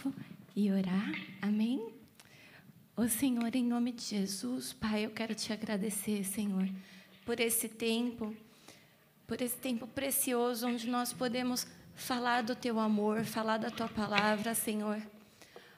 novo 0.00 0.14
e 0.56 0.70
orar. 0.70 1.12
Amém? 1.42 1.92
Ô 2.96 3.06
Senhor, 3.08 3.54
em 3.54 3.64
nome 3.64 3.92
de 3.92 4.02
Jesus, 4.02 4.72
Pai, 4.72 5.04
eu 5.04 5.10
quero 5.10 5.34
te 5.34 5.52
agradecer, 5.52 6.24
Senhor, 6.24 6.68
por 7.24 7.38
esse 7.38 7.68
tempo, 7.68 8.34
por 9.26 9.40
esse 9.40 9.56
tempo 9.56 9.86
precioso 9.86 10.66
onde 10.66 10.88
nós 10.88 11.12
podemos 11.12 11.66
falar 11.94 12.42
do 12.42 12.54
teu 12.54 12.78
amor, 12.78 13.24
falar 13.24 13.58
da 13.58 13.70
tua 13.70 13.88
palavra, 13.88 14.54
Senhor. 14.54 15.00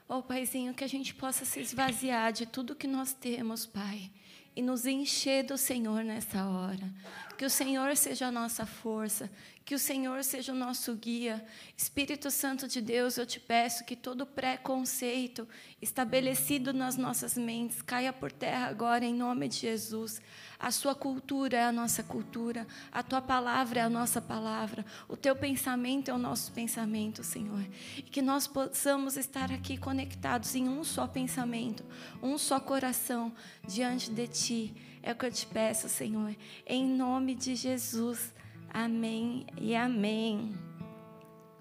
Ó 0.09 0.21
Paizinho, 0.21 0.75
que 0.75 0.85
a 0.85 0.89
gente 0.89 1.15
possa 1.15 1.45
se 1.45 1.61
esvaziar 1.61 2.33
de 2.33 2.47
tudo 2.47 2.75
que 2.77 2.87
nós 2.87 3.13
temos, 3.13 3.67
Pai, 3.67 4.11
e 4.55 4.63
nos 4.63 4.87
encher 4.87 5.45
do 5.45 5.57
Senhor 5.57 6.05
nessa 6.05 6.45
hora. 6.47 6.89
Que 7.37 7.45
o 7.45 7.51
Senhor 7.51 7.97
seja 7.97 8.27
a 8.27 8.33
nossa 8.33 8.65
força, 8.65 9.31
que 9.65 9.75
o 9.75 9.79
Senhor 9.79 10.23
seja 10.25 10.53
o 10.53 10.57
nosso 10.57 10.95
guia. 10.95 11.45
Espírito 11.77 12.31
Santo 12.31 12.69
de 12.69 12.81
Deus, 12.81 13.17
eu 13.17 13.27
te 13.27 13.41
peço 13.41 13.85
que 13.85 13.97
todo 13.97 14.27
preconceito 14.27 15.49
estabelecido 15.81 16.73
nas 16.73 16.97
nossas 16.97 17.37
mentes 17.37 17.81
caia 17.83 18.13
por 18.13 18.31
terra 18.31 18.67
agora, 18.67 19.05
em 19.05 19.15
nome 19.15 19.49
de 19.49 19.57
Jesus. 19.57 20.21
A 20.59 20.71
sua 20.71 20.95
cultura 20.95 21.57
é 21.57 21.65
a 21.65 21.73
nossa 21.73 22.03
cultura, 22.03 22.67
a 22.93 23.03
tua 23.03 23.21
palavra 23.21 23.81
é 23.81 23.83
a 23.83 23.91
nossa 23.91 24.21
palavra, 24.21 24.85
o 25.09 25.17
teu 25.17 25.35
pensamento 25.35 26.11
é 26.11 26.15
o 26.15 26.19
nosso 26.19 26.53
pensamento, 26.53 27.25
Senhor. 27.25 27.65
E 27.97 28.03
que 28.03 28.23
nós 28.23 28.47
possamos 28.47 29.17
estar 29.17 29.51
aqui 29.51 29.77
conectados 29.77 30.55
em 30.55 30.69
um 30.69 30.85
só 30.85 31.07
pensamento, 31.07 31.85
um 32.23 32.39
só 32.39 32.61
coração 32.61 33.33
diante 33.67 34.11
de 34.11 34.29
ti. 34.29 34.92
É 35.03 35.11
o 35.11 35.17
que 35.17 35.27
eu 35.27 35.33
te 35.33 35.45
peço, 35.47 35.89
Senhor, 35.89 36.33
em 36.65 36.87
nome 36.87 37.35
de 37.35 37.57
Jesus. 37.57 38.33
Amém 38.73 39.45
e 39.61 39.75
amém. 39.75 40.55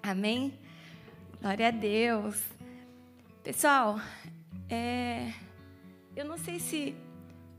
Amém? 0.00 0.56
Glória 1.40 1.66
a 1.66 1.70
Deus. 1.72 2.40
Pessoal, 3.42 3.98
é, 4.70 5.32
eu 6.14 6.24
não 6.24 6.38
sei 6.38 6.60
se 6.60 6.94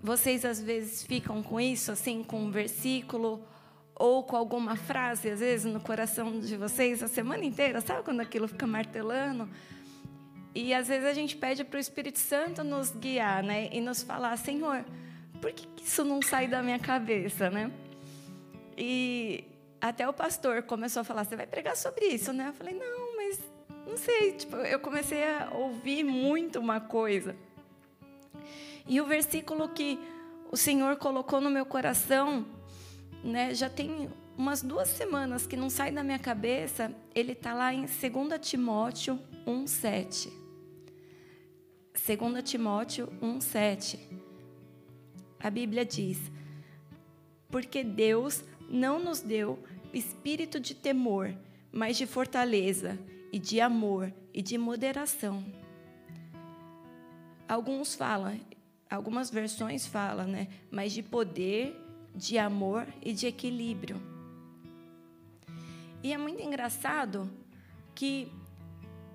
vocês 0.01 0.45
às 0.45 0.61
vezes 0.61 1.03
ficam 1.03 1.43
com 1.43 1.59
isso, 1.59 1.91
assim, 1.91 2.23
com 2.23 2.45
um 2.45 2.49
versículo 2.49 3.45
ou 3.93 4.23
com 4.23 4.37
alguma 4.37 4.77
frase, 4.77 5.29
às 5.29 5.41
vezes, 5.41 5.71
no 5.71 5.81
coração 5.81 6.39
de 6.39 6.55
vocês 6.55 7.03
a 7.03 7.09
semana 7.09 7.43
inteira. 7.43 7.81
Sabe 7.81 8.03
quando 8.03 8.21
aquilo 8.21 8.47
fica 8.47 8.65
martelando? 8.65 9.49
E 10.55 10.73
às 10.73 10.87
vezes 10.87 11.05
a 11.05 11.13
gente 11.13 11.35
pede 11.35 11.65
para 11.65 11.77
o 11.77 11.79
Espírito 11.79 12.19
Santo 12.19 12.63
nos 12.63 12.91
guiar, 12.91 13.43
né? 13.43 13.67
E 13.71 13.81
nos 13.81 14.01
falar, 14.01 14.37
Senhor, 14.37 14.85
por 15.43 15.51
que 15.51 15.67
isso 15.83 16.05
não 16.05 16.21
sai 16.21 16.47
da 16.47 16.63
minha 16.63 16.79
cabeça, 16.79 17.49
né? 17.49 17.69
E 18.77 19.43
até 19.81 20.07
o 20.07 20.13
pastor 20.13 20.63
começou 20.63 21.01
a 21.01 21.03
falar: 21.03 21.25
Você 21.25 21.35
vai 21.35 21.45
pregar 21.45 21.75
sobre 21.75 22.05
isso, 22.05 22.31
né? 22.31 22.47
Eu 22.47 22.53
falei: 22.53 22.73
Não, 22.73 23.17
mas 23.17 23.39
não 23.85 23.97
sei. 23.97 24.31
Tipo, 24.31 24.55
eu 24.55 24.79
comecei 24.79 25.21
a 25.21 25.51
ouvir 25.53 26.01
muito 26.05 26.61
uma 26.61 26.79
coisa. 26.79 27.35
E 28.87 29.01
o 29.01 29.05
versículo 29.05 29.67
que 29.67 29.99
o 30.49 30.55
Senhor 30.55 30.95
colocou 30.95 31.41
no 31.41 31.49
meu 31.49 31.65
coração, 31.65 32.45
né, 33.21 33.53
já 33.53 33.69
tem 33.69 34.09
umas 34.37 34.61
duas 34.61 34.87
semanas 34.87 35.45
que 35.45 35.57
não 35.57 35.69
sai 35.69 35.91
da 35.91 36.05
minha 36.05 36.19
cabeça, 36.19 36.89
ele 37.13 37.33
está 37.33 37.53
lá 37.53 37.73
em 37.73 37.81
2 37.81 38.39
Timóteo 38.39 39.19
1,7. 39.45 40.31
2 41.93 42.43
Timóteo 42.43 43.07
1,7. 43.21 44.22
A 45.43 45.49
Bíblia 45.49 45.83
diz: 45.83 46.31
Porque 47.49 47.83
Deus 47.83 48.41
não 48.69 48.97
nos 48.97 49.19
deu 49.19 49.61
espírito 49.93 50.57
de 50.57 50.73
temor, 50.73 51.35
mas 51.69 51.97
de 51.97 52.07
fortaleza 52.07 52.97
e 53.31 53.37
de 53.37 53.59
amor 53.59 54.13
e 54.33 54.41
de 54.41 54.57
moderação. 54.57 55.43
Alguns 57.47 57.93
falam, 57.93 58.39
algumas 58.89 59.29
versões 59.29 59.85
falam, 59.85 60.27
né? 60.27 60.47
Mas 60.71 60.93
de 60.93 61.03
poder, 61.03 61.75
de 62.15 62.37
amor 62.37 62.87
e 63.01 63.11
de 63.11 63.27
equilíbrio. 63.27 64.01
E 66.01 66.13
é 66.13 66.17
muito 66.17 66.41
engraçado 66.41 67.29
que 67.93 68.31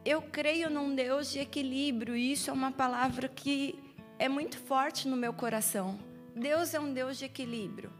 eu 0.05 0.21
creio 0.21 0.69
num 0.69 0.95
Deus 0.95 1.31
de 1.31 1.39
equilíbrio, 1.39 2.15
e 2.15 2.33
isso 2.33 2.51
é 2.51 2.53
uma 2.53 2.71
palavra 2.71 3.29
que 3.29 3.79
é 4.19 4.29
muito 4.29 4.59
forte 4.59 5.09
no 5.09 5.17
meu 5.17 5.33
coração. 5.33 6.08
Deus 6.39 6.73
é 6.73 6.81
um 6.81 6.93
Deus 6.93 7.19
de 7.19 7.25
equilíbrio. 7.25 7.93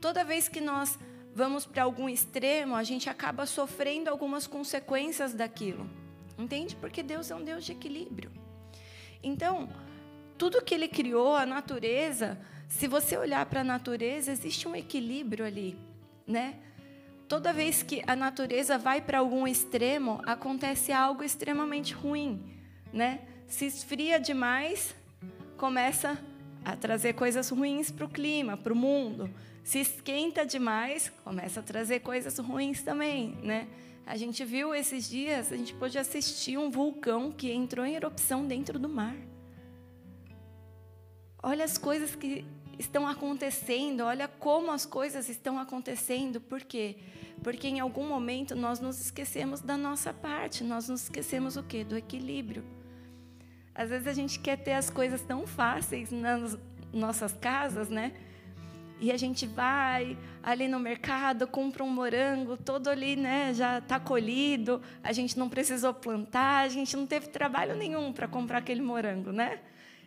Toda 0.00 0.24
vez 0.24 0.48
que 0.48 0.60
nós 0.60 0.98
vamos 1.34 1.66
para 1.66 1.82
algum 1.82 2.08
extremo, 2.08 2.74
a 2.74 2.82
gente 2.82 3.08
acaba 3.08 3.46
sofrendo 3.46 4.08
algumas 4.10 4.46
consequências 4.46 5.34
daquilo. 5.34 5.88
Entende? 6.38 6.74
Porque 6.74 7.02
Deus 7.02 7.30
é 7.30 7.36
um 7.36 7.44
Deus 7.44 7.64
de 7.64 7.72
equilíbrio. 7.72 8.30
Então, 9.22 9.68
tudo 10.38 10.62
que 10.62 10.74
ele 10.74 10.88
criou, 10.88 11.36
a 11.36 11.44
natureza, 11.44 12.40
se 12.66 12.88
você 12.88 13.16
olhar 13.16 13.44
para 13.46 13.60
a 13.60 13.64
natureza, 13.64 14.32
existe 14.32 14.66
um 14.66 14.74
equilíbrio 14.74 15.44
ali, 15.44 15.76
né? 16.26 16.58
Toda 17.28 17.52
vez 17.52 17.82
que 17.82 18.02
a 18.06 18.16
natureza 18.16 18.78
vai 18.78 19.00
para 19.00 19.18
algum 19.18 19.46
extremo, 19.46 20.20
acontece 20.24 20.92
algo 20.92 21.22
extremamente 21.22 21.92
ruim, 21.92 22.58
né? 22.92 23.20
Se 23.46 23.66
esfria 23.66 24.18
demais, 24.18 24.94
começa 25.56 26.18
a 26.64 26.76
trazer 26.76 27.14
coisas 27.14 27.48
ruins 27.48 27.90
para 27.90 28.04
o 28.04 28.08
clima, 28.08 28.56
para 28.56 28.72
o 28.72 28.76
mundo. 28.76 29.30
Se 29.62 29.78
esquenta 29.78 30.44
demais, 30.44 31.10
começa 31.24 31.60
a 31.60 31.62
trazer 31.62 32.00
coisas 32.00 32.38
ruins 32.38 32.82
também, 32.82 33.36
né? 33.42 33.68
A 34.06 34.16
gente 34.16 34.44
viu 34.44 34.74
esses 34.74 35.08
dias, 35.08 35.52
a 35.52 35.56
gente 35.56 35.74
pôde 35.74 35.98
assistir 35.98 36.58
um 36.58 36.70
vulcão 36.70 37.30
que 37.30 37.52
entrou 37.52 37.84
em 37.86 37.94
erupção 37.94 38.46
dentro 38.46 38.78
do 38.78 38.88
mar. 38.88 39.14
Olha 41.42 41.64
as 41.64 41.78
coisas 41.78 42.14
que 42.14 42.44
estão 42.78 43.06
acontecendo, 43.06 44.00
olha 44.00 44.26
como 44.26 44.72
as 44.72 44.84
coisas 44.84 45.28
estão 45.28 45.58
acontecendo. 45.58 46.40
Por 46.40 46.62
quê? 46.62 46.96
Porque 47.42 47.68
em 47.68 47.80
algum 47.80 48.06
momento 48.06 48.54
nós 48.56 48.80
nos 48.80 49.00
esquecemos 49.00 49.60
da 49.60 49.76
nossa 49.76 50.12
parte, 50.12 50.64
nós 50.64 50.88
nos 50.88 51.04
esquecemos 51.04 51.56
o 51.56 51.62
quê? 51.62 51.84
Do 51.84 51.96
equilíbrio. 51.96 52.64
Às 53.80 53.88
vezes 53.88 54.06
a 54.06 54.12
gente 54.12 54.38
quer 54.38 54.58
ter 54.58 54.74
as 54.74 54.90
coisas 54.90 55.22
tão 55.22 55.46
fáceis 55.46 56.12
nas 56.12 56.58
nossas 56.92 57.32
casas, 57.32 57.88
né? 57.88 58.12
E 59.00 59.10
a 59.10 59.16
gente 59.16 59.46
vai 59.46 60.18
ali 60.42 60.68
no 60.68 60.78
mercado, 60.78 61.46
compra 61.46 61.82
um 61.82 61.88
morango, 61.88 62.58
todo 62.58 62.88
ali, 62.88 63.16
né, 63.16 63.54
já 63.54 63.78
está 63.78 63.98
colhido, 63.98 64.82
a 65.02 65.14
gente 65.14 65.38
não 65.38 65.48
precisou 65.48 65.94
plantar, 65.94 66.66
a 66.66 66.68
gente 66.68 66.94
não 66.94 67.06
teve 67.06 67.28
trabalho 67.28 67.74
nenhum 67.74 68.12
para 68.12 68.28
comprar 68.28 68.58
aquele 68.58 68.82
morango, 68.82 69.32
né? 69.32 69.60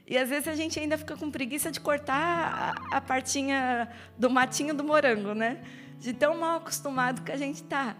E 0.05 0.19
às 0.19 0.29
vezes 0.29 0.47
a 0.47 0.55
gente 0.55 0.79
ainda 0.79 0.95
fica 0.95 1.17
com 1.17 1.31
preguiça 1.31 1.71
de 1.71 1.79
cortar 1.79 2.75
a, 2.91 3.01
partinha 3.01 3.91
do 4.15 4.29
matinho 4.29 4.75
do 4.75 4.83
morango, 4.83 5.33
né? 5.33 5.63
De 5.97 6.13
tão 6.13 6.37
mal 6.37 6.57
acostumado 6.57 7.23
que 7.23 7.31
a 7.31 7.37
gente 7.37 7.63
está. 7.63 7.95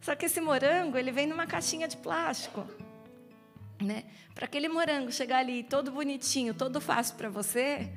Só 0.00 0.14
que 0.14 0.26
esse 0.26 0.40
morango, 0.40 0.96
ele 0.96 1.10
vem 1.10 1.26
numa 1.26 1.48
caixinha 1.48 1.88
de 1.88 1.96
plástico. 1.96 2.64
Né? 3.84 4.04
Para 4.34 4.46
aquele 4.46 4.68
morango 4.68 5.12
chegar 5.12 5.38
ali 5.38 5.62
todo 5.62 5.90
bonitinho, 5.90 6.54
todo 6.54 6.80
fácil 6.80 7.16
para 7.16 7.28
você, 7.28 7.90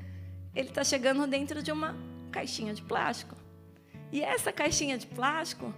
ele 0.53 0.69
está 0.69 0.83
chegando 0.83 1.25
dentro 1.25 1.63
de 1.63 1.71
uma 1.71 1.95
caixinha 2.31 2.73
de 2.73 2.81
plástico. 2.81 3.35
E 4.11 4.21
essa 4.21 4.51
caixinha 4.51 4.97
de 4.97 5.07
plástico 5.07 5.73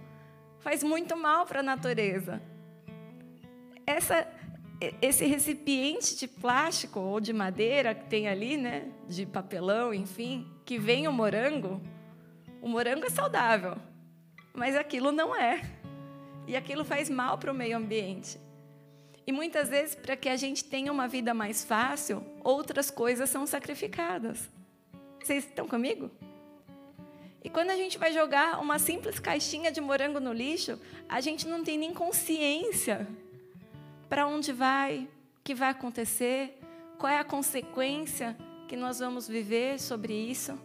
faz 0.58 0.82
muito 0.82 1.16
mal 1.16 1.46
para 1.46 1.60
a 1.60 1.62
natureza. 1.62 2.42
Essa, 3.86 4.26
esse 5.00 5.24
recipiente 5.26 6.16
de 6.16 6.26
plástico 6.26 6.98
ou 7.00 7.20
de 7.20 7.32
madeira 7.32 7.94
que 7.94 8.06
tem 8.06 8.28
ali, 8.28 8.56
né, 8.56 8.90
de 9.08 9.24
papelão, 9.26 9.94
enfim, 9.94 10.46
que 10.64 10.78
vem 10.78 11.06
o 11.06 11.12
morango, 11.12 11.80
o 12.60 12.68
morango 12.68 13.06
é 13.06 13.10
saudável, 13.10 13.76
mas 14.52 14.76
aquilo 14.76 15.12
não 15.12 15.34
é. 15.34 15.62
E 16.46 16.56
aquilo 16.56 16.84
faz 16.84 17.08
mal 17.08 17.38
para 17.38 17.52
o 17.52 17.54
meio 17.54 17.76
ambiente. 17.76 18.38
E 19.30 19.32
muitas 19.32 19.68
vezes, 19.68 19.94
para 19.94 20.16
que 20.16 20.28
a 20.28 20.36
gente 20.36 20.64
tenha 20.64 20.90
uma 20.90 21.06
vida 21.06 21.32
mais 21.32 21.62
fácil, 21.64 22.20
outras 22.42 22.90
coisas 22.90 23.30
são 23.30 23.46
sacrificadas. 23.46 24.50
Vocês 25.22 25.44
estão 25.44 25.68
comigo? 25.68 26.10
E 27.44 27.48
quando 27.48 27.70
a 27.70 27.76
gente 27.76 27.96
vai 27.96 28.12
jogar 28.12 28.60
uma 28.60 28.80
simples 28.80 29.20
caixinha 29.20 29.70
de 29.70 29.80
morango 29.80 30.18
no 30.18 30.32
lixo, 30.32 30.80
a 31.08 31.20
gente 31.20 31.46
não 31.46 31.62
tem 31.62 31.78
nem 31.78 31.94
consciência 31.94 33.06
para 34.08 34.26
onde 34.26 34.52
vai, 34.52 35.08
o 35.38 35.44
que 35.44 35.54
vai 35.54 35.68
acontecer, 35.68 36.58
qual 36.98 37.12
é 37.12 37.18
a 37.20 37.24
consequência 37.24 38.36
que 38.66 38.76
nós 38.76 38.98
vamos 38.98 39.28
viver 39.28 39.78
sobre 39.78 40.12
isso. 40.12 40.58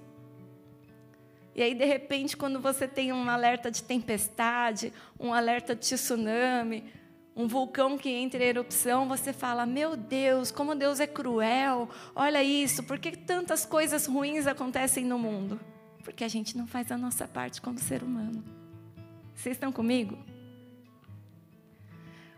E 1.53 1.61
aí, 1.61 1.75
de 1.75 1.85
repente, 1.85 2.35
quando 2.35 2.59
você 2.59 2.87
tem 2.87 3.13
um 3.13 3.29
alerta 3.29 3.69
de 3.69 3.83
tempestade, 3.83 4.91
um 5.19 5.31
alerta 5.35 5.75
de 5.75 5.81
tsunami, 5.81 7.04
um 7.35 7.47
vulcão 7.47 7.97
que 7.97 8.09
entra 8.09 8.43
em 8.43 8.47
erupção, 8.47 9.07
você 9.07 9.33
fala: 9.33 9.65
Meu 9.65 9.97
Deus, 9.97 10.51
como 10.51 10.73
Deus 10.73 10.99
é 10.99 11.07
cruel, 11.07 11.89
olha 12.15 12.41
isso, 12.41 12.83
por 12.83 12.97
que 12.97 13.11
tantas 13.11 13.65
coisas 13.65 14.05
ruins 14.05 14.47
acontecem 14.47 15.03
no 15.03 15.19
mundo? 15.19 15.59
Porque 16.03 16.23
a 16.23 16.27
gente 16.29 16.57
não 16.57 16.65
faz 16.65 16.91
a 16.91 16.97
nossa 16.97 17.27
parte 17.27 17.61
como 17.61 17.77
ser 17.77 18.03
humano. 18.03 18.43
Vocês 19.35 19.55
estão 19.55 19.71
comigo? 19.71 20.17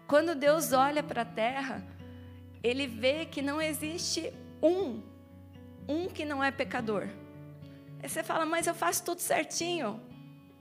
Quando 0.07 0.33
Deus 0.33 0.71
olha 0.71 1.03
para 1.03 1.21
a 1.21 1.25
terra, 1.25 1.85
ele 2.63 2.87
vê 2.87 3.25
que 3.25 3.41
não 3.41 3.61
existe 3.61 4.33
um, 4.63 5.01
um 5.87 6.07
que 6.07 6.25
não 6.25 6.43
é 6.43 6.49
pecador. 6.49 7.09
Aí 8.01 8.09
você 8.09 8.23
fala, 8.23 8.45
mas 8.45 8.67
eu 8.67 8.73
faço 8.73 9.03
tudo 9.03 9.19
certinho. 9.19 9.99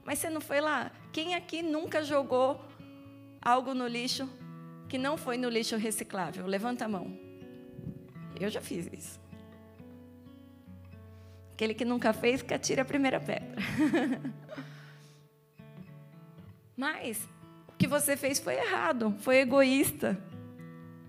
Mas 0.03 0.19
você 0.19 0.29
não 0.29 0.41
foi 0.41 0.59
lá? 0.59 0.91
Quem 1.11 1.33
aqui 1.33 1.61
nunca 1.61 2.03
jogou 2.03 2.61
algo 3.47 3.73
no 3.73 3.87
lixo 3.87 4.29
que 4.89 4.97
não 4.97 5.15
foi 5.15 5.37
no 5.37 5.47
lixo 5.47 5.77
reciclável? 5.77 6.45
Levanta 6.45 6.83
a 6.83 6.87
mão. 6.89 7.17
Eu 8.37 8.49
já 8.49 8.59
fiz 8.59 8.89
isso. 8.91 9.17
Aquele 11.53 11.73
que 11.73 11.85
nunca 11.85 12.11
fez, 12.11 12.41
que 12.41 12.53
atira 12.53 12.81
a 12.81 12.85
primeira 12.85 13.21
pedra. 13.21 13.55
Mas 16.75 17.27
o 17.69 17.71
que 17.77 17.87
você 17.87 18.17
fez 18.17 18.37
foi 18.37 18.55
errado, 18.55 19.15
foi 19.19 19.37
egoísta. 19.37 20.21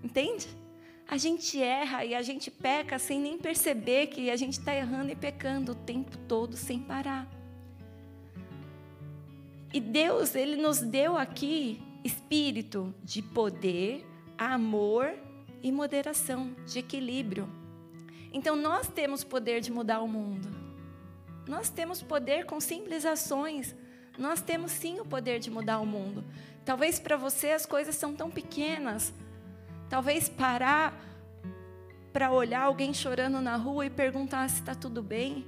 Entende? 0.01 0.47
A 1.09 1.17
gente 1.17 1.61
erra 1.61 2.05
e 2.05 2.15
a 2.15 2.21
gente 2.21 2.49
peca 2.49 2.97
sem 2.97 3.19
nem 3.19 3.37
perceber 3.37 4.07
que 4.07 4.31
a 4.31 4.37
gente 4.37 4.53
está 4.53 4.73
errando 4.73 5.11
e 5.11 5.15
pecando 5.15 5.73
o 5.73 5.75
tempo 5.75 6.17
todo, 6.19 6.55
sem 6.55 6.79
parar. 6.79 7.27
E 9.73 9.81
Deus, 9.81 10.35
Ele 10.35 10.55
nos 10.55 10.79
deu 10.79 11.17
aqui 11.17 11.88
espírito 12.09 12.93
de 13.03 13.21
poder, 13.21 14.05
amor 14.37 15.13
e 15.61 15.71
moderação, 15.71 16.55
de 16.65 16.79
equilíbrio. 16.79 17.47
Então 18.33 18.55
nós 18.55 18.87
temos 18.87 19.23
poder 19.23 19.61
de 19.61 19.71
mudar 19.71 20.01
o 20.01 20.07
mundo. 20.07 20.49
Nós 21.47 21.69
temos 21.69 22.01
poder 22.01 22.45
com 22.45 22.59
simples 22.59 23.05
ações. 23.05 23.75
Nós 24.17 24.41
temos 24.41 24.71
sim 24.71 24.99
o 24.99 25.05
poder 25.05 25.39
de 25.39 25.49
mudar 25.49 25.79
o 25.79 25.85
mundo. 25.85 26.23
Talvez 26.65 26.99
para 26.99 27.15
você 27.15 27.51
as 27.51 27.65
coisas 27.65 27.95
são 27.95 28.13
tão 28.13 28.29
pequenas. 28.29 29.13
Talvez 29.89 30.29
parar 30.29 30.93
para 32.11 32.31
olhar 32.31 32.63
alguém 32.63 32.93
chorando 32.93 33.39
na 33.39 33.55
rua 33.55 33.85
e 33.85 33.89
perguntar 33.89 34.49
se 34.49 34.59
está 34.59 34.75
tudo 34.75 35.01
bem. 35.01 35.47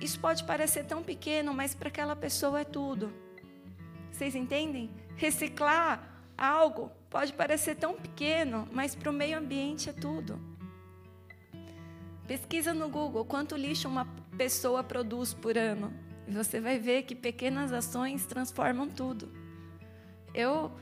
Isso 0.00 0.20
pode 0.20 0.44
parecer 0.44 0.84
tão 0.84 1.02
pequeno, 1.02 1.54
mas 1.54 1.74
para 1.74 1.88
aquela 1.88 2.14
pessoa 2.14 2.60
é 2.60 2.64
tudo. 2.64 3.12
Vocês 4.12 4.34
entendem? 4.34 4.90
Reciclar 5.16 6.16
algo 6.36 6.90
pode 7.08 7.32
parecer 7.32 7.76
tão 7.76 7.94
pequeno, 7.94 8.68
mas 8.70 8.94
para 8.94 9.10
o 9.10 9.12
meio 9.12 9.38
ambiente 9.38 9.88
é 9.88 9.92
tudo. 9.92 10.38
Pesquisa 12.26 12.74
no 12.74 12.88
Google 12.88 13.24
quanto 13.24 13.56
lixo 13.56 13.88
uma 13.88 14.06
pessoa 14.36 14.82
produz 14.82 15.32
por 15.32 15.56
ano. 15.56 15.92
E 16.26 16.32
você 16.32 16.60
vai 16.60 16.78
ver 16.78 17.04
que 17.04 17.14
pequenas 17.14 17.72
ações 17.72 18.26
transformam 18.26 18.88
tudo. 18.88 19.32
Eu 20.34 20.72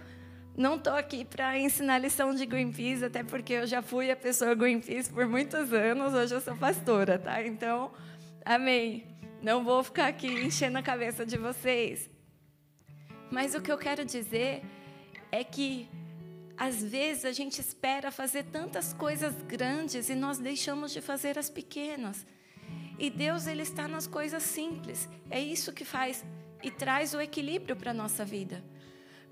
não 0.56 0.76
estou 0.76 0.94
aqui 0.94 1.24
para 1.24 1.58
ensinar 1.58 1.98
lição 1.98 2.34
de 2.34 2.46
Greenpeace, 2.46 3.04
até 3.04 3.22
porque 3.22 3.52
eu 3.52 3.66
já 3.66 3.82
fui 3.82 4.10
a 4.10 4.16
pessoa 4.16 4.54
Greenpeace 4.54 5.12
por 5.12 5.26
muitos 5.26 5.72
anos, 5.72 6.14
hoje 6.14 6.34
eu 6.34 6.40
sou 6.40 6.56
pastora, 6.56 7.18
tá? 7.18 7.44
Então, 7.44 7.92
amém. 8.44 9.06
Não 9.42 9.62
vou 9.62 9.84
ficar 9.84 10.06
aqui 10.06 10.26
enchendo 10.26 10.78
a 10.78 10.82
cabeça 10.82 11.26
de 11.26 11.36
vocês. 11.36 12.10
Mas 13.34 13.52
o 13.52 13.60
que 13.60 13.72
eu 13.72 13.76
quero 13.76 14.04
dizer 14.04 14.62
é 15.32 15.42
que 15.42 15.88
às 16.56 16.84
vezes 16.84 17.24
a 17.24 17.32
gente 17.32 17.60
espera 17.60 18.12
fazer 18.12 18.44
tantas 18.44 18.92
coisas 18.92 19.34
grandes 19.42 20.08
e 20.08 20.14
nós 20.14 20.38
deixamos 20.38 20.92
de 20.92 21.00
fazer 21.00 21.36
as 21.36 21.50
pequenas. 21.50 22.24
E 22.96 23.10
Deus 23.10 23.48
ele 23.48 23.62
está 23.62 23.88
nas 23.88 24.06
coisas 24.06 24.44
simples. 24.44 25.08
É 25.28 25.40
isso 25.40 25.72
que 25.72 25.84
faz 25.84 26.24
e 26.62 26.70
traz 26.70 27.12
o 27.12 27.20
equilíbrio 27.20 27.74
para 27.74 27.90
a 27.90 28.00
nossa 28.02 28.24
vida. 28.24 28.62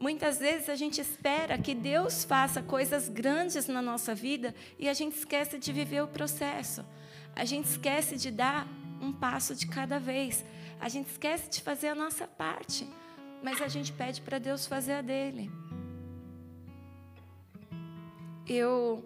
Muitas 0.00 0.40
vezes 0.40 0.68
a 0.68 0.74
gente 0.74 1.00
espera 1.00 1.56
que 1.56 1.72
Deus 1.72 2.24
faça 2.24 2.60
coisas 2.60 3.08
grandes 3.08 3.68
na 3.68 3.80
nossa 3.80 4.16
vida 4.16 4.52
e 4.80 4.88
a 4.88 4.94
gente 4.94 5.16
esquece 5.16 5.60
de 5.60 5.72
viver 5.72 6.02
o 6.02 6.08
processo. 6.08 6.84
A 7.36 7.44
gente 7.44 7.66
esquece 7.66 8.16
de 8.16 8.32
dar 8.32 8.66
um 9.00 9.12
passo 9.12 9.54
de 9.54 9.68
cada 9.68 10.00
vez. 10.00 10.44
A 10.80 10.88
gente 10.88 11.06
esquece 11.06 11.48
de 11.48 11.60
fazer 11.60 11.86
a 11.86 11.94
nossa 11.94 12.26
parte. 12.26 12.84
Mas 13.42 13.60
a 13.60 13.68
gente 13.68 13.92
pede 13.92 14.20
para 14.22 14.38
Deus 14.38 14.66
fazer 14.66 14.92
a 14.92 15.02
dele 15.02 15.50
eu 18.46 19.04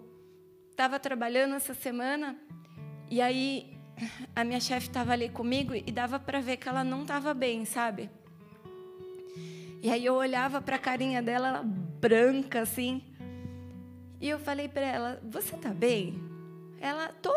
estava 0.71 0.99
trabalhando 0.99 1.55
essa 1.55 1.73
semana 1.73 2.37
e 3.09 3.21
aí 3.21 3.77
a 4.35 4.43
minha 4.43 4.59
chefe 4.59 4.87
estava 4.87 5.13
ali 5.13 5.29
comigo 5.29 5.73
e 5.73 5.91
dava 5.91 6.19
para 6.19 6.39
ver 6.39 6.57
que 6.57 6.67
ela 6.67 6.83
não 6.83 7.01
estava 7.01 7.33
bem, 7.33 7.65
sabe? 7.65 8.09
E 9.81 9.89
aí 9.89 10.05
eu 10.05 10.15
olhava 10.15 10.61
para 10.61 10.75
a 10.75 10.79
carinha 10.79 11.21
dela, 11.21 11.47
ela 11.49 11.63
branca 11.63 12.61
assim. 12.61 13.03
E 14.19 14.27
eu 14.27 14.39
falei 14.39 14.67
para 14.67 14.85
ela: 14.85 15.21
"Você 15.23 15.55
tá 15.55 15.69
bem?" 15.69 16.19
Ela: 16.79 17.09
"Tô." 17.21 17.33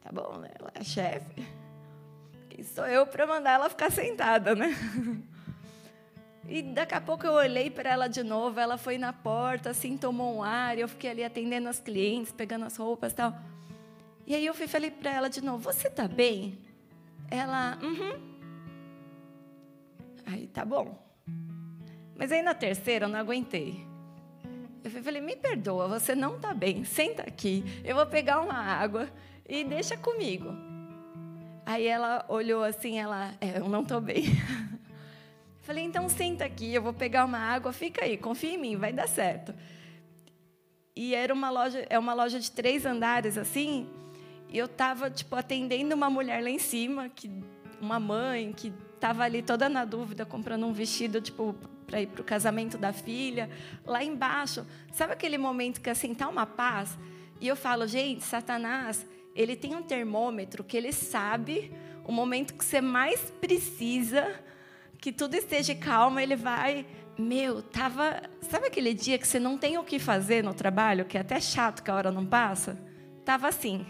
Tá 0.00 0.10
bom, 0.12 0.38
né? 0.38 0.50
Ela 0.58 0.72
é 0.74 0.84
chefe. 0.84 1.46
Quem 2.48 2.64
sou 2.64 2.86
eu 2.86 3.06
para 3.06 3.26
mandar 3.26 3.52
ela 3.52 3.68
ficar 3.68 3.90
sentada, 3.90 4.54
né? 4.54 4.74
E 6.48 6.62
daqui 6.62 6.94
a 6.94 7.00
pouco 7.00 7.26
eu 7.26 7.32
olhei 7.32 7.70
para 7.70 7.90
ela 7.90 8.08
de 8.08 8.22
novo, 8.22 8.60
ela 8.60 8.78
foi 8.78 8.98
na 8.98 9.12
porta, 9.12 9.70
assim, 9.70 9.96
tomou 9.96 10.36
um 10.36 10.42
ar, 10.42 10.78
eu 10.78 10.86
fiquei 10.86 11.10
ali 11.10 11.24
atendendo 11.24 11.68
as 11.68 11.80
clientes, 11.80 12.32
pegando 12.32 12.64
as 12.64 12.76
roupas 12.76 13.12
e 13.12 13.16
tal. 13.16 13.36
E 14.26 14.34
aí 14.34 14.46
eu 14.46 14.54
fui 14.54 14.68
falei 14.68 14.90
para 14.90 15.10
ela 15.10 15.28
de 15.28 15.40
novo, 15.40 15.64
você 15.64 15.90
tá 15.90 16.06
bem? 16.06 16.58
Ela, 17.30 17.78
uhum. 17.82 18.36
Aí, 20.24 20.46
tá 20.48 20.64
bom. 20.64 20.96
Mas 22.16 22.30
aí 22.30 22.42
na 22.42 22.54
terceira 22.54 23.06
eu 23.06 23.08
não 23.08 23.18
aguentei. 23.18 23.84
Eu 24.84 24.90
falei, 25.02 25.20
me 25.20 25.34
perdoa, 25.34 25.88
você 25.88 26.14
não 26.14 26.38
tá 26.38 26.54
bem, 26.54 26.84
senta 26.84 27.22
aqui, 27.22 27.64
eu 27.84 27.96
vou 27.96 28.06
pegar 28.06 28.40
uma 28.40 28.54
água 28.54 29.08
e 29.48 29.64
deixa 29.64 29.96
comigo. 29.96 30.54
Aí 31.64 31.88
ela 31.88 32.24
olhou 32.28 32.62
assim, 32.62 32.96
ela, 32.98 33.34
é, 33.40 33.58
eu 33.58 33.68
não 33.68 33.84
tô 33.84 34.00
bem. 34.00 34.26
Falei, 35.66 35.82
então 35.82 36.08
senta 36.08 36.44
aqui, 36.44 36.72
eu 36.72 36.80
vou 36.80 36.92
pegar 36.92 37.24
uma 37.24 37.38
água, 37.38 37.72
fica 37.72 38.04
aí, 38.04 38.16
confia 38.16 38.54
em 38.54 38.56
mim, 38.56 38.76
vai 38.76 38.92
dar 38.92 39.08
certo. 39.08 39.52
E 40.94 41.12
era 41.12 41.34
uma 41.34 41.50
loja, 41.50 41.84
é 41.90 41.98
uma 41.98 42.14
loja 42.14 42.38
de 42.38 42.52
três 42.52 42.86
andares 42.86 43.36
assim, 43.36 43.88
e 44.48 44.56
eu 44.56 44.66
estava 44.66 45.10
tipo 45.10 45.34
atendendo 45.34 45.92
uma 45.92 46.08
mulher 46.08 46.40
lá 46.40 46.48
em 46.48 46.60
cima, 46.60 47.08
que 47.08 47.28
uma 47.80 47.98
mãe 47.98 48.52
que 48.52 48.72
estava 48.94 49.24
ali 49.24 49.42
toda 49.42 49.68
na 49.68 49.84
dúvida, 49.84 50.24
comprando 50.24 50.64
um 50.64 50.72
vestido 50.72 51.20
tipo 51.20 51.52
para 51.84 52.00
ir 52.00 52.06
para 52.06 52.20
o 52.20 52.24
casamento 52.24 52.78
da 52.78 52.92
filha. 52.92 53.50
Lá 53.84 54.04
embaixo, 54.04 54.64
sabe 54.92 55.14
aquele 55.14 55.36
momento 55.36 55.80
que 55.80 55.90
assim 55.90 56.14
tá 56.14 56.28
uma 56.28 56.46
paz? 56.46 56.96
E 57.40 57.48
eu 57.48 57.56
falo, 57.56 57.88
gente, 57.88 58.22
Satanás, 58.22 59.04
ele 59.34 59.56
tem 59.56 59.74
um 59.74 59.82
termômetro 59.82 60.62
que 60.62 60.76
ele 60.76 60.92
sabe 60.92 61.72
o 62.04 62.12
momento 62.12 62.54
que 62.54 62.64
você 62.64 62.80
mais 62.80 63.32
precisa 63.40 64.32
que 64.98 65.12
tudo 65.12 65.34
esteja 65.34 65.74
calmo, 65.74 66.18
ele 66.18 66.36
vai. 66.36 66.86
Meu, 67.18 67.62
tava. 67.62 68.22
Sabe 68.40 68.66
aquele 68.66 68.92
dia 68.92 69.18
que 69.18 69.26
você 69.26 69.38
não 69.38 69.56
tem 69.56 69.78
o 69.78 69.84
que 69.84 69.98
fazer 69.98 70.42
no 70.44 70.54
trabalho, 70.54 71.04
que 71.04 71.16
é 71.16 71.20
até 71.20 71.40
chato 71.40 71.82
que 71.82 71.90
a 71.90 71.94
hora 71.94 72.10
não 72.10 72.26
passa? 72.26 72.78
Tava 73.24 73.48
assim. 73.48 73.86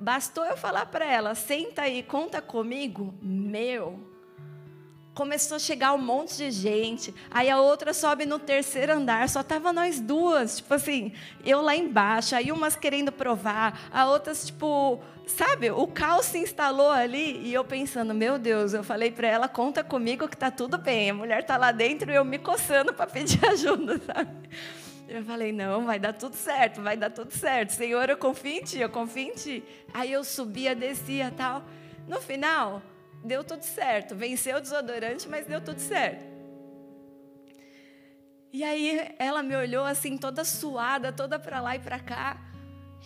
Bastou 0.00 0.44
eu 0.44 0.56
falar 0.56 0.86
para 0.86 1.04
ela, 1.04 1.34
senta 1.34 1.82
aí, 1.82 2.02
conta 2.02 2.42
comigo. 2.42 3.14
Meu, 3.22 4.12
começou 5.14 5.56
a 5.56 5.60
chegar 5.60 5.92
um 5.92 5.98
monte 5.98 6.36
de 6.36 6.50
gente. 6.50 7.14
Aí 7.30 7.50
a 7.50 7.60
outra 7.60 7.92
sobe 7.92 8.26
no 8.26 8.38
terceiro 8.38 8.94
andar, 8.94 9.28
só 9.28 9.42
tava 9.42 9.72
nós 9.72 10.00
duas, 10.00 10.56
tipo 10.56 10.74
assim, 10.74 11.12
eu 11.44 11.60
lá 11.60 11.76
embaixo, 11.76 12.34
aí 12.34 12.50
umas 12.50 12.76
querendo 12.76 13.12
provar, 13.12 13.88
a 13.92 14.06
outras 14.06 14.46
tipo, 14.46 15.00
sabe, 15.32 15.70
o 15.70 15.86
caos 15.86 16.26
se 16.26 16.38
instalou 16.38 16.90
ali 16.90 17.40
e 17.42 17.52
eu 17.52 17.64
pensando, 17.64 18.14
meu 18.14 18.38
Deus, 18.38 18.72
eu 18.72 18.84
falei 18.84 19.10
para 19.10 19.26
ela, 19.26 19.48
conta 19.48 19.82
comigo 19.82 20.28
que 20.28 20.36
tá 20.36 20.50
tudo 20.50 20.78
bem. 20.78 21.10
A 21.10 21.14
mulher 21.14 21.44
tá 21.44 21.56
lá 21.56 21.72
dentro 21.72 22.10
e 22.10 22.14
eu 22.14 22.24
me 22.24 22.38
coçando 22.38 22.92
para 22.92 23.06
pedir 23.06 23.44
ajuda, 23.46 23.98
sabe? 23.98 24.30
Eu 25.08 25.24
falei, 25.24 25.52
não, 25.52 25.84
vai 25.84 25.98
dar 25.98 26.12
tudo 26.12 26.34
certo, 26.34 26.80
vai 26.80 26.96
dar 26.96 27.10
tudo 27.10 27.32
certo. 27.32 27.70
Senhor, 27.70 28.08
eu 28.08 28.16
confio 28.16 28.52
em 28.52 28.62
ti, 28.62 28.78
eu 28.78 28.88
confio 28.88 29.28
em 29.28 29.34
ti. 29.34 29.64
Aí 29.92 30.12
eu 30.12 30.22
subia, 30.24 30.74
descia, 30.74 31.32
tal. 31.36 31.64
No 32.06 32.20
final, 32.20 32.82
deu 33.24 33.42
tudo 33.42 33.62
certo. 33.62 34.14
Venceu 34.14 34.58
o 34.58 34.60
desodorante, 34.60 35.28
mas 35.28 35.46
deu 35.46 35.60
tudo 35.60 35.80
certo. 35.80 36.24
E 38.52 38.62
aí 38.62 39.14
ela 39.18 39.42
me 39.42 39.56
olhou 39.56 39.84
assim, 39.84 40.16
toda 40.16 40.44
suada, 40.44 41.12
toda 41.12 41.38
para 41.38 41.60
lá 41.60 41.74
e 41.76 41.78
para 41.78 41.98
cá. 41.98 42.51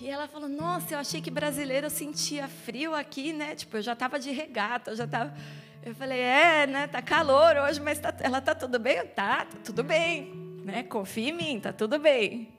E 0.00 0.08
ela 0.08 0.28
falou: 0.28 0.48
Nossa, 0.48 0.94
eu 0.94 0.98
achei 0.98 1.20
que 1.20 1.30
brasileiro 1.30 1.88
sentia 1.90 2.48
frio 2.48 2.94
aqui, 2.94 3.32
né? 3.32 3.54
Tipo, 3.54 3.78
eu 3.78 3.82
já 3.82 3.92
estava 3.92 4.18
de 4.18 4.30
regata, 4.30 4.90
eu 4.90 4.96
já 4.96 5.04
estava. 5.04 5.34
Eu 5.82 5.94
falei: 5.94 6.20
É, 6.20 6.66
né? 6.66 6.86
Tá 6.86 7.00
calor 7.00 7.56
hoje, 7.56 7.80
mas 7.80 7.98
tá... 7.98 8.14
ela 8.20 8.40
tá 8.40 8.54
tudo 8.54 8.78
bem? 8.78 9.06
Tá, 9.06 9.44
tá 9.44 9.58
tudo 9.64 9.82
bem, 9.82 10.32
né? 10.64 10.82
Confia 10.82 11.30
em 11.30 11.32
mim, 11.32 11.60
tá 11.60 11.72
tudo 11.72 11.98
bem. 11.98 12.52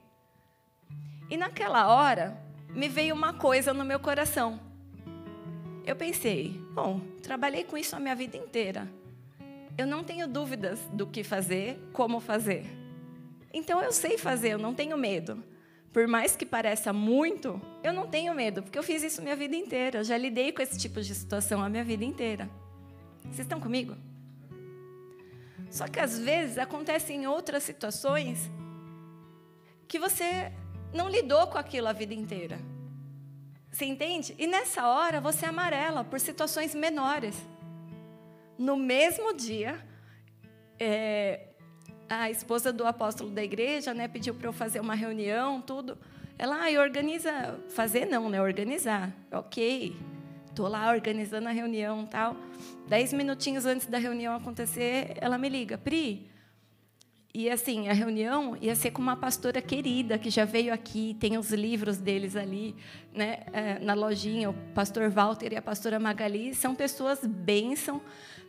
E 1.30 1.38
naquela 1.38 1.88
hora 1.88 2.38
me 2.70 2.88
veio 2.88 3.14
uma 3.14 3.34
coisa 3.34 3.74
no 3.74 3.84
meu 3.84 4.00
coração 4.00 4.68
eu 5.88 5.96
pensei, 5.96 6.62
bom, 6.74 7.00
trabalhei 7.24 7.64
com 7.64 7.78
isso 7.78 7.96
a 7.96 8.00
minha 8.00 8.14
vida 8.14 8.36
inteira. 8.36 8.92
eu 9.78 9.88
não 9.88 10.04
tenho 10.04 10.28
dúvidas 10.28 10.82
do 10.92 11.08
que 11.08 11.24
fazer, 11.24 11.80
como 11.94 12.20
fazer. 12.20 12.66
Então 13.54 13.82
eu 13.82 13.94
sei 13.94 14.18
fazer, 14.18 14.50
eu 14.50 14.58
não 14.58 14.74
tenho 14.74 14.98
medo. 14.98 15.42
Por 15.92 16.08
mais 16.08 16.36
que 16.36 16.46
pareça 16.46 16.94
muito, 16.94 17.60
eu 17.84 17.92
não 17.92 18.08
tenho 18.08 18.34
medo, 18.34 18.62
porque 18.62 18.78
eu 18.78 18.84
fiz 18.84 19.04
isso 19.04 19.22
minha 19.22 19.36
vida 19.36 19.56
inteira. 19.56 20.00
Eu 20.00 20.04
já 20.04 20.18
lidei 20.18 20.52
com 20.52 20.62
esse 20.62 20.78
tipo 20.78 21.02
de 21.02 21.16
situação 21.16 21.62
a 21.62 21.70
minha 21.70 21.84
vida 21.84 22.04
inteira. 22.04 22.50
Vocês 23.24 23.40
estão 23.40 23.60
comigo? 23.60 23.96
Só 25.70 25.88
que 25.88 26.00
às 26.00 26.18
vezes 26.20 26.58
acontecem 26.58 27.28
outras 27.28 27.64
situações 27.64 28.50
que 29.88 30.00
você 30.00 30.52
não 30.94 31.10
lidou 31.10 31.48
com 31.48 31.58
aquilo 31.58 31.88
a 31.88 31.94
vida 31.94 32.14
inteira. 32.14 32.60
Você 33.72 33.86
entende? 33.86 34.36
E 34.38 34.48
nessa 34.48 34.88
hora 34.88 35.22
você 35.22 35.46
amarela 35.46 36.04
por 36.04 36.20
situações 36.20 36.74
menores. 36.74 37.36
No 38.58 38.76
mesmo 38.76 39.34
dia, 39.34 39.80
é, 40.80 41.47
a 42.10 42.30
esposa 42.30 42.72
do 42.72 42.86
apóstolo 42.86 43.30
da 43.30 43.44
igreja 43.44 43.94
né, 43.94 44.08
pediu 44.08 44.34
para 44.34 44.48
eu 44.48 44.54
fazer 44.54 44.80
uma 44.80 44.96
reunião, 44.96 45.62
tudo. 45.62 45.98
Ela, 46.38 46.68
ah, 46.68 46.82
organiza. 46.82 47.60
Fazer 47.70 48.06
não, 48.06 48.30
né? 48.30 48.42
Organizar. 48.42 49.12
Ok. 49.32 49.96
Estou 50.48 50.68
lá 50.68 50.92
organizando 50.92 51.48
a 51.48 51.52
reunião 51.52 52.06
tal. 52.06 52.36
Dez 52.88 53.12
minutinhos 53.12 53.66
antes 53.66 53.88
da 53.88 53.98
reunião 53.98 54.36
acontecer, 54.36 55.18
ela 55.18 55.38
me 55.38 55.50
liga, 55.50 55.78
Pri. 55.78 56.30
E 57.34 57.50
assim, 57.50 57.88
a 57.88 57.94
reunião 57.94 58.58
ia 58.60 58.76
ser 58.76 58.90
com 58.90 59.00
uma 59.00 59.16
pastora 59.16 59.62
querida 59.62 60.18
que 60.18 60.30
já 60.30 60.46
veio 60.46 60.74
aqui, 60.74 61.16
tem 61.20 61.38
os 61.38 61.52
livros 61.52 61.98
deles 61.98 62.36
ali, 62.36 62.76
né, 63.14 63.42
é, 63.54 63.80
na 63.80 63.94
lojinha. 63.94 64.50
O 64.50 64.54
pastor 64.74 65.10
Walter 65.12 65.54
e 65.54 65.56
a 65.56 65.62
pastora 65.62 66.00
Magali 66.00 66.56
são 66.56 66.74
pessoas 66.74 67.20
bênção, 67.24 68.02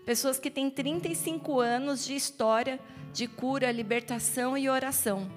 pessoas 0.04 0.38
que 0.38 0.50
têm 0.50 0.70
35 0.70 1.60
anos 1.60 2.04
de 2.04 2.14
história 2.14 2.80
de 3.12 3.26
cura, 3.26 3.70
libertação 3.70 4.56
e 4.56 4.68
oração. 4.68 5.30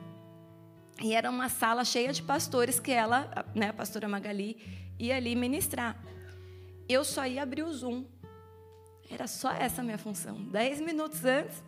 E 1.01 1.13
era 1.13 1.29
uma 1.29 1.49
sala 1.49 1.83
cheia 1.83 2.13
de 2.13 2.21
pastores 2.21 2.79
que 2.79 2.91
ela, 2.91 3.45
né, 3.55 3.69
a 3.69 3.73
pastora 3.73 4.07
Magali, 4.07 4.57
ia 4.99 5.15
ali 5.15 5.35
ministrar. 5.35 5.99
Eu 6.87 7.03
só 7.03 7.25
ia 7.25 7.41
abrir 7.41 7.63
o 7.63 7.73
Zoom. 7.73 8.05
Era 9.09 9.27
só 9.27 9.51
essa 9.51 9.81
a 9.81 9.83
minha 9.83 9.97
função. 9.97 10.35
Dez 10.45 10.79
minutos 10.79 11.25
antes, 11.25 11.63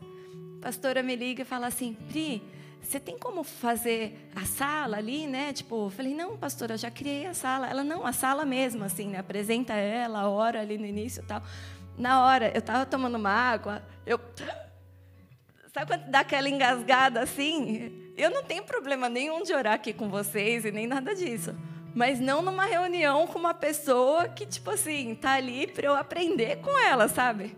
a 0.59 0.61
pastora 0.61 1.01
me 1.01 1.15
liga 1.15 1.41
e 1.41 1.45
fala 1.45 1.67
assim, 1.67 1.93
Pri, 2.09 2.43
você 2.83 2.99
tem 2.99 3.17
como 3.17 3.43
fazer 3.43 4.29
a 4.35 4.45
sala 4.45 4.97
ali, 4.97 5.25
né? 5.25 5.53
Tipo, 5.53 5.85
eu 5.85 5.89
falei, 5.89 6.13
não, 6.13 6.37
pastora, 6.37 6.73
eu 6.73 6.77
já 6.77 6.91
criei 6.91 7.25
a 7.25 7.33
sala. 7.33 7.67
Ela, 7.67 7.83
não, 7.83 8.05
a 8.05 8.11
sala 8.11 8.45
mesmo, 8.45 8.83
assim, 8.83 9.07
né? 9.07 9.19
Apresenta 9.19 9.73
ela, 9.73 10.21
a 10.21 10.29
hora 10.29 10.59
ali 10.59 10.77
no 10.77 10.85
início 10.85 11.23
e 11.23 11.25
tal. 11.25 11.41
Na 11.97 12.25
hora, 12.25 12.51
eu 12.53 12.59
estava 12.59 12.85
tomando 12.85 13.15
uma 13.15 13.31
água, 13.31 13.83
eu 14.05 14.19
Sabe 15.73 15.87
quando 15.87 16.05
dá 16.11 16.19
aquela 16.19 16.47
engasgada 16.47 17.19
assim? 17.21 18.13
Eu 18.15 18.29
não 18.29 18.43
tenho 18.43 18.63
problema 18.63 19.09
nenhum 19.09 19.41
de 19.41 19.53
orar 19.53 19.73
aqui 19.73 19.91
com 19.91 20.07
vocês 20.07 20.65
e 20.65 20.71
nem 20.71 20.85
nada 20.85 21.15
disso. 21.15 21.55
Mas 21.95 22.19
não 22.19 22.43
numa 22.43 22.65
reunião 22.65 23.25
com 23.25 23.39
uma 23.39 23.55
pessoa 23.55 24.29
que, 24.29 24.45
tipo 24.45 24.69
assim, 24.69 25.15
tá 25.15 25.31
ali 25.31 25.65
para 25.65 25.87
eu 25.87 25.95
aprender 25.95 26.57
com 26.57 26.77
ela, 26.77 27.07
sabe? 27.07 27.55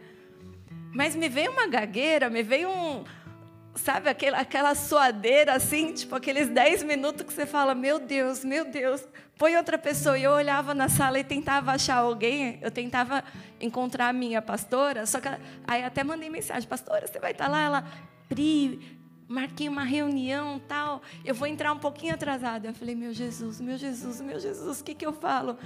Mas 0.93 1.13
me 1.13 1.27
veio 1.27 1.51
uma 1.51 1.67
gagueira, 1.67 2.29
me 2.29 2.41
veio 2.41 2.69
um. 2.69 3.03
Sabe, 3.75 4.09
aquela, 4.09 4.37
aquela 4.37 4.73
suadeira 4.73 5.53
assim, 5.53 5.93
tipo 5.93 6.15
aqueles 6.15 6.47
10 6.47 6.83
minutos 6.83 7.25
que 7.25 7.33
você 7.33 7.45
fala: 7.45 7.75
Meu 7.75 7.99
Deus, 7.99 8.43
meu 8.43 8.63
Deus, 8.63 9.05
põe 9.37 9.57
outra 9.57 9.77
pessoa. 9.77 10.17
E 10.17 10.23
eu 10.23 10.31
olhava 10.31 10.73
na 10.73 10.87
sala 10.87 11.19
e 11.19 11.23
tentava 11.25 11.73
achar 11.73 11.97
alguém, 11.97 12.57
eu 12.61 12.71
tentava 12.71 13.21
encontrar 13.59 14.07
a 14.07 14.13
minha 14.13 14.41
pastora, 14.41 15.05
só 15.05 15.19
que 15.19 15.27
aí 15.67 15.83
até 15.83 16.05
mandei 16.05 16.29
mensagem: 16.29 16.67
Pastora, 16.69 17.05
você 17.05 17.19
vai 17.19 17.31
estar 17.31 17.49
lá? 17.49 17.61
Ela, 17.61 17.85
Pri, 18.29 18.97
marquei 19.27 19.67
uma 19.67 19.83
reunião 19.83 20.57
tal, 20.57 21.01
eu 21.25 21.35
vou 21.35 21.47
entrar 21.47 21.73
um 21.73 21.79
pouquinho 21.79 22.13
atrasada. 22.13 22.69
Eu 22.69 22.73
falei: 22.73 22.95
Meu 22.95 23.11
Jesus, 23.11 23.59
meu 23.59 23.77
Jesus, 23.77 24.21
meu 24.21 24.39
Jesus, 24.39 24.79
o 24.79 24.83
que, 24.83 24.95
que 24.95 25.05
eu 25.05 25.11
falo? 25.11 25.57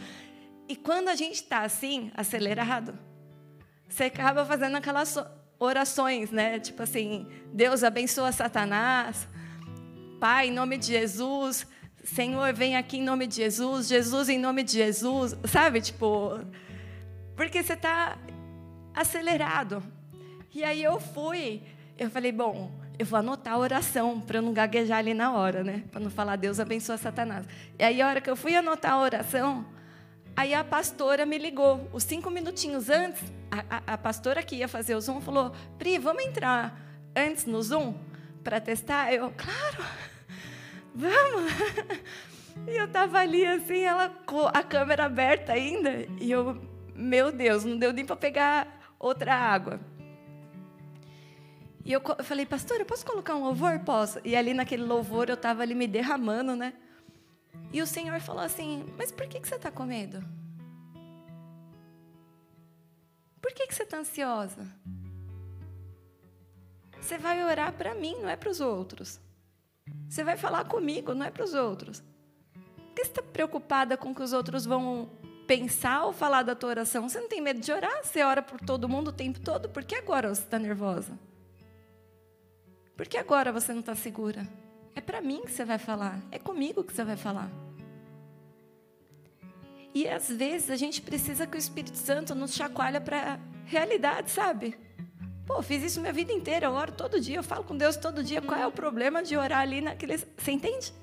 E 0.68 0.76
quando 0.76 1.10
a 1.10 1.16
gente 1.16 1.36
está 1.36 1.62
assim, 1.62 2.12
acelerado, 2.16 2.98
você 3.88 4.06
acaba 4.06 4.46
fazendo 4.46 4.76
aquelas 4.78 5.16
orações, 5.60 6.32
né? 6.32 6.60
Tipo 6.60 6.84
assim, 6.84 7.28
Deus 7.54 7.84
abençoa 7.84 8.32
Satanás. 8.32 9.28
Pai, 10.20 10.48
em 10.48 10.52
nome 10.52 10.78
de 10.78 10.88
Jesus, 10.88 11.68
Senhor, 12.04 12.54
vem 12.54 12.76
aqui 12.76 12.98
em 12.98 13.04
nome 13.04 13.28
de 13.28 13.36
Jesus, 13.36 13.88
Jesus 13.88 14.30
em 14.30 14.40
nome 14.40 14.64
de 14.64 14.74
Jesus, 14.74 15.36
sabe? 15.46 15.82
Tipo, 15.82 16.40
porque 17.36 17.62
você 17.62 17.74
está 17.74 18.18
acelerado. 18.94 19.84
E 20.54 20.64
aí 20.64 20.84
eu 20.84 21.00
fui, 21.00 21.62
eu 21.98 22.10
falei, 22.10 22.32
bom, 22.32 22.72
eu 22.98 23.06
vou 23.06 23.20
anotar 23.20 23.54
a 23.54 23.58
oração 23.58 24.20
para 24.20 24.40
eu 24.40 24.42
não 24.42 24.52
gaguejar 24.54 24.98
ali 24.98 25.14
na 25.14 25.34
hora, 25.34 25.64
né? 25.64 25.84
Para 25.92 26.02
não 26.02 26.10
falar 26.10 26.36
Deus 26.36 26.60
abençoa 26.60 26.98
Satanás. 26.98 27.46
E 27.78 27.84
aí 27.84 28.02
a 28.02 28.08
hora 28.08 28.20
que 28.20 28.30
eu 28.30 28.36
fui 28.36 28.56
anotar 28.56 28.94
a 28.94 29.02
oração, 29.02 29.66
aí 30.40 30.54
a 30.54 30.64
pastora 30.64 31.26
me 31.26 31.38
ligou, 31.38 31.90
os 31.92 32.02
cinco 32.04 32.30
minutinhos 32.30 32.90
antes, 32.90 33.22
a, 33.52 33.78
a, 33.78 33.94
a 33.94 33.98
pastora 33.98 34.42
que 34.42 34.56
ia 34.56 34.70
fazer 34.70 34.96
o 34.96 35.02
Zoom 35.02 35.20
falou, 35.20 35.52
Pri, 35.78 36.00
vamos 36.00 36.24
entrar 36.24 36.80
antes 37.14 37.46
no 37.46 37.62
Zoom 37.62 37.94
para 38.42 38.62
testar? 38.62 39.14
Eu, 39.14 39.34
claro 39.36 39.84
vamos. 40.96 41.52
E 42.66 42.72
eu 42.72 42.88
tava 42.88 43.20
ali 43.20 43.46
assim, 43.46 43.82
ela 43.82 44.08
com 44.26 44.48
a 44.48 44.64
câmera 44.64 45.06
aberta 45.06 45.52
ainda, 45.52 46.08
e 46.22 46.32
eu, 46.32 46.62
meu 46.96 47.34
Deus, 47.34 47.66
não 47.66 47.78
deu 47.78 47.92
nem 47.92 48.06
para 48.06 48.16
pegar 48.16 48.96
outra 48.98 49.36
água. 49.36 49.82
E 51.84 51.92
eu 51.92 52.02
falei, 52.24 52.46
pastor, 52.46 52.80
eu 52.80 52.86
posso 52.86 53.06
colocar 53.06 53.36
um 53.36 53.44
louvor? 53.44 53.78
Posso. 53.80 54.22
E 54.24 54.38
ali 54.38 54.54
naquele 54.54 54.84
louvor 54.84 55.28
eu 55.28 55.36
estava 55.36 55.64
ali 55.64 55.76
me 55.76 55.88
derramando, 55.88 56.56
né? 56.56 56.74
E 57.72 57.82
o 57.82 57.88
Senhor 57.88 58.20
falou 58.20 58.44
assim: 58.44 58.86
Mas 58.98 59.12
por 59.12 59.28
que, 59.28 59.40
que 59.40 59.48
você 59.48 59.56
está 59.56 59.72
com 59.72 59.86
medo? 59.86 60.24
Por 63.42 63.54
que, 63.54 63.68
que 63.68 63.76
você 63.76 63.84
está 63.84 63.98
ansiosa? 63.98 64.68
Você 67.00 67.18
vai 67.18 67.44
orar 67.44 67.74
para 67.74 67.96
mim, 67.96 68.16
não 68.22 68.30
é 68.30 68.36
para 68.36 68.50
os 68.50 68.60
outros. 68.60 69.20
Você 70.08 70.24
vai 70.24 70.38
falar 70.38 70.66
comigo, 70.66 71.14
não 71.14 71.26
é 71.26 71.32
para 71.32 71.44
os 71.44 71.54
outros. 71.54 72.02
Por 72.54 72.94
que 72.96 73.06
você 73.06 73.12
está 73.12 73.22
preocupada 73.22 73.96
com 73.98 74.12
o 74.12 74.16
que 74.16 74.22
os 74.22 74.34
outros 74.34 74.66
vão 74.66 75.10
pensar 75.48 76.06
ou 76.06 76.14
falar 76.14 76.44
da 76.44 76.54
tua 76.54 76.70
oração? 76.70 77.08
Você 77.08 77.20
não 77.20 77.30
tem 77.30 77.42
medo 77.42 77.60
de 77.60 77.72
orar? 77.72 78.04
Você 78.04 78.22
ora 78.22 78.42
por 78.42 78.60
todo 78.60 78.90
mundo 78.90 79.08
o 79.08 79.14
tempo 79.14 79.40
todo? 79.40 79.70
Por 79.70 79.84
que 79.84 79.96
agora 79.96 80.30
você 80.30 80.42
está 80.42 80.60
nervosa? 80.60 81.18
Por 82.96 83.08
que 83.08 83.18
agora 83.18 83.52
você 83.52 83.72
não 83.72 83.80
está 83.80 83.96
segura? 83.96 84.46
É 84.96 85.02
para 85.02 85.22
mim 85.22 85.42
que 85.44 85.52
você 85.52 85.64
vai 85.64 85.78
falar. 85.78 86.20
É 86.32 86.40
comigo 86.40 86.84
que 86.84 86.94
você 86.94 87.04
vai 87.04 87.18
falar. 87.18 87.50
E 89.94 90.08
às 90.08 90.30
vezes 90.30 90.70
a 90.70 90.76
gente 90.76 91.02
precisa 91.02 91.48
que 91.48 91.58
o 91.58 91.60
Espírito 91.60 91.98
Santo 91.98 92.36
nos 92.36 92.54
chacoalhe 92.54 93.00
para 93.00 93.40
realidade, 93.66 94.30
sabe? 94.30 94.78
Pô, 95.46 95.64
fiz 95.64 95.84
isso 95.84 96.00
minha 96.00 96.14
vida 96.14 96.32
inteira, 96.32 96.68
eu 96.68 96.74
oro 96.74 96.92
todo 96.92 97.20
dia, 97.20 97.38
eu 97.38 97.44
falo 97.44 97.64
com 97.64 97.76
Deus 97.76 97.98
todo 97.98 98.24
dia. 98.24 98.42
Qual 98.42 98.60
é 98.60 98.68
o 98.68 98.72
problema 98.72 99.24
de 99.24 99.36
orar 99.36 99.62
ali 99.62 99.82
naquele. 99.82 100.18
Você 100.18 100.52
entende? 100.52 100.94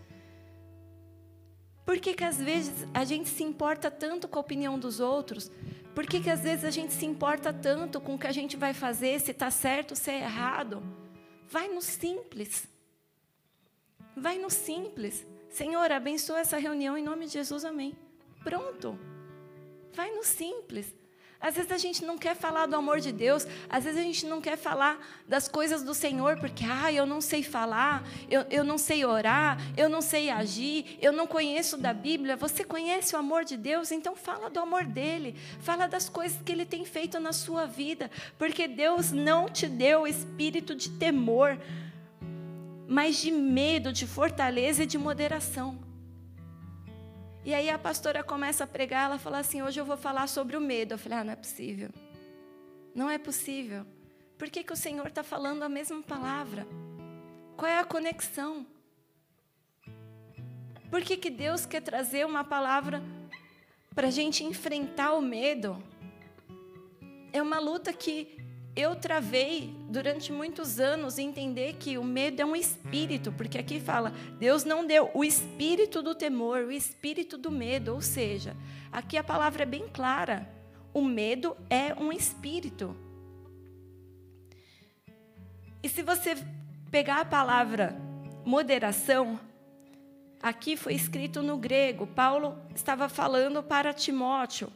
Por 1.85 1.99
que, 1.99 2.14
que 2.14 2.25
às 2.25 2.38
vezes 2.38 2.87
a 2.95 3.05
gente 3.05 3.28
se 3.28 3.43
importa 3.43 3.90
tanto 3.90 4.28
com 4.28 4.38
a 4.38 4.40
opinião 4.40 4.78
dos 4.78 5.00
outros? 5.00 5.50
Por 5.95 6.07
que, 6.07 6.21
que 6.21 6.31
às 6.31 6.40
vezes 6.40 6.64
a 6.64 6.71
gente 6.71 6.93
se 6.93 7.07
importa 7.07 7.52
tanto 7.52 8.00
com 8.00 8.14
o 8.14 8.19
que 8.19 8.26
a 8.26 8.33
gente 8.33 8.57
vai 8.57 8.75
fazer, 8.75 9.21
se 9.21 9.31
está 9.31 9.50
certo, 9.50 9.97
se 9.97 10.11
é 10.11 10.21
errado? 10.21 10.83
Vai 11.49 11.69
no 11.69 11.81
simples. 11.81 12.69
Vai 14.16 14.38
no 14.38 14.49
simples. 14.49 15.26
Senhor, 15.50 15.92
abençoa 15.92 16.40
essa 16.40 16.56
reunião 16.56 16.96
em 16.96 17.04
nome 17.04 17.26
de 17.26 17.32
Jesus, 17.32 17.66
amém. 17.66 17.94
Pronto. 18.42 18.99
Vai 19.92 20.11
no 20.11 20.25
simples. 20.25 20.94
Às 21.38 21.54
vezes 21.54 21.70
a 21.70 21.76
gente 21.76 22.02
não 22.02 22.16
quer 22.16 22.35
falar 22.35 22.64
do 22.64 22.75
amor 22.75 22.99
de 22.99 23.12
Deus, 23.12 23.46
às 23.68 23.85
vezes 23.85 24.00
a 24.00 24.02
gente 24.02 24.25
não 24.25 24.40
quer 24.40 24.56
falar 24.56 24.99
das 25.28 25.49
coisas 25.49 25.82
do 25.82 25.92
Senhor, 25.92 26.40
porque, 26.40 26.64
ah, 26.64 26.90
eu 26.90 27.04
não 27.04 27.20
sei 27.20 27.42
falar, 27.42 28.02
eu, 28.30 28.46
eu 28.50 28.64
não 28.64 28.78
sei 28.78 29.04
orar, 29.04 29.58
eu 29.76 29.88
não 29.88 30.00
sei 30.00 30.30
agir, 30.30 30.99
eu 31.00 31.12
não 31.12 31.26
conheço 31.26 31.76
da 31.76 31.92
Bíblia. 31.92 32.37
Você 32.37 32.64
conhece 32.64 33.14
o 33.14 33.18
amor 33.18 33.44
de 33.44 33.56
Deus? 33.56 33.92
Então 33.92 34.16
fala 34.16 34.49
do 34.49 34.58
amor 34.58 34.85
dele, 34.85 35.37
fala 35.61 35.87
das 35.87 36.08
coisas 36.08 36.40
que 36.42 36.50
ele 36.50 36.64
tem 36.64 36.87
feito 36.87 37.20
na 37.20 37.35
sua 37.35 37.66
vida, 37.66 38.11
porque 38.38 38.66
Deus 38.66 39.12
não 39.12 39.46
te 39.46 39.66
deu 39.68 40.06
espírito 40.06 40.75
de 40.75 40.88
temor, 40.88 41.58
mas 42.88 43.16
de 43.16 43.31
medo, 43.31 43.93
de 43.93 44.07
fortaleza 44.07 44.85
e 44.85 44.87
de 44.87 44.97
moderação. 44.99 45.78
E 47.45 47.55
aí 47.55 47.71
a 47.71 47.78
pastora 47.78 48.25
começa 48.25 48.64
a 48.64 48.66
pregar, 48.66 49.05
ela 49.05 49.19
fala 49.19 49.38
assim: 49.38 49.62
hoje 49.62 49.81
eu 49.81 49.85
vou 49.85 49.97
falar 49.97 50.26
sobre 50.26 50.57
o 50.57 50.61
medo. 50.61 50.95
Eu 50.95 50.99
falei: 50.99 51.19
ah, 51.19 51.25
não 51.25 51.33
é 51.33 51.37
possível. 51.37 51.90
Não 52.95 53.11
é 53.11 53.19
possível. 53.19 53.87
Por 54.38 54.50
que, 54.50 54.64
que 54.64 54.73
o 54.73 54.76
Senhor 54.76 55.07
está 55.07 55.23
falando 55.23 55.62
a 55.62 55.69
mesma 55.69 56.02
palavra? 56.02 56.66
Qual 57.57 57.71
é 57.71 57.78
a 57.78 57.85
conexão? 57.85 58.66
Por 60.90 61.02
que, 61.02 61.16
que 61.16 61.31
Deus 61.31 61.64
quer 61.64 61.83
trazer 61.83 62.26
uma 62.26 62.45
palavra 62.45 63.02
para 63.95 64.09
a 64.09 64.11
gente 64.11 64.45
enfrentar 64.45 65.14
o 65.14 65.23
medo? 65.23 65.83
É 67.33 67.40
uma 67.40 67.59
luta 67.59 67.93
que 67.93 68.36
eu 68.76 68.95
travei 68.95 69.75
durante 69.88 70.30
muitos 70.30 70.78
anos 70.78 71.18
entender 71.18 71.76
que 71.78 71.97
o 71.97 72.04
medo 72.04 72.42
é 72.42 72.45
um 72.45 72.54
espírito, 72.54 73.33
porque 73.33 73.56
aqui 73.56 73.80
fala, 73.80 74.12
Deus 74.38 74.64
não 74.64 74.87
deu 74.87 75.11
o 75.14 75.25
espírito 75.25 76.02
do 76.02 76.14
temor, 76.14 76.64
o 76.64 76.71
espírito 76.71 77.38
do 77.38 77.50
medo, 77.50 77.95
ou 77.95 78.02
seja, 78.02 78.54
aqui 78.92 79.16
a 79.16 79.25
palavra 79.25 79.62
é 79.62 79.66
bem 79.66 79.88
clara. 79.88 80.47
O 80.92 81.02
medo 81.02 81.56
é 81.71 81.95
um 81.95 82.12
espírito. 82.12 82.95
E 85.83 85.88
se 85.88 86.02
você 86.02 86.37
pegar 86.90 87.21
a 87.21 87.25
palavra 87.25 87.97
moderação, 88.45 89.40
aqui 90.42 90.76
foi 90.76 90.92
escrito 90.92 91.42
no 91.42 91.56
grego, 91.56 92.06
Paulo 92.06 92.59
estava 92.75 93.09
falando 93.09 93.62
para 93.62 93.95
Timóteo. 93.95 94.71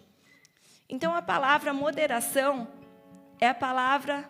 Então 0.88 1.14
a 1.14 1.20
palavra 1.20 1.74
moderação 1.74 2.79
é 3.40 3.48
a 3.48 3.54
palavra. 3.54 4.28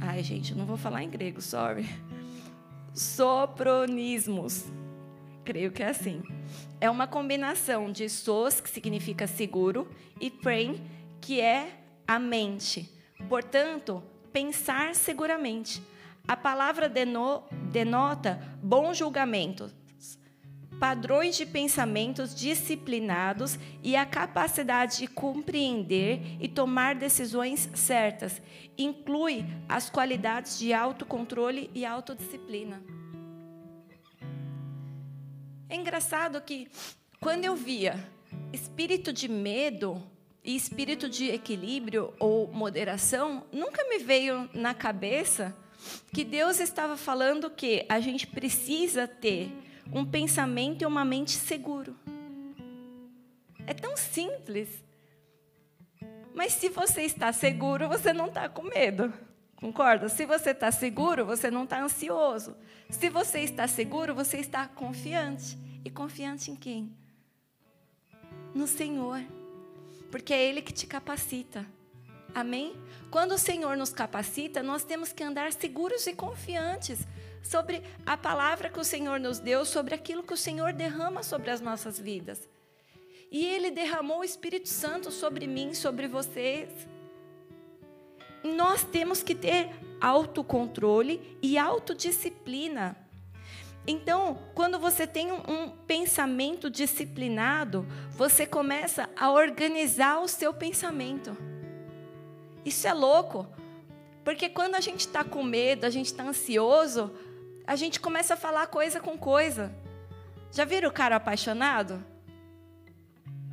Ai, 0.00 0.22
gente, 0.22 0.52
eu 0.52 0.58
não 0.58 0.66
vou 0.66 0.76
falar 0.76 1.02
em 1.02 1.08
grego, 1.08 1.40
sorry. 1.40 1.88
Sopronismos. 2.92 4.64
Creio 5.44 5.70
que 5.70 5.82
é 5.82 5.88
assim. 5.88 6.22
É 6.80 6.90
uma 6.90 7.06
combinação 7.06 7.90
de 7.90 8.08
sos, 8.08 8.60
que 8.60 8.68
significa 8.68 9.26
seguro, 9.26 9.88
e 10.20 10.30
prem, 10.30 10.82
que 11.20 11.40
é 11.40 11.78
a 12.06 12.18
mente. 12.18 12.90
Portanto, 13.28 14.02
pensar 14.32 14.94
seguramente. 14.94 15.82
A 16.26 16.36
palavra 16.36 16.88
denota 16.88 18.40
bom 18.62 18.92
julgamento, 18.94 19.72
padrões 20.82 21.36
de 21.36 21.46
pensamentos 21.46 22.34
disciplinados 22.34 23.56
e 23.84 23.94
a 23.94 24.04
capacidade 24.04 24.98
de 24.98 25.06
compreender 25.06 26.20
e 26.40 26.48
tomar 26.48 26.96
decisões 26.96 27.70
certas. 27.72 28.42
Inclui 28.76 29.44
as 29.68 29.88
qualidades 29.88 30.58
de 30.58 30.72
autocontrole 30.72 31.70
e 31.72 31.86
autodisciplina. 31.86 32.82
É 35.68 35.76
engraçado 35.76 36.40
que 36.40 36.68
quando 37.20 37.44
eu 37.44 37.54
via 37.54 38.04
espírito 38.52 39.12
de 39.12 39.28
medo 39.28 40.02
e 40.42 40.56
espírito 40.56 41.08
de 41.08 41.30
equilíbrio 41.30 42.12
ou 42.18 42.52
moderação, 42.52 43.46
nunca 43.52 43.84
me 43.84 43.98
veio 43.98 44.50
na 44.52 44.74
cabeça 44.74 45.56
que 46.12 46.24
Deus 46.24 46.58
estava 46.58 46.96
falando 46.96 47.48
que 47.48 47.86
a 47.88 48.00
gente 48.00 48.26
precisa 48.26 49.06
ter 49.06 49.61
um 49.90 50.04
pensamento 50.04 50.82
e 50.82 50.86
uma 50.86 51.04
mente 51.04 51.32
seguro. 51.32 51.96
É 53.66 53.72
tão 53.72 53.96
simples. 53.96 54.68
Mas 56.34 56.52
se 56.52 56.68
você 56.68 57.02
está 57.02 57.32
seguro, 57.32 57.88
você 57.88 58.12
não 58.12 58.26
está 58.26 58.48
com 58.48 58.62
medo. 58.62 59.12
Concorda? 59.56 60.08
Se 60.08 60.26
você 60.26 60.50
está 60.50 60.72
seguro, 60.72 61.24
você 61.24 61.50
não 61.50 61.64
está 61.64 61.80
ansioso. 61.80 62.56
Se 62.90 63.08
você 63.08 63.40
está 63.40 63.68
seguro, 63.68 64.14
você 64.14 64.38
está 64.38 64.66
confiante. 64.66 65.56
E 65.84 65.90
confiante 65.90 66.50
em 66.50 66.56
quem? 66.56 66.96
No 68.54 68.66
Senhor. 68.66 69.22
Porque 70.10 70.32
é 70.32 70.42
Ele 70.42 70.62
que 70.62 70.72
te 70.72 70.86
capacita. 70.86 71.64
Amém? 72.34 72.74
Quando 73.10 73.32
o 73.32 73.38
Senhor 73.38 73.76
nos 73.76 73.92
capacita, 73.92 74.62
nós 74.62 74.84
temos 74.84 75.12
que 75.12 75.22
andar 75.22 75.52
seguros 75.52 76.06
e 76.06 76.14
confiantes 76.14 77.06
sobre 77.42 77.82
a 78.06 78.16
palavra 78.16 78.68
que 78.68 78.80
o 78.80 78.84
Senhor 78.84 79.18
nos 79.18 79.38
deu, 79.38 79.64
sobre 79.64 79.94
aquilo 79.94 80.22
que 80.22 80.34
o 80.34 80.36
Senhor 80.36 80.72
derrama 80.72 81.22
sobre 81.22 81.50
as 81.50 81.60
nossas 81.60 81.98
vidas. 81.98 82.48
E 83.30 83.46
Ele 83.46 83.70
derramou 83.70 84.20
o 84.20 84.24
Espírito 84.24 84.68
Santo 84.68 85.10
sobre 85.10 85.46
mim, 85.46 85.74
sobre 85.74 86.06
vocês. 86.06 86.68
Nós 88.44 88.84
temos 88.84 89.22
que 89.22 89.34
ter 89.34 89.70
autocontrole 90.00 91.38
e 91.40 91.56
autodisciplina. 91.56 92.96
Então, 93.86 94.38
quando 94.54 94.78
você 94.78 95.06
tem 95.06 95.32
um, 95.32 95.70
pensamento 95.86 96.70
disciplinado, 96.70 97.86
você 98.10 98.46
começa 98.46 99.08
a 99.16 99.30
organizar 99.30 100.20
o 100.20 100.28
seu 100.28 100.54
pensamento. 100.54 101.36
Isso 102.64 102.86
é 102.86 102.92
louco, 102.92 103.46
porque 104.24 104.48
quando 104.48 104.76
a 104.76 104.80
gente 104.80 105.00
está 105.00 105.24
com 105.24 105.42
medo, 105.42 105.84
a 105.84 105.90
gente 105.90 106.06
está 106.06 106.22
ansioso, 106.22 107.12
a 107.72 107.76
gente 107.76 107.98
começa 107.98 108.34
a 108.34 108.36
falar 108.36 108.66
coisa 108.66 109.00
com 109.00 109.16
coisa. 109.16 109.72
Já 110.50 110.62
viram 110.62 110.90
o 110.90 110.92
cara 110.92 111.16
apaixonado? 111.16 112.04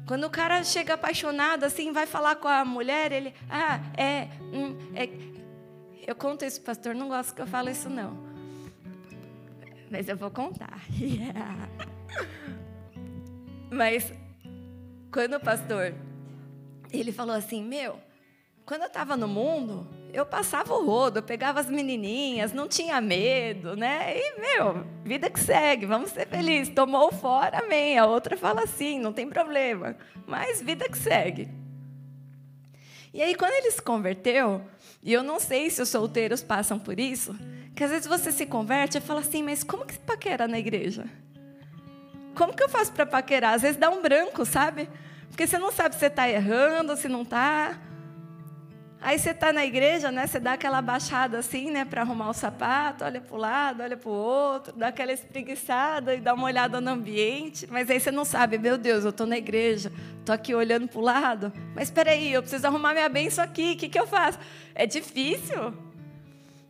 Quando 0.05 0.25
o 0.25 0.29
cara 0.29 0.61
chega 0.61 0.95
apaixonado, 0.95 1.63
assim, 1.63 1.93
vai 1.93 2.05
falar 2.05 2.35
com 2.35 2.49
a 2.49 2.65
mulher, 2.65 3.13
ele, 3.13 3.33
ah, 3.49 3.79
é, 3.95 4.27
hum, 4.41 4.77
é. 4.93 5.07
Eu 6.05 6.13
conto 6.15 6.43
isso, 6.43 6.61
pastor, 6.61 6.93
não 6.93 7.07
gosto 7.07 7.33
que 7.33 7.41
eu 7.41 7.47
fale 7.47 7.71
isso, 7.71 7.89
não. 7.89 8.17
Mas 9.89 10.09
eu 10.09 10.17
vou 10.17 10.29
contar. 10.29 10.81
Yeah. 10.99 11.69
Mas, 13.71 14.11
quando 15.13 15.35
o 15.35 15.39
pastor, 15.39 15.95
ele 16.91 17.13
falou 17.13 17.35
assim, 17.35 17.63
meu, 17.63 17.97
quando 18.65 18.81
eu 18.81 18.87
estava 18.87 19.15
no 19.15 19.29
mundo, 19.29 19.87
eu 20.13 20.25
passava 20.25 20.73
o 20.73 20.85
rodo, 20.85 21.19
eu 21.19 21.23
pegava 21.23 21.59
as 21.59 21.69
menininhas, 21.69 22.53
não 22.53 22.67
tinha 22.67 22.99
medo, 22.99 23.75
né? 23.75 24.15
E, 24.17 24.39
meu, 24.39 24.85
vida 25.03 25.29
que 25.29 25.39
segue, 25.39 25.85
vamos 25.85 26.11
ser 26.11 26.27
felizes. 26.27 26.73
Tomou 26.73 27.11
fora, 27.11 27.59
amém. 27.59 27.97
A 27.97 28.05
outra 28.05 28.35
fala 28.35 28.63
assim, 28.63 28.99
não 28.99 29.13
tem 29.13 29.29
problema. 29.29 29.95
Mas 30.25 30.61
vida 30.61 30.87
que 30.89 30.97
segue. 30.97 31.49
E 33.13 33.21
aí, 33.21 33.33
quando 33.35 33.53
ele 33.53 33.71
se 33.71 33.81
converteu, 33.81 34.61
e 35.01 35.11
eu 35.11 35.23
não 35.23 35.39
sei 35.39 35.69
se 35.69 35.81
os 35.81 35.89
solteiros 35.89 36.43
passam 36.43 36.77
por 36.77 36.99
isso, 36.99 37.35
que 37.75 37.83
às 37.83 37.89
vezes 37.89 38.07
você 38.07 38.31
se 38.31 38.45
converte 38.45 38.97
e 38.97 39.01
fala 39.01 39.21
assim, 39.21 39.41
mas 39.41 39.63
como 39.63 39.85
que 39.85 39.93
se 39.93 39.99
paquera 39.99 40.47
na 40.47 40.59
igreja? 40.59 41.05
Como 42.35 42.55
que 42.55 42.63
eu 42.63 42.69
faço 42.69 42.91
para 42.91 43.05
paquerar? 43.05 43.53
Às 43.53 43.63
vezes 43.63 43.77
dá 43.77 43.89
um 43.89 44.01
branco, 44.01 44.45
sabe? 44.45 44.89
Porque 45.29 45.47
você 45.47 45.57
não 45.57 45.71
sabe 45.71 45.95
se 45.95 45.99
você 45.99 46.07
está 46.07 46.29
errando, 46.29 46.95
se 46.95 47.07
não 47.07 47.21
está. 47.23 47.77
Aí 49.01 49.17
você 49.17 49.29
está 49.29 49.53
na 49.53 49.65
igreja, 49.65 50.11
né? 50.11 50.27
Você 50.27 50.41
dá 50.41 50.53
aquela 50.53 50.81
baixada 50.81 51.37
assim, 51.37 51.71
né? 51.71 51.85
Para 51.85 52.01
arrumar 52.01 52.29
o 52.29 52.33
sapato, 52.33 53.05
olha 53.05 53.21
para 53.21 53.35
o 53.35 53.37
lado, 53.37 53.81
olha 53.81 53.95
para 53.95 54.09
o 54.09 54.13
outro, 54.13 54.73
dá 54.73 54.89
aquela 54.89 55.13
espreguiçada 55.13 56.15
e 56.15 56.19
dá 56.19 56.33
uma 56.33 56.43
olhada 56.43 56.81
no 56.81 56.91
ambiente. 56.91 57.65
Mas 57.71 57.89
aí 57.89 57.97
você 57.97 58.11
não 58.11 58.25
sabe, 58.25 58.57
meu 58.57 58.77
Deus, 58.77 59.05
eu 59.05 59.11
estou 59.11 59.25
na 59.25 59.37
igreja, 59.37 59.89
estou 60.19 60.35
aqui 60.35 60.53
olhando 60.53 60.87
para 60.87 60.99
o 60.99 61.01
lado. 61.01 61.53
Mas 61.73 61.85
espera 61.85 62.11
aí, 62.11 62.33
eu 62.33 62.41
preciso 62.41 62.67
arrumar 62.67 62.93
minha 62.93 63.07
bênção 63.07 63.41
aqui, 63.41 63.71
o 63.73 63.77
que, 63.77 63.87
que 63.87 63.99
eu 63.99 64.05
faço? 64.05 64.37
É 64.75 64.85
difícil. 64.85 65.73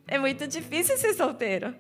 É 0.08 0.20
muito 0.20 0.48
difícil 0.48 0.98
ser 1.00 1.16
solteiro. 1.16 1.74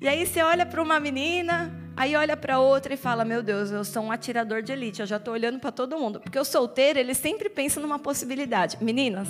E 0.00 0.08
aí 0.08 0.26
você 0.26 0.42
olha 0.42 0.64
para 0.64 0.82
uma 0.82 0.98
menina, 0.98 1.70
aí 2.00 2.16
olha 2.16 2.34
para 2.34 2.58
outra 2.58 2.94
e 2.94 2.96
fala: 2.96 3.24
Meu 3.26 3.42
Deus, 3.42 3.70
eu 3.70 3.84
sou 3.84 4.02
um 4.02 4.10
atirador 4.10 4.62
de 4.62 4.72
elite, 4.72 5.00
eu 5.00 5.06
já 5.06 5.18
estou 5.18 5.34
olhando 5.34 5.58
para 5.58 5.70
todo 5.70 5.98
mundo. 5.98 6.18
Porque 6.18 6.38
o 6.38 6.44
solteiro, 6.44 6.98
ele 6.98 7.12
sempre 7.12 7.50
pensa 7.50 7.78
numa 7.78 7.98
possibilidade. 7.98 8.78
Meninas, 8.80 9.28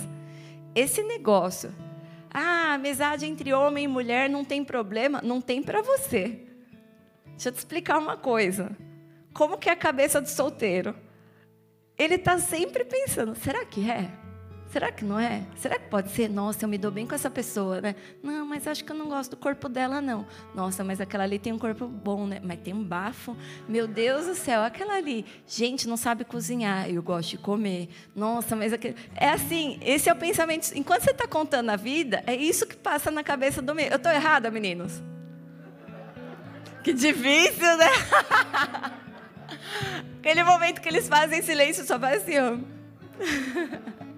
esse 0.73 1.03
negócio, 1.03 1.73
ah, 2.33 2.73
amizade 2.73 3.25
entre 3.25 3.53
homem 3.53 3.83
e 3.83 3.87
mulher 3.89 4.29
não 4.29 4.45
tem 4.45 4.63
problema, 4.63 5.21
não 5.21 5.41
tem 5.41 5.61
para 5.61 5.81
você. 5.81 6.39
Deixa 7.31 7.49
eu 7.49 7.51
te 7.51 7.57
explicar 7.57 7.99
uma 7.99 8.15
coisa. 8.15 8.71
Como 9.33 9.57
que 9.57 9.67
é 9.67 9.73
a 9.73 9.75
cabeça 9.75 10.21
do 10.21 10.29
solteiro? 10.29 10.95
Ele 11.97 12.15
está 12.15 12.39
sempre 12.39 12.85
pensando: 12.85 13.35
será 13.35 13.65
que 13.65 13.91
é? 13.91 14.09
Será 14.71 14.89
que 14.89 15.03
não 15.03 15.19
é? 15.19 15.43
Será 15.57 15.77
que 15.77 15.89
pode 15.89 16.09
ser? 16.11 16.29
Nossa, 16.29 16.63
eu 16.63 16.69
me 16.69 16.77
dou 16.77 16.89
bem 16.89 17.05
com 17.05 17.13
essa 17.13 17.29
pessoa, 17.29 17.81
né? 17.81 17.93
Não, 18.23 18.45
mas 18.45 18.65
acho 18.65 18.85
que 18.85 18.91
eu 18.93 18.95
não 18.95 19.09
gosto 19.09 19.31
do 19.31 19.37
corpo 19.37 19.67
dela, 19.67 19.99
não. 19.99 20.25
Nossa, 20.55 20.81
mas 20.81 21.01
aquela 21.01 21.25
ali 21.25 21.37
tem 21.37 21.51
um 21.51 21.59
corpo 21.59 21.87
bom, 21.87 22.25
né? 22.25 22.39
Mas 22.41 22.61
tem 22.61 22.73
um 22.73 22.81
bafo. 22.81 23.35
Meu 23.67 23.85
Deus 23.85 24.27
do 24.27 24.33
céu, 24.33 24.61
aquela 24.61 24.95
ali. 24.95 25.25
Gente, 25.45 25.89
não 25.89 25.97
sabe 25.97 26.23
cozinhar. 26.23 26.89
Eu 26.89 27.03
gosto 27.03 27.31
de 27.31 27.37
comer. 27.37 27.89
Nossa, 28.15 28.55
mas 28.55 28.71
aquele. 28.71 28.95
É 29.13 29.27
assim, 29.31 29.77
esse 29.81 30.09
é 30.09 30.13
o 30.13 30.15
pensamento. 30.15 30.71
Enquanto 30.73 31.03
você 31.03 31.11
está 31.11 31.27
contando 31.27 31.69
a 31.69 31.75
vida, 31.75 32.23
é 32.25 32.33
isso 32.33 32.65
que 32.65 32.77
passa 32.77 33.11
na 33.11 33.25
cabeça 33.25 33.61
do 33.61 33.75
menino. 33.75 33.95
Eu 33.95 33.97
estou 33.97 34.11
errada, 34.13 34.49
meninos? 34.49 35.03
Que 36.81 36.93
difícil, 36.93 37.75
né? 37.75 37.89
Aquele 40.19 40.45
momento 40.45 40.79
que 40.79 40.87
eles 40.87 41.09
fazem 41.09 41.41
silêncio, 41.41 41.83
só 41.85 41.97
vai 41.97 42.15
assim, 42.15 42.39
ó. 42.39 42.57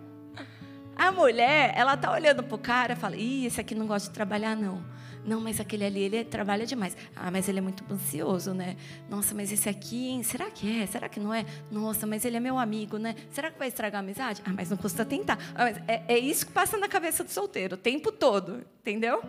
A 0.95 1.11
mulher, 1.11 1.73
ela 1.75 1.97
tá 1.97 2.11
olhando 2.11 2.43
pro 2.43 2.57
cara 2.57 2.93
e 2.93 2.95
fala: 2.95 3.15
Ih, 3.15 3.45
esse 3.45 3.59
aqui 3.59 3.75
não 3.75 3.87
gosta 3.87 4.09
de 4.09 4.13
trabalhar, 4.13 4.55
não. 4.55 4.83
Não, 5.25 5.39
mas 5.39 5.59
aquele 5.59 5.85
ali, 5.85 6.01
ele 6.01 6.23
trabalha 6.25 6.65
demais. 6.65 6.97
Ah, 7.15 7.31
mas 7.31 7.47
ele 7.47 7.59
é 7.59 7.61
muito 7.61 7.83
ansioso, 7.89 8.53
né? 8.53 8.75
Nossa, 9.09 9.33
mas 9.33 9.51
esse 9.51 9.69
aqui, 9.69 10.09
hein? 10.09 10.21
será 10.21 10.51
que 10.51 10.81
é? 10.81 10.85
Será 10.85 11.07
que 11.07 11.19
não 11.19 11.33
é? 11.33 11.45
Nossa, 11.71 12.05
mas 12.05 12.25
ele 12.25 12.37
é 12.37 12.39
meu 12.39 12.59
amigo, 12.59 12.97
né? 12.97 13.15
Será 13.31 13.49
que 13.49 13.57
vai 13.57 13.69
estragar 13.69 14.01
a 14.01 14.03
amizade? 14.03 14.41
Ah, 14.45 14.51
mas 14.53 14.69
não 14.69 14.77
custa 14.77 15.05
tentar. 15.05 15.37
Ah, 15.55 15.69
é, 15.87 16.03
é, 16.09 16.17
isso 16.19 16.45
que 16.45 16.51
passa 16.51 16.77
na 16.77 16.89
cabeça 16.89 17.23
do 17.23 17.29
solteiro, 17.29 17.75
o 17.75 17.77
tempo 17.77 18.11
todo, 18.11 18.65
entendeu? 18.81 19.23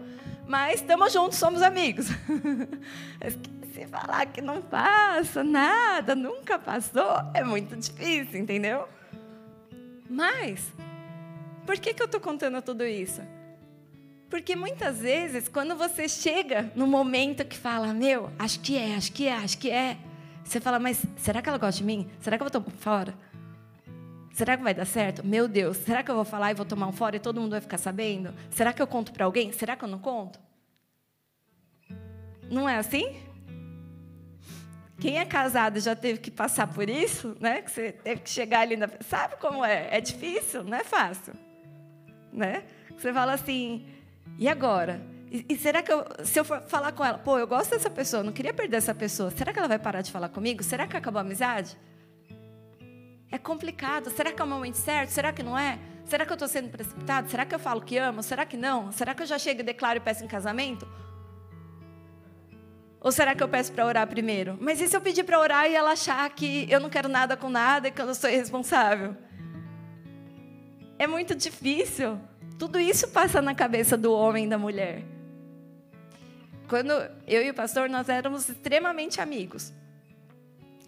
Mas 0.47 0.81
estamos 0.81 1.13
juntos, 1.13 1.39
somos 1.39 1.63
amigos. 1.63 2.07
Se 3.73 3.87
falar 3.87 4.27
que 4.27 4.41
não 4.41 4.63
passa 4.63 5.43
nada, 5.43 6.15
nunca 6.15 6.59
passou, 6.59 7.31
é 7.35 7.43
muito 7.43 7.75
difícil, 7.77 8.41
entendeu? 8.41 8.89
Mas 10.09 10.73
Por 11.67 11.79
que, 11.79 11.95
que 11.95 12.03
eu 12.03 12.07
estou 12.07 12.21
contando 12.21 12.61
tudo 12.61 12.85
isso? 12.85 13.23
Porque 14.29 14.57
muitas 14.57 14.99
vezes, 14.99 15.49
quando 15.49 15.77
você 15.77 16.09
chega 16.09 16.73
no 16.75 16.87
momento 16.87 17.45
que 17.45 17.57
fala, 17.57 17.93
meu, 17.95 18.31
acho 18.39 18.61
que 18.61 18.77
é, 18.77 18.97
acho 18.97 19.13
que 19.13 19.29
é, 19.29 19.33
acho 19.33 19.59
que 19.59 19.71
é, 19.71 19.97
você 20.45 20.61
fala, 20.61 20.79
mas 20.79 21.03
será 21.17 21.41
que 21.41 21.49
ela 21.49 21.59
gosta 21.59 21.79
de 21.79 21.85
mim? 21.85 22.11
Será 22.21 22.37
que 22.37 22.43
eu 22.43 22.49
vou 22.49 22.61
tomar 22.61 22.77
fora? 22.77 23.15
Será 24.33 24.57
que 24.57 24.63
vai 24.65 24.75
dar 24.75 24.85
certo? 24.85 25.25
Meu 25.25 25.47
Deus, 25.47 25.77
será 25.77 26.03
que 26.03 26.11
eu 26.11 26.17
vou 26.17 26.25
falar 26.25 26.51
e 26.51 26.55
vou 26.55 26.67
tomar 26.67 26.89
um 26.89 26.93
fora 26.93 27.17
e 27.17 27.21
todo 27.21 27.41
mundo 27.41 27.53
vai 27.53 27.61
ficar 27.61 27.79
sabendo? 27.79 28.35
Será 28.51 28.73
que 28.73 28.83
eu 28.83 28.87
conto 28.87 29.13
para 29.13 29.25
alguém? 29.25 29.53
Será 29.53 29.77
que 29.77 29.85
eu 29.85 29.89
não 29.89 30.01
conto? 30.01 30.41
Não 32.51 32.69
é 32.69 32.77
assim? 32.77 33.17
Quem 34.99 35.19
é 35.19 35.25
casado 35.25 35.79
já 35.79 35.95
teve 35.95 36.19
que 36.19 36.31
passar 36.31 36.67
por 36.67 36.89
isso, 36.91 37.37
né? 37.41 37.63
Que 37.63 37.71
você 37.71 37.93
teve 37.93 38.23
que 38.23 38.31
chegar 38.31 38.61
ali 38.61 38.77
na... 38.77 38.89
Sabe 39.01 39.37
como 39.37 39.65
é? 39.65 39.89
É 39.91 40.01
difícil, 40.01 40.65
não 40.65 40.77
é 40.77 40.85
fácil, 40.85 41.35
né? 42.35 42.65
Você 42.97 43.13
fala 43.13 43.33
assim, 43.33 43.87
e 44.39 44.49
agora? 44.49 45.01
E, 45.31 45.47
e, 45.49 45.57
será 45.57 45.83
que 45.83 45.93
eu, 45.93 46.05
se 46.23 46.39
eu 46.39 46.45
for 46.45 46.61
falar 46.63 46.93
com 46.93 47.05
ela, 47.05 47.19
pô, 47.19 47.39
eu 47.39 47.47
gosto 47.47 47.71
dessa 47.71 47.91
pessoa, 47.91 48.23
não 48.23 48.33
queria 48.33 48.53
perder 48.53 48.77
essa 48.77 48.95
pessoa, 48.95 49.31
será 49.31 49.53
que 49.53 49.59
ela 49.59 49.69
vai 49.69 49.79
parar 49.79 50.03
de 50.03 50.13
falar 50.13 50.29
comigo? 50.29 50.63
Será 50.63 50.87
que 50.87 50.97
acabou 50.97 51.19
a 51.19 51.23
amizade? 51.23 51.77
É 53.31 53.39
complicado. 53.39 54.11
Será 54.11 54.31
que 54.31 54.41
é 54.41 54.45
o 54.45 54.49
momento 54.49 54.77
certo? 54.77 55.11
Será 55.11 55.33
que 55.33 55.43
não 55.43 55.59
é? 55.59 55.77
Será 56.05 56.25
que 56.25 56.31
eu 56.31 56.35
estou 56.35 56.47
sendo 56.47 56.69
precipitado? 56.69 57.29
Será 57.29 57.45
que 57.45 57.53
eu 57.53 57.59
falo 57.59 57.81
que 57.81 57.97
amo? 57.99 58.23
Será 58.23 58.47
que 58.47 58.57
não? 58.57 58.93
Será 58.93 59.13
que 59.13 59.23
eu 59.23 59.27
já 59.27 59.39
chego 59.39 59.61
e 59.61 59.65
declaro 59.65 59.97
e 59.97 60.01
peço 60.01 60.25
em 60.25 60.29
casamento? 60.29 60.87
Ou 63.01 63.11
será 63.11 63.35
que 63.35 63.43
eu 63.43 63.49
peço 63.49 63.73
para 63.73 63.85
orar 63.85 64.07
primeiro? 64.07 64.57
Mas 64.61 64.81
e 64.81 64.87
se 64.87 64.97
eu 64.97 65.01
pedir 65.01 65.25
para 65.25 65.41
orar 65.41 65.69
e 65.69 65.75
ela 65.75 65.91
achar 65.91 66.31
que 66.31 66.71
eu 66.71 66.79
não 66.79 66.89
quero 66.89 67.09
nada 67.09 67.37
com 67.37 67.51
nada 67.51 67.89
e 67.89 67.91
que 67.91 68.01
eu 68.01 68.07
não 68.07 68.15
sou 68.15 68.31
irresponsável? 68.31 69.17
É 70.99 71.07
muito 71.07 71.35
difícil. 71.35 72.19
Tudo 72.59 72.79
isso 72.79 73.09
passa 73.09 73.43
na 73.43 73.55
cabeça 73.55 73.97
do 73.97 74.13
homem 74.13 74.47
e 74.47 74.49
da 74.49 74.59
mulher. 74.59 75.03
Quando 76.69 76.93
eu 77.27 77.43
e 77.43 77.51
o 77.51 77.55
pastor, 77.55 77.89
nós 77.89 78.09
éramos 78.09 78.49
extremamente 78.49 79.21
amigos. 79.21 79.73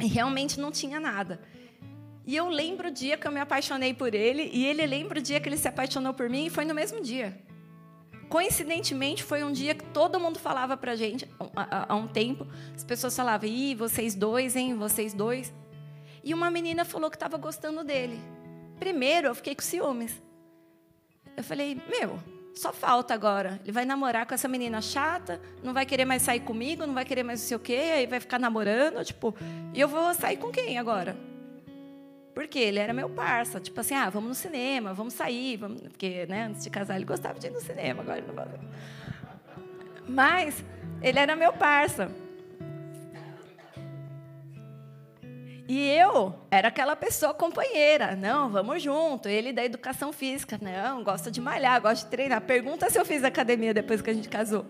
E 0.00 0.06
realmente 0.06 0.60
não 0.60 0.70
tinha 0.70 1.00
nada. 1.00 1.40
E 2.26 2.34
eu 2.34 2.48
lembro 2.48 2.88
o 2.88 2.90
dia 2.90 3.16
que 3.16 3.26
eu 3.26 3.32
me 3.32 3.40
apaixonei 3.40 3.94
por 3.94 4.14
ele, 4.14 4.50
e 4.52 4.66
ele 4.66 4.84
lembra 4.84 5.20
o 5.20 5.22
dia 5.22 5.38
que 5.38 5.48
ele 5.48 5.56
se 5.56 5.68
apaixonou 5.68 6.12
por 6.12 6.28
mim, 6.28 6.46
e 6.46 6.50
foi 6.50 6.64
no 6.64 6.74
mesmo 6.74 7.00
dia. 7.00 7.38
Coincidentemente, 8.28 9.22
foi 9.22 9.44
um 9.44 9.52
dia 9.52 9.74
que 9.74 9.84
todo 9.84 10.18
mundo 10.18 10.38
falava 10.38 10.76
pra 10.76 10.96
gente, 10.96 11.28
há, 11.54 11.94
um 11.94 12.08
tempo, 12.08 12.44
as 12.74 12.82
pessoas 12.82 13.14
falavam, 13.14 13.48
ih, 13.48 13.76
vocês 13.76 14.16
dois, 14.16 14.56
hein, 14.56 14.74
vocês 14.74 15.14
dois. 15.14 15.54
E 16.24 16.34
uma 16.34 16.50
menina 16.50 16.84
falou 16.84 17.08
que 17.08 17.16
estava 17.16 17.36
gostando 17.36 17.84
dele. 17.84 18.18
Primeiro, 18.78 19.28
eu 19.28 19.34
fiquei 19.34 19.54
com 19.54 19.62
ciúmes. 19.62 20.22
Eu 21.36 21.44
falei, 21.44 21.80
meu, 21.88 22.18
só 22.54 22.72
falta 22.72 23.12
agora. 23.12 23.60
Ele 23.62 23.72
vai 23.72 23.84
namorar 23.84 24.26
com 24.26 24.34
essa 24.34 24.48
menina 24.48 24.80
chata, 24.80 25.40
não 25.62 25.74
vai 25.74 25.84
querer 25.84 26.04
mais 26.04 26.22
sair 26.22 26.40
comigo, 26.40 26.86
não 26.86 26.94
vai 26.94 27.04
querer 27.04 27.22
mais 27.22 27.40
não 27.40 27.48
sei 27.48 27.56
o 27.56 27.60
quê, 27.60 27.92
aí 27.94 28.06
vai 28.06 28.18
ficar 28.18 28.38
namorando, 28.38 29.04
tipo, 29.04 29.34
e 29.74 29.80
eu 29.80 29.86
vou 29.86 30.12
sair 30.14 30.38
com 30.38 30.50
quem 30.50 30.78
agora? 30.78 31.16
Porque 32.34 32.58
ele 32.58 32.78
era 32.78 32.92
meu 32.92 33.08
parça, 33.08 33.60
tipo 33.60 33.80
assim, 33.80 33.94
ah, 33.94 34.10
vamos 34.10 34.28
no 34.28 34.34
cinema, 34.34 34.92
vamos 34.92 35.14
sair, 35.14 35.56
vamos... 35.56 35.80
porque 35.82 36.26
né, 36.26 36.44
antes 36.44 36.64
de 36.64 36.70
casar 36.70 36.96
ele 36.96 37.04
gostava 37.04 37.38
de 37.38 37.46
ir 37.46 37.50
no 37.50 37.60
cinema, 37.60 38.02
agora 38.02 38.18
ele 38.18 38.26
não 38.26 38.34
vai. 38.34 38.46
Mas 40.08 40.64
ele 41.02 41.18
era 41.18 41.34
meu 41.34 41.52
parça. 41.52 42.10
E 45.68 45.88
eu 45.90 46.34
era 46.50 46.68
aquela 46.68 46.94
pessoa 46.94 47.34
companheira. 47.34 48.14
Não, 48.14 48.48
vamos 48.48 48.82
junto. 48.82 49.28
Ele 49.28 49.52
da 49.52 49.64
educação 49.64 50.12
física. 50.12 50.58
Não, 50.62 51.02
gosta 51.02 51.30
de 51.30 51.40
malhar, 51.40 51.80
gosta 51.80 52.04
de 52.04 52.10
treinar. 52.10 52.40
Pergunta 52.42 52.88
se 52.88 52.98
eu 52.98 53.04
fiz 53.04 53.24
academia 53.24 53.74
depois 53.74 54.00
que 54.00 54.10
a 54.10 54.14
gente 54.14 54.28
casou. 54.28 54.64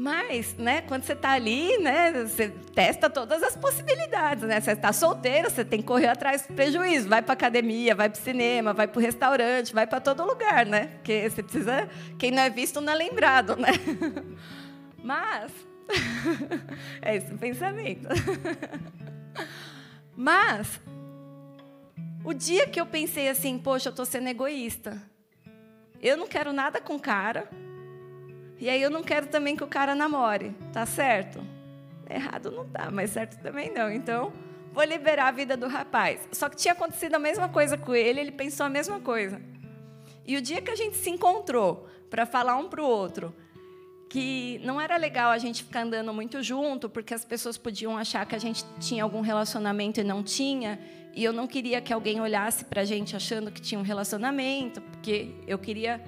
Mas, 0.00 0.54
né, 0.54 0.82
quando 0.82 1.02
você 1.02 1.12
está 1.12 1.32
ali, 1.32 1.76
né, 1.78 2.12
você 2.24 2.50
testa 2.72 3.10
todas 3.10 3.42
as 3.42 3.56
possibilidades, 3.56 4.44
né? 4.44 4.60
Você 4.60 4.70
está 4.70 4.92
solteiro, 4.92 5.50
você 5.50 5.64
tem 5.64 5.80
que 5.80 5.86
correr 5.88 6.06
atrás 6.06 6.42
do 6.42 6.54
prejuízo. 6.54 7.08
Vai 7.08 7.20
para 7.20 7.32
academia, 7.32 7.96
vai 7.96 8.08
para 8.08 8.20
cinema, 8.20 8.72
vai 8.72 8.86
para 8.86 8.96
o 8.96 9.02
restaurante, 9.02 9.74
vai 9.74 9.88
para 9.88 9.98
todo 9.98 10.24
lugar, 10.24 10.64
né? 10.66 10.86
Porque 10.98 11.28
você 11.28 11.42
precisa, 11.42 11.88
quem 12.16 12.30
não 12.30 12.42
é 12.42 12.48
visto 12.48 12.80
não 12.80 12.92
é 12.92 12.96
lembrado, 12.96 13.56
né? 13.56 13.70
Mas 15.02 15.50
é 17.02 17.16
esse 17.16 17.32
o 17.32 17.38
pensamento. 17.38 18.08
Mas 20.14 20.80
o 22.24 22.32
dia 22.32 22.66
que 22.66 22.80
eu 22.80 22.86
pensei 22.86 23.28
assim, 23.28 23.58
poxa, 23.58 23.88
eu 23.88 23.90
estou 23.90 24.04
sendo 24.04 24.28
egoísta. 24.28 25.00
Eu 26.00 26.16
não 26.16 26.26
quero 26.26 26.52
nada 26.52 26.80
com 26.80 26.96
o 26.96 27.00
cara 27.00 27.48
e 28.60 28.68
aí 28.68 28.82
eu 28.82 28.90
não 28.90 29.04
quero 29.04 29.28
também 29.28 29.54
que 29.54 29.62
o 29.62 29.68
cara 29.68 29.94
namore, 29.94 30.52
tá 30.72 30.84
certo? 30.84 31.40
Errado 32.10 32.50
não 32.50 32.68
tá, 32.68 32.90
mas 32.90 33.10
certo 33.10 33.40
também 33.40 33.72
não. 33.72 33.90
Então, 33.90 34.32
vou 34.72 34.82
liberar 34.82 35.28
a 35.28 35.30
vida 35.30 35.56
do 35.56 35.68
rapaz. 35.68 36.28
Só 36.32 36.48
que 36.48 36.56
tinha 36.56 36.72
acontecido 36.72 37.14
a 37.14 37.18
mesma 37.20 37.48
coisa 37.48 37.78
com 37.78 37.94
ele, 37.94 38.18
ele 38.18 38.32
pensou 38.32 38.66
a 38.66 38.68
mesma 38.68 38.98
coisa. 38.98 39.40
E 40.26 40.36
o 40.36 40.42
dia 40.42 40.60
que 40.60 40.72
a 40.72 40.74
gente 40.74 40.96
se 40.96 41.08
encontrou 41.08 41.88
para 42.10 42.26
falar 42.26 42.56
um 42.56 42.68
para 42.68 42.82
o 42.82 42.84
outro 42.84 43.32
que 44.08 44.58
não 44.64 44.80
era 44.80 44.96
legal 44.96 45.30
a 45.30 45.38
gente 45.38 45.62
ficar 45.62 45.82
andando 45.82 46.12
muito 46.14 46.42
junto, 46.42 46.88
porque 46.88 47.12
as 47.12 47.24
pessoas 47.24 47.58
podiam 47.58 47.98
achar 47.98 48.24
que 48.24 48.34
a 48.34 48.38
gente 48.38 48.64
tinha 48.80 49.02
algum 49.02 49.20
relacionamento 49.20 50.00
e 50.00 50.04
não 50.04 50.22
tinha, 50.22 50.80
e 51.14 51.22
eu 51.22 51.32
não 51.32 51.46
queria 51.46 51.80
que 51.80 51.92
alguém 51.92 52.20
olhasse 52.20 52.64
para 52.64 52.82
a 52.82 52.84
gente 52.84 53.14
achando 53.14 53.50
que 53.50 53.60
tinha 53.60 53.78
um 53.78 53.82
relacionamento, 53.82 54.80
porque 54.80 55.34
eu 55.46 55.58
queria 55.58 56.02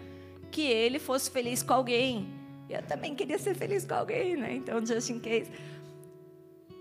que 0.51 0.63
ele 0.63 0.99
fosse 0.99 1.31
feliz 1.31 1.63
com 1.63 1.75
alguém. 1.75 2.29
Eu 2.69 2.83
também 2.83 3.15
queria 3.15 3.39
ser 3.39 3.55
feliz 3.55 3.85
com 3.85 3.95
alguém, 3.95 4.37
né? 4.37 4.55
Então, 4.55 4.85
just 4.85 5.11
in 5.11 5.19
case. 5.19 5.51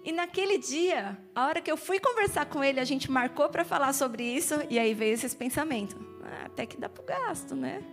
E 0.05 0.12
naquele 0.12 0.58
dia, 0.58 1.17
a 1.36 1.47
hora 1.47 1.62
que 1.62 1.71
eu 1.71 1.75
fui 1.75 1.99
conversar 1.99 2.45
com 2.45 2.63
ele, 2.63 2.79
a 2.79 2.84
gente 2.84 3.12
marcou 3.12 3.49
para 3.49 3.65
falar 3.65 3.93
sobre 3.93 4.23
isso, 4.23 4.55
e 4.69 4.79
aí 4.79 4.93
veio 4.93 5.13
esses 5.13 5.34
pensamentos. 5.34 5.97
Ah, 6.23 6.45
até 6.45 6.65
que 6.65 6.77
dá 6.77 6.88
para 6.88 7.03
o 7.03 7.05
gasto, 7.05 7.55
né? 7.55 7.84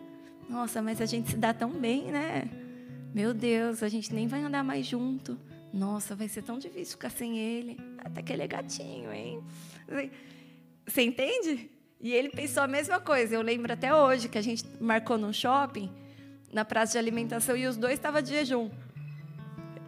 Nossa, 0.48 0.80
mas 0.80 1.00
a 1.00 1.06
gente 1.06 1.30
se 1.30 1.36
dá 1.36 1.52
tão 1.52 1.70
bem, 1.70 2.12
né? 2.12 2.48
Meu 3.16 3.32
Deus, 3.32 3.82
a 3.82 3.88
gente 3.88 4.12
nem 4.12 4.28
vai 4.28 4.42
andar 4.42 4.62
mais 4.62 4.84
junto. 4.84 5.38
Nossa, 5.72 6.14
vai 6.14 6.28
ser 6.28 6.42
tão 6.42 6.58
difícil 6.58 6.98
ficar 6.98 7.08
sem 7.08 7.38
ele. 7.38 7.80
Até 7.96 8.20
que 8.20 8.30
ele 8.30 8.42
é 8.42 8.46
gatinho, 8.46 9.10
hein? 9.10 9.42
Você 10.86 11.00
entende? 11.00 11.70
E 11.98 12.12
ele 12.12 12.28
pensou 12.28 12.62
a 12.62 12.66
mesma 12.66 13.00
coisa. 13.00 13.34
Eu 13.34 13.40
lembro 13.40 13.72
até 13.72 13.94
hoje 13.94 14.28
que 14.28 14.36
a 14.36 14.42
gente 14.42 14.66
marcou 14.78 15.16
num 15.16 15.32
shopping 15.32 15.90
na 16.52 16.62
praça 16.62 16.92
de 16.92 16.98
alimentação 16.98 17.56
e 17.56 17.66
os 17.66 17.78
dois 17.78 17.94
estavam 17.94 18.20
de 18.20 18.28
jejum. 18.28 18.70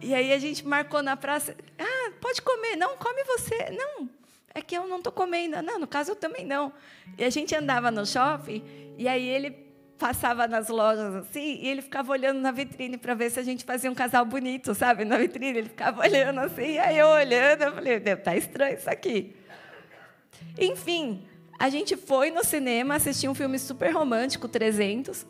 E 0.01 0.11
aí 0.15 0.33
a 0.33 0.39
gente 0.39 0.65
marcou 0.65 1.03
na 1.03 1.15
praça, 1.15 1.55
ah, 1.77 2.11
pode 2.19 2.41
comer, 2.41 2.77
não, 2.77 2.97
come 2.97 3.23
você, 3.25 3.69
não, 3.69 4.09
é 4.55 4.61
que 4.61 4.75
eu 4.75 4.87
não 4.87 4.97
estou 4.97 5.13
comendo, 5.13 5.61
não, 5.61 5.77
no 5.77 5.85
caso 5.85 6.13
eu 6.13 6.15
também 6.15 6.47
não. 6.47 6.73
E 7.15 7.23
a 7.23 7.29
gente 7.29 7.53
andava 7.53 7.91
no 7.91 8.07
shopping 8.07 8.63
e 8.97 9.07
aí 9.07 9.27
ele 9.27 9.68
passava 9.99 10.47
nas 10.47 10.69
lojas 10.69 11.13
assim 11.15 11.59
e 11.61 11.67
ele 11.67 11.81
ficava 11.81 12.11
olhando 12.11 12.39
na 12.39 12.51
vitrine 12.51 12.97
para 12.97 13.13
ver 13.13 13.29
se 13.29 13.39
a 13.39 13.43
gente 13.43 13.63
fazia 13.63 13.91
um 13.91 13.95
casal 13.95 14.25
bonito, 14.25 14.73
sabe, 14.73 15.05
na 15.05 15.17
vitrine, 15.17 15.59
ele 15.59 15.69
ficava 15.69 16.01
olhando 16.01 16.39
assim, 16.39 16.73
e 16.73 16.79
aí 16.79 16.97
eu 16.97 17.07
olhando, 17.07 17.63
eu 17.63 17.73
falei, 17.73 17.99
tá 17.99 18.35
estranho 18.35 18.77
isso 18.77 18.89
aqui. 18.89 19.35
Enfim, 20.57 21.27
a 21.59 21.69
gente 21.69 21.95
foi 21.97 22.31
no 22.31 22.43
cinema 22.43 22.95
assistir 22.95 23.27
um 23.27 23.35
filme 23.35 23.59
super 23.59 23.93
romântico, 23.93 24.47
300, 24.47 25.25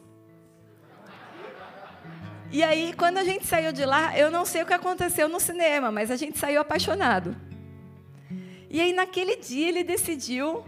e 2.51 2.63
aí, 2.63 2.93
quando 2.97 3.19
a 3.19 3.23
gente 3.23 3.45
saiu 3.45 3.71
de 3.71 3.85
lá, 3.85 4.17
eu 4.17 4.31
não 4.31 4.43
sei 4.43 4.63
o 4.63 4.65
que 4.65 4.73
aconteceu 4.73 5.29
no 5.29 5.39
cinema, 5.39 5.91
mas 5.91 6.09
a 6.09 6.15
gente 6.15 6.39
saiu 6.39 6.59
apaixonado. 6.59 7.35
E 8.67 8.81
aí, 8.81 8.91
naquele 8.91 9.35
dia, 9.35 9.69
ele 9.69 9.83
decidiu 9.83 10.65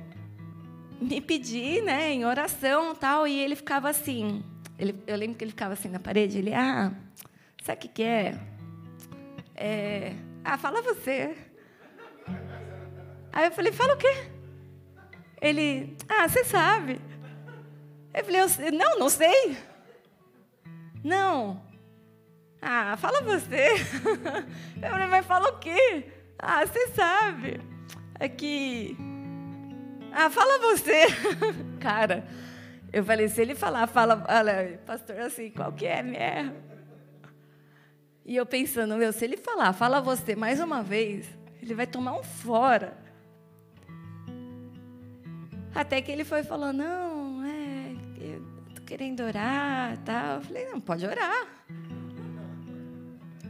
me 1.01 1.19
pedir, 1.19 1.81
né, 1.83 2.11
em 2.11 2.25
oração 2.25 2.93
tal, 2.93 3.27
e 3.27 3.39
ele 3.39 3.55
ficava 3.55 3.89
assim. 3.89 4.43
Ele, 4.77 4.95
eu 5.07 5.17
lembro 5.17 5.35
que 5.35 5.43
ele 5.43 5.51
ficava 5.51 5.73
assim 5.73 5.89
na 5.89 5.99
parede. 5.99 6.37
Ele, 6.37 6.53
ah, 6.53 6.93
sabe 7.63 7.77
o 7.77 7.81
que, 7.81 7.87
que 7.87 8.03
é? 8.03 8.39
é? 9.55 10.15
Ah, 10.43 10.57
fala 10.57 10.81
você. 10.81 11.35
Aí 13.33 13.45
eu 13.45 13.51
falei, 13.51 13.71
fala 13.71 13.95
o 13.95 13.97
quê? 13.97 14.13
Ele, 15.41 15.97
ah, 16.07 16.27
você 16.27 16.43
sabe. 16.43 17.01
Eu 18.13 18.23
falei, 18.23 18.41
eu, 18.41 18.71
não, 18.71 18.99
não 18.99 19.09
sei. 19.09 19.57
Não. 21.03 21.61
Ah, 22.61 22.95
fala 22.97 23.21
você. 23.21 23.69
Eu 24.81 24.89
falei, 24.89 25.07
mas 25.07 25.25
fala 25.25 25.49
o 25.49 25.57
quê? 25.57 26.05
Ah, 26.37 26.63
você 26.63 26.89
sabe. 26.89 27.59
É 28.19 28.29
que. 28.29 28.95
Ah, 30.11 30.29
fala 30.29 30.59
você. 30.59 31.05
Cara, 31.79 32.27
eu 32.91 33.03
falei, 33.03 33.29
se 33.29 33.41
ele 33.41 33.55
falar, 33.55 33.87
fala, 33.87 34.23
olha, 34.27 34.79
pastor, 34.85 35.19
assim, 35.19 35.49
qual 35.49 35.71
que 35.71 35.85
é, 35.85 36.03
minha? 36.03 36.53
E 38.25 38.35
eu 38.35 38.45
pensando, 38.45 38.97
meu, 38.97 39.13
se 39.13 39.23
ele 39.23 39.37
falar, 39.37 39.73
fala 39.73 40.01
você 40.01 40.35
mais 40.35 40.59
uma 40.59 40.83
vez, 40.83 41.27
ele 41.61 41.73
vai 41.73 41.87
tomar 41.87 42.13
um 42.13 42.23
fora. 42.23 42.97
Até 45.73 46.01
que 46.01 46.11
ele 46.11 46.25
foi 46.25 46.43
falando, 46.43 46.77
não, 46.77 47.45
é, 47.45 47.95
eu 48.19 48.43
tô 48.75 48.81
querendo 48.81 49.21
orar, 49.23 49.97
tal. 50.03 50.35
Eu 50.35 50.41
falei, 50.41 50.65
não, 50.65 50.81
pode 50.81 51.05
orar. 51.05 51.47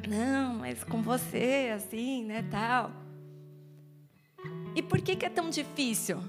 Não, 0.07 0.55
mas 0.55 0.83
com 0.83 1.01
você, 1.01 1.71
assim, 1.75 2.25
né, 2.25 2.45
tal. 2.51 2.91
E 4.75 4.81
por 4.81 5.01
que, 5.01 5.15
que 5.15 5.25
é 5.25 5.29
tão 5.29 5.49
difícil? 5.49 6.21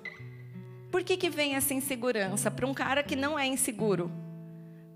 Por 0.92 1.02
que, 1.02 1.16
que 1.16 1.30
vem 1.30 1.56
essa 1.56 1.72
insegurança 1.72 2.50
para 2.50 2.66
um 2.66 2.74
cara 2.74 3.02
que 3.02 3.16
não 3.16 3.38
é 3.38 3.46
inseguro? 3.46 4.12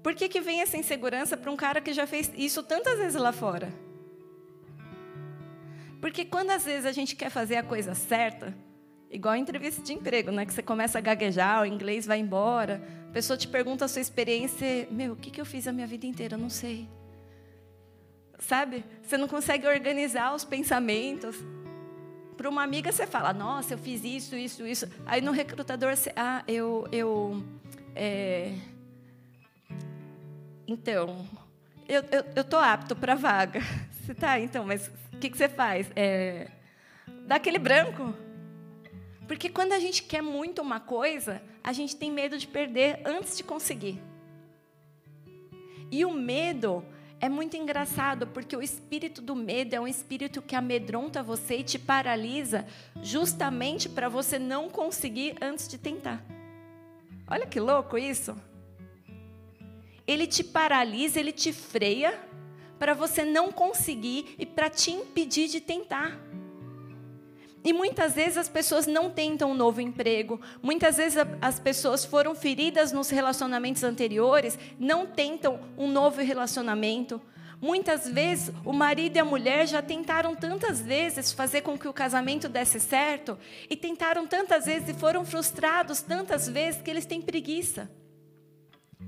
Por 0.02 0.14
que, 0.14 0.28
que 0.28 0.42
vem 0.42 0.61
essa 0.61 0.76
insegurança 0.76 1.38
para 1.38 1.50
um 1.50 1.56
cara 1.56 1.80
que 1.80 1.92
já 1.94 2.06
fez 2.06 2.30
isso 2.37 2.62
tantas 2.62 2.98
vezes 2.98 3.18
lá 3.18 3.32
fora? 3.32 3.72
Porque 5.98 6.26
quando 6.26 6.50
às 6.50 6.66
vezes 6.66 6.85
a 6.85 6.92
gente 6.92 7.16
quer 7.16 7.30
fazer 7.30 7.56
a 7.56 7.62
coisa 7.62 7.94
certa, 7.94 8.54
igual 9.11 9.32
a 9.32 9.38
entrevista 9.38 9.82
de 9.82 9.94
emprego, 9.94 10.30
né? 10.30 10.44
Que 10.44 10.52
você 10.52 10.62
começa 10.62 10.98
a 10.98 11.00
gaguejar, 11.00 11.62
o 11.62 11.66
inglês 11.66 12.04
vai 12.04 12.18
embora, 12.18 12.87
a 13.09 13.12
pessoa 13.12 13.37
te 13.38 13.48
pergunta 13.48 13.87
a 13.87 13.88
sua 13.88 14.02
experiência, 14.02 14.87
meu, 14.90 15.14
o 15.14 15.16
que, 15.16 15.30
que 15.30 15.40
eu 15.40 15.46
fiz 15.46 15.66
a 15.66 15.72
minha 15.72 15.87
vida 15.87 16.06
inteira? 16.06 16.35
Eu 16.35 16.38
não 16.38 16.50
sei. 16.50 16.87
Sabe? 18.38 18.85
Você 19.02 19.16
não 19.16 19.26
consegue 19.26 19.66
organizar 19.66 20.35
os 20.35 20.44
pensamentos. 20.44 21.37
Para 22.37 22.49
uma 22.49 22.62
amiga 22.62 22.92
você 22.92 23.07
fala, 23.07 23.33
nossa, 23.33 23.75
eu 23.75 23.79
fiz 23.79 24.05
isso, 24.05 24.37
isso, 24.37 24.66
isso. 24.66 24.87
Aí 25.07 25.20
no 25.20 25.33
recrutador 25.33 25.96
você, 25.96 26.12
ah, 26.14 26.44
eu, 26.46 26.87
eu, 26.92 27.42
é... 27.94 28.53
então, 30.68 31.27
eu, 31.88 32.03
eu, 32.11 32.25
eu 32.37 32.44
tô 32.44 32.59
apto 32.59 32.94
para 32.94 33.14
vaga. 33.14 33.61
Você 34.07 34.14
tá, 34.14 34.38
então, 34.38 34.64
mas 34.64 34.87
o 35.12 35.18
que, 35.18 35.29
que 35.29 35.37
você 35.37 35.49
faz? 35.49 35.90
É... 35.96 36.49
Dá 37.27 37.35
aquele 37.35 37.59
branco. 37.59 38.14
Porque 39.27 39.49
quando 39.49 39.72
a 39.72 39.81
gente 39.81 40.05
quer 40.05 40.22
muito 40.22 40.62
uma 40.62 40.79
coisa, 40.79 41.42
a 41.62 41.72
gente 41.72 41.96
tem 41.96 42.12
medo 42.12 42.38
de 42.38 42.46
perder 42.46 43.01
antes 43.05 43.37
de 43.37 43.42
conseguir. 43.42 44.01
E 45.90 46.05
o 46.05 46.12
medo 46.12 46.85
é 47.20 47.29
muito 47.29 47.57
engraçado, 47.57 48.26
porque 48.26 48.57
o 48.57 48.62
espírito 48.62 49.22
do 49.22 49.35
medo 49.35 49.74
é 49.74 49.81
um 49.81 49.88
espírito 49.88 50.42
que 50.42 50.55
amedronta 50.55 51.22
você 51.22 51.59
e 51.59 51.64
te 51.64 51.79
paralisa, 51.79 52.66
justamente 53.02 53.88
para 53.88 54.09
você 54.09 54.38
não 54.38 54.68
conseguir 54.68 55.37
antes 55.40 55.66
de 55.66 55.79
tentar. 55.79 56.22
Olha 57.29 57.46
que 57.46 57.59
louco 57.59 57.96
isso! 57.96 58.37
Ele 60.07 60.26
te 60.26 60.44
paralisa, 60.44 61.18
ele 61.18 61.33
te 61.33 61.52
freia 61.52 62.20
para 62.79 62.94
você 62.94 63.24
não 63.24 63.50
conseguir 63.50 64.37
e 64.38 64.46
para 64.46 64.70
te 64.70 64.90
impedir 64.90 65.48
de 65.48 65.61
tentar. 65.61 66.16
E 67.66 67.72
muitas 67.72 68.14
vezes 68.14 68.37
as 68.37 68.48
pessoas 68.48 68.87
não 68.87 69.11
tentam 69.11 69.50
um 69.50 69.55
novo 69.55 69.81
emprego, 69.81 70.40
muitas 70.62 70.98
vezes 70.98 71.18
as 71.42 71.59
pessoas 71.59 72.05
foram 72.05 72.33
feridas 72.33 72.92
nos 72.92 73.11
relacionamentos 73.11 73.83
anteriores, 73.83 74.57
não 74.79 75.05
tentam 75.05 75.59
um 75.76 75.90
novo 75.90 76.22
relacionamento. 76.22 77.20
Muitas 77.61 78.09
vezes 78.09 78.55
o 78.64 78.72
marido 78.72 79.16
e 79.16 79.18
a 79.18 79.24
mulher 79.24 79.66
já 79.66 79.83
tentaram 79.83 80.33
tantas 80.33 80.81
vezes 80.81 81.33
fazer 81.33 81.62
com 81.62 81.76
que 81.76 81.88
o 81.88 81.92
casamento 81.92 82.48
desse 82.48 82.79
certo, 82.79 83.37
e 83.68 83.74
tentaram 83.74 84.29
tantas 84.29 84.66
vezes 84.66 84.90
e 84.90 84.94
foram 84.94 85.24
frustrados 85.24 86.00
tantas 86.00 86.48
vezes 86.48 86.81
que 86.81 86.88
eles 86.88 87.05
têm 87.05 87.20
preguiça. 87.20 87.90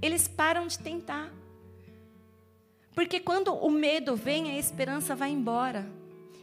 Eles 0.03 0.27
param 0.27 0.67
de 0.67 0.81
tentar. 0.81 1.33
Porque 2.93 3.21
quando 3.21 3.55
o 3.55 3.71
medo 3.71 4.17
vem, 4.17 4.51
a 4.51 4.59
esperança 4.59 5.15
vai 5.15 5.31
embora. 5.31 5.98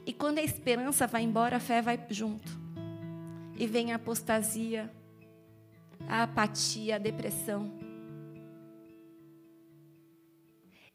E 0.06 0.14
quando 0.14 0.38
a 0.38 0.44
esperança 0.44 1.08
vai 1.08 1.24
embora, 1.24 1.58
a 1.58 1.60
fé 1.60 1.82
vai 1.82 2.00
junto. 2.10 2.52
E 3.58 3.66
vem 3.66 3.92
a 3.92 3.96
apostasia, 3.96 4.92
a 6.08 6.24
apatia, 6.24 6.96
a 6.96 7.00
depressão. 7.00 7.72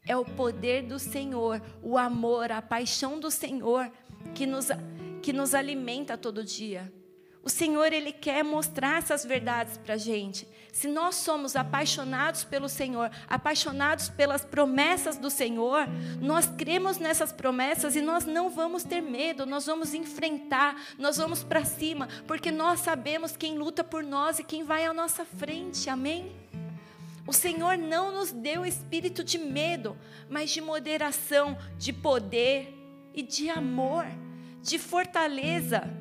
É 0.07 0.17
o 0.17 0.25
poder 0.25 0.83
do 0.83 0.99
Senhor, 0.99 1.61
o 1.83 1.99
amor, 1.99 2.53
a 2.53 2.63
paixão 2.63 3.19
do 3.19 3.31
Senhor 3.31 3.91
que 4.35 4.47
nos, 4.47 4.69
que 5.23 5.33
nos 5.33 5.55
alimenta 5.55 6.17
todo 6.17 6.45
dia. 6.45 6.93
O 7.43 7.49
Senhor, 7.49 7.93
Ele 7.93 8.13
quer 8.13 8.45
mostrar 8.45 8.99
essas 8.99 9.25
verdades 9.25 9.79
para 9.79 9.95
a 9.95 9.99
gente. 9.99 10.47
Se 10.73 10.87
nós 10.87 11.17
somos 11.17 11.57
apaixonados 11.57 12.45
pelo 12.45 12.69
Senhor, 12.69 13.11
apaixonados 13.29 14.09
pelas 14.09 14.45
promessas 14.45 15.17
do 15.17 15.31
Senhor, 15.31 15.89
nós 16.21 16.47
cremos 16.47 16.99
nessas 16.99 17.33
promessas 17.33 17.97
e 17.97 18.03
nós 18.03 18.25
não 18.25 18.51
vamos 18.51 18.85
ter 18.85 19.01
medo, 19.01 19.47
nós 19.47 19.67
vamos 19.67 19.95
enfrentar, 19.95 20.81
nós 20.99 21.17
vamos 21.17 21.43
para 21.43 21.65
cima, 21.65 22.09
porque 22.27 22.51
nós 22.51 22.81
sabemos 22.81 23.37
quem 23.37 23.59
luta 23.59 23.83
por 23.83 24.03
nós 24.03 24.39
e 24.39 24.45
quem 24.45 24.63
vai 24.63 24.85
à 24.85 24.93
nossa 24.93 25.25
frente. 25.25 25.89
Amém? 25.89 26.33
O 27.27 27.33
Senhor 27.33 27.79
não 27.79 28.13
nos 28.13 28.33
deu 28.33 28.67
espírito 28.67 29.25
de 29.25 29.39
medo, 29.39 29.97
mas 30.29 30.51
de 30.51 30.61
moderação, 30.61 31.57
de 31.79 31.93
poder 31.93 32.75
e 33.15 33.23
de 33.23 33.49
amor, 33.49 34.07
de 34.63 34.79
fortaleza. 34.79 36.00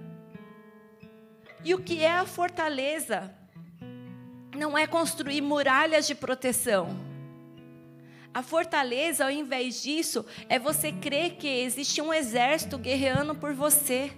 E 1.64 1.74
o 1.74 1.80
que 1.80 2.04
é 2.04 2.12
a 2.12 2.26
fortaleza? 2.26 3.34
Não 4.56 4.78
é 4.78 4.88
construir 4.88 5.42
muralhas 5.42 6.08
de 6.08 6.16
proteção. 6.16 6.90
A 8.34 8.42
fortaleza, 8.42 9.26
ao 9.26 9.32
invés 9.32 9.82
disso, 9.82 10.26
é 10.48 10.58
você 10.58 10.92
crer 10.92 11.36
que 11.36 11.48
existe 11.48 12.02
um 12.02 12.14
exército 12.14 12.78
guerreando 12.78 13.36
por 13.36 13.54
você. 13.54 14.12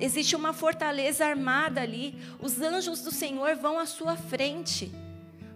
Existe 0.00 0.34
uma 0.34 0.52
fortaleza 0.52 1.26
armada 1.26 1.82
ali. 1.82 2.18
Os 2.40 2.60
anjos 2.60 3.02
do 3.02 3.10
Senhor 3.10 3.56
vão 3.56 3.78
à 3.78 3.84
sua 3.84 4.16
frente. 4.16 4.90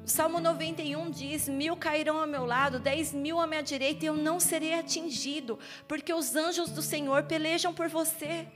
O 0.04 0.10
Salmo 0.10 0.40
91 0.40 1.10
diz: 1.10 1.48
Mil 1.48 1.76
cairão 1.76 2.18
ao 2.18 2.26
meu 2.26 2.44
lado, 2.44 2.78
dez 2.78 3.14
mil 3.14 3.40
à 3.40 3.46
minha 3.46 3.62
direita, 3.62 4.04
e 4.04 4.08
eu 4.08 4.14
não 4.14 4.38
serei 4.40 4.74
atingido, 4.74 5.58
porque 5.86 6.12
os 6.12 6.34
anjos 6.34 6.70
do 6.70 6.82
Senhor 6.82 7.22
pelejam 7.24 7.72
por 7.72 7.88
você. 7.88 8.46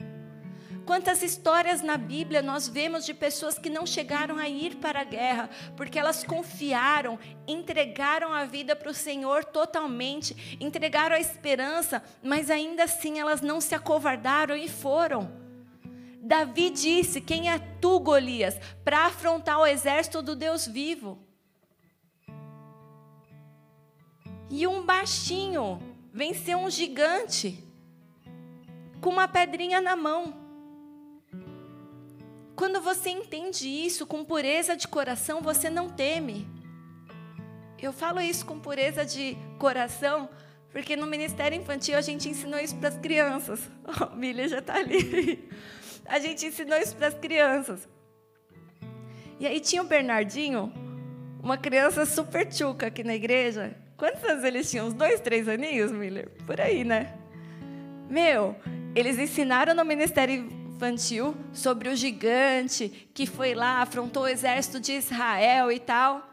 Quantas 0.85 1.23
histórias 1.23 1.81
na 1.81 1.95
Bíblia 1.95 2.41
nós 2.41 2.67
vemos 2.67 3.05
de 3.05 3.13
pessoas 3.13 3.57
que 3.57 3.69
não 3.69 3.85
chegaram 3.85 4.37
a 4.37 4.49
ir 4.49 4.75
para 4.75 4.99
a 4.99 5.05
guerra, 5.05 5.49
porque 5.77 5.97
elas 5.97 6.25
confiaram, 6.25 7.17
entregaram 7.47 8.33
a 8.33 8.43
vida 8.43 8.75
para 8.75 8.91
o 8.91 8.93
Senhor 8.93 9.45
totalmente, 9.45 10.57
entregaram 10.59 11.15
a 11.15 11.19
esperança, 11.19 12.03
mas 12.21 12.51
ainda 12.51 12.83
assim 12.83 13.17
elas 13.17 13.39
não 13.39 13.61
se 13.61 13.73
acovardaram 13.73 14.57
e 14.57 14.67
foram. 14.67 15.31
Davi 16.21 16.69
disse: 16.69 17.21
Quem 17.21 17.49
é 17.49 17.59
tu, 17.79 17.99
Golias, 17.99 18.59
para 18.83 19.05
afrontar 19.05 19.59
o 19.59 19.65
exército 19.65 20.21
do 20.21 20.35
Deus 20.35 20.67
vivo? 20.67 21.17
E 24.49 24.67
um 24.67 24.85
baixinho 24.85 25.81
venceu 26.13 26.57
um 26.59 26.69
gigante 26.69 27.63
com 28.99 29.09
uma 29.09 29.27
pedrinha 29.29 29.79
na 29.79 29.95
mão. 29.95 30.42
Quando 32.55 32.81
você 32.81 33.09
entende 33.09 33.67
isso 33.67 34.05
com 34.05 34.23
pureza 34.23 34.75
de 34.75 34.87
coração, 34.87 35.41
você 35.41 35.69
não 35.69 35.89
teme. 35.89 36.47
Eu 37.81 37.91
falo 37.91 38.21
isso 38.21 38.45
com 38.45 38.59
pureza 38.59 39.03
de 39.05 39.35
coração, 39.59 40.29
porque 40.71 40.95
no 40.95 41.07
Ministério 41.07 41.59
Infantil 41.59 41.97
a 41.97 42.01
gente 42.01 42.29
ensinou 42.29 42.59
isso 42.59 42.75
para 42.75 42.89
as 42.89 42.97
crianças. 42.97 43.69
Oh, 43.85 44.15
Milha 44.15 44.47
já 44.47 44.59
está 44.59 44.75
ali. 44.75 45.49
A 46.05 46.19
gente 46.19 46.45
ensinou 46.45 46.77
isso 46.77 46.95
para 46.95 47.07
as 47.07 47.13
crianças. 47.13 47.87
E 49.39 49.45
aí 49.45 49.59
tinha 49.59 49.81
o 49.81 49.85
Bernardinho, 49.85 50.71
uma 51.41 51.57
criança 51.57 52.05
super 52.05 52.45
tchuca 52.45 52.87
aqui 52.87 53.03
na 53.03 53.15
igreja. 53.15 53.75
Quantos 53.97 54.23
anos 54.23 54.43
eles 54.43 54.69
tinham? 54.69 54.87
Uns 54.87 54.93
dois, 54.93 55.19
três 55.19 55.47
aninhos, 55.47 55.91
Miller? 55.91 56.29
Por 56.45 56.61
aí, 56.61 56.83
né? 56.83 57.17
Meu, 58.09 58.55
eles 58.95 59.17
ensinaram 59.17 59.73
no 59.73 59.83
Ministério 59.83 60.47
infantil 60.83 61.33
sobre 61.53 61.87
o 61.87 61.95
gigante 61.95 63.09
que 63.13 63.25
foi 63.25 63.53
lá, 63.53 63.81
afrontou 63.81 64.23
o 64.23 64.27
exército 64.27 64.79
de 64.79 64.91
Israel 64.91 65.71
e 65.71 65.79
tal. 65.79 66.27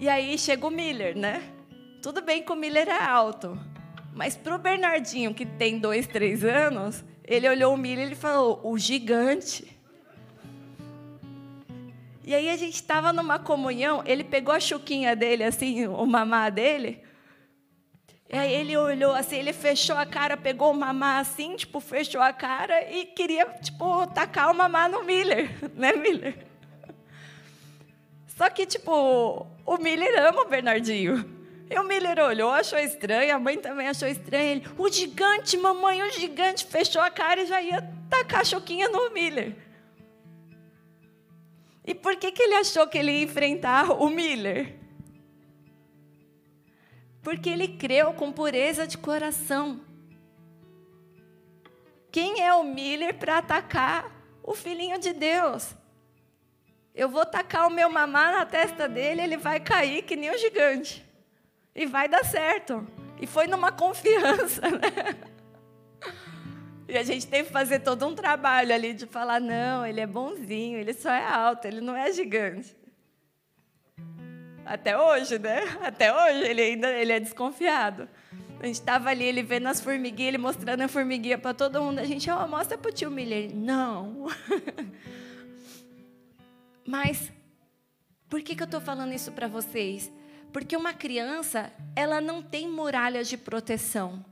E 0.00 0.08
aí 0.08 0.38
chega 0.38 0.66
o 0.66 0.70
Miller, 0.70 1.16
né? 1.16 1.42
Tudo 2.02 2.22
bem 2.22 2.42
que 2.42 2.50
o 2.50 2.56
Miller 2.56 2.88
é 2.88 3.02
alto, 3.02 3.58
mas 4.14 4.34
para 4.34 4.54
o 4.54 4.58
Bernardinho, 4.58 5.34
que 5.34 5.44
tem 5.44 5.78
dois, 5.78 6.06
três 6.06 6.42
anos, 6.42 7.04
ele 7.24 7.48
olhou 7.48 7.74
o 7.74 7.76
Miller 7.76 8.12
e 8.12 8.14
falou: 8.14 8.60
o 8.64 8.78
gigante. 8.78 9.76
E 12.24 12.34
aí 12.34 12.48
a 12.48 12.56
gente 12.56 12.74
estava 12.74 13.12
numa 13.12 13.38
comunhão, 13.38 14.02
ele 14.06 14.22
pegou 14.22 14.54
a 14.54 14.60
chuquinha 14.60 15.16
dele, 15.16 15.44
assim, 15.44 15.86
o 15.86 16.06
mamá 16.06 16.50
dele, 16.50 17.02
aí 18.36 18.52
ele 18.52 18.76
olhou 18.76 19.14
assim, 19.14 19.36
ele 19.36 19.52
fechou 19.54 19.96
a 19.96 20.04
cara, 20.04 20.36
pegou 20.36 20.70
o 20.70 20.76
mamá 20.76 21.18
assim, 21.18 21.56
tipo, 21.56 21.80
fechou 21.80 22.20
a 22.20 22.32
cara 22.32 22.90
e 22.90 23.06
queria, 23.06 23.46
tipo, 23.62 24.06
tacar 24.08 24.50
o 24.50 24.54
mamá 24.54 24.86
no 24.88 25.02
Miller, 25.02 25.50
né, 25.74 25.92
Miller? 25.92 26.46
Só 28.36 28.50
que, 28.50 28.66
tipo, 28.66 29.46
o 29.64 29.78
Miller 29.78 30.28
ama 30.28 30.42
o 30.42 30.48
Bernardinho. 30.48 31.38
E 31.70 31.78
o 31.78 31.84
Miller 31.84 32.18
olhou, 32.18 32.50
achou 32.50 32.78
estranho, 32.78 33.34
a 33.34 33.38
mãe 33.38 33.58
também 33.58 33.88
achou 33.88 34.08
estranho. 34.08 34.50
Ele, 34.50 34.66
o 34.78 34.88
gigante, 34.88 35.56
mamãe, 35.56 36.02
o 36.02 36.10
gigante, 36.12 36.64
fechou 36.64 37.02
a 37.02 37.10
cara 37.10 37.42
e 37.42 37.46
já 37.46 37.60
ia 37.60 37.82
tacar 38.08 38.40
a 38.40 38.44
choquinha 38.44 38.88
no 38.88 39.10
Miller. 39.10 39.54
E 41.84 41.94
por 41.94 42.16
que, 42.16 42.30
que 42.30 42.42
ele 42.42 42.54
achou 42.54 42.86
que 42.86 42.98
ele 42.98 43.12
ia 43.12 43.24
enfrentar 43.24 43.90
o 43.90 44.08
Miller? 44.08 44.77
Porque 47.22 47.48
ele 47.48 47.68
creu 47.68 48.12
com 48.12 48.32
pureza 48.32 48.86
de 48.86 48.96
coração. 48.96 49.80
Quem 52.10 52.42
é 52.42 52.52
o 52.54 52.64
Miller 52.64 53.14
para 53.14 53.38
atacar 53.38 54.10
o 54.42 54.54
filhinho 54.54 54.98
de 54.98 55.12
Deus? 55.12 55.74
Eu 56.94 57.08
vou 57.08 57.24
tacar 57.24 57.66
o 57.66 57.70
meu 57.70 57.88
mamá 57.90 58.32
na 58.32 58.46
testa 58.46 58.88
dele, 58.88 59.22
ele 59.22 59.36
vai 59.36 59.60
cair 59.60 60.02
que 60.02 60.16
nem 60.16 60.30
um 60.30 60.38
gigante. 60.38 61.04
E 61.74 61.86
vai 61.86 62.08
dar 62.08 62.24
certo. 62.24 62.86
E 63.20 63.26
foi 63.26 63.46
numa 63.46 63.70
confiança, 63.70 64.62
né? 64.70 65.16
E 66.88 66.96
a 66.96 67.02
gente 67.02 67.26
teve 67.26 67.48
que 67.48 67.52
fazer 67.52 67.80
todo 67.80 68.06
um 68.06 68.14
trabalho 68.14 68.74
ali 68.74 68.94
de 68.94 69.06
falar: 69.06 69.40
não, 69.40 69.84
ele 69.84 70.00
é 70.00 70.06
bonzinho, 70.06 70.78
ele 70.78 70.94
só 70.94 71.10
é 71.10 71.24
alto, 71.24 71.66
ele 71.66 71.82
não 71.82 71.94
é 71.94 72.10
gigante. 72.12 72.74
Até 74.68 74.98
hoje, 74.98 75.38
né? 75.38 75.62
Até 75.80 76.12
hoje 76.12 76.46
ele 76.46 76.60
ainda 76.60 76.90
ele 76.90 77.10
é 77.10 77.18
desconfiado. 77.18 78.06
A 78.60 78.66
gente 78.66 78.74
estava 78.74 79.08
ali, 79.08 79.24
ele 79.24 79.42
vendo 79.42 79.66
as 79.66 79.80
formiguinhas, 79.80 80.28
ele 80.28 80.38
mostrando 80.38 80.82
a 80.82 80.88
formiguinha 80.88 81.38
para 81.38 81.54
todo 81.54 81.82
mundo. 81.82 82.00
A 82.00 82.04
gente, 82.04 82.30
oh, 82.30 82.46
mostra 82.46 82.76
para 82.76 82.90
o 82.90 82.92
tio 82.92 83.10
Miller. 83.10 83.54
Não. 83.54 84.26
Mas, 86.86 87.32
por 88.28 88.42
que, 88.42 88.54
que 88.54 88.62
eu 88.62 88.66
estou 88.66 88.80
falando 88.80 89.14
isso 89.14 89.32
para 89.32 89.48
vocês? 89.48 90.12
Porque 90.52 90.76
uma 90.76 90.92
criança, 90.92 91.72
ela 91.96 92.20
não 92.20 92.42
tem 92.42 92.68
muralhas 92.68 93.28
de 93.28 93.36
proteção, 93.36 94.24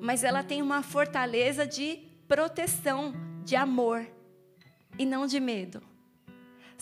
mas 0.00 0.22
ela 0.22 0.42
tem 0.42 0.60
uma 0.60 0.82
fortaleza 0.82 1.66
de 1.66 1.98
proteção, 2.28 3.14
de 3.42 3.56
amor, 3.56 4.06
e 4.98 5.06
não 5.06 5.26
de 5.26 5.40
medo. 5.40 5.82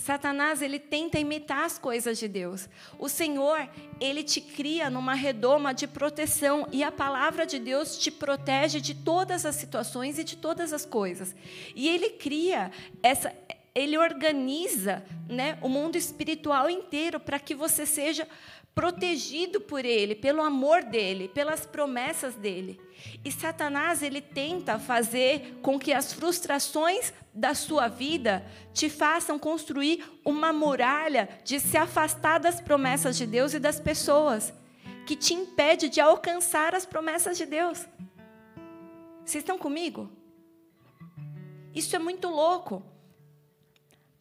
Satanás, 0.01 0.63
ele 0.63 0.79
tenta 0.79 1.19
imitar 1.19 1.63
as 1.63 1.77
coisas 1.77 2.17
de 2.17 2.27
Deus. 2.27 2.67
O 2.97 3.07
Senhor, 3.07 3.69
ele 3.99 4.23
te 4.23 4.41
cria 4.41 4.89
numa 4.89 5.13
redoma 5.13 5.75
de 5.75 5.85
proteção 5.85 6.67
e 6.71 6.83
a 6.83 6.91
palavra 6.91 7.45
de 7.45 7.59
Deus 7.59 7.99
te 7.99 8.09
protege 8.09 8.81
de 8.81 8.95
todas 8.95 9.45
as 9.45 9.55
situações 9.55 10.17
e 10.17 10.23
de 10.23 10.35
todas 10.35 10.73
as 10.73 10.85
coisas. 10.87 11.35
E 11.75 11.87
ele 11.87 12.09
cria 12.09 12.71
essa 13.03 13.31
ele 13.73 13.97
organiza, 13.97 15.01
né, 15.29 15.57
o 15.61 15.69
mundo 15.69 15.95
espiritual 15.95 16.69
inteiro 16.69 17.21
para 17.21 17.39
que 17.39 17.55
você 17.55 17.85
seja 17.85 18.27
protegido 18.75 19.61
por 19.61 19.85
ele, 19.85 20.13
pelo 20.15 20.41
amor 20.41 20.83
dele, 20.83 21.29
pelas 21.29 21.65
promessas 21.65 22.35
dele. 22.35 22.79
E 23.23 23.31
Satanás 23.31 24.01
ele 24.03 24.19
tenta 24.21 24.77
fazer 24.77 25.59
com 25.61 25.79
que 25.79 25.93
as 25.93 26.11
frustrações 26.11 27.13
da 27.33 27.53
sua 27.53 27.87
vida 27.87 28.45
te 28.73 28.89
façam 28.89 29.39
construir 29.39 30.03
uma 30.25 30.51
muralha 30.51 31.29
de 31.43 31.59
se 31.59 31.77
afastar 31.77 32.39
das 32.39 32.59
promessas 32.59 33.17
de 33.17 33.25
Deus 33.25 33.53
e 33.53 33.59
das 33.59 33.79
pessoas, 33.79 34.53
que 35.05 35.15
te 35.15 35.33
impede 35.33 35.89
de 35.89 36.01
alcançar 36.01 36.75
as 36.75 36.85
promessas 36.85 37.37
de 37.37 37.45
Deus. 37.45 37.85
Vocês 39.25 39.43
estão 39.43 39.57
comigo? 39.57 40.11
Isso 41.73 41.95
é 41.95 41.99
muito 41.99 42.27
louco. 42.27 42.83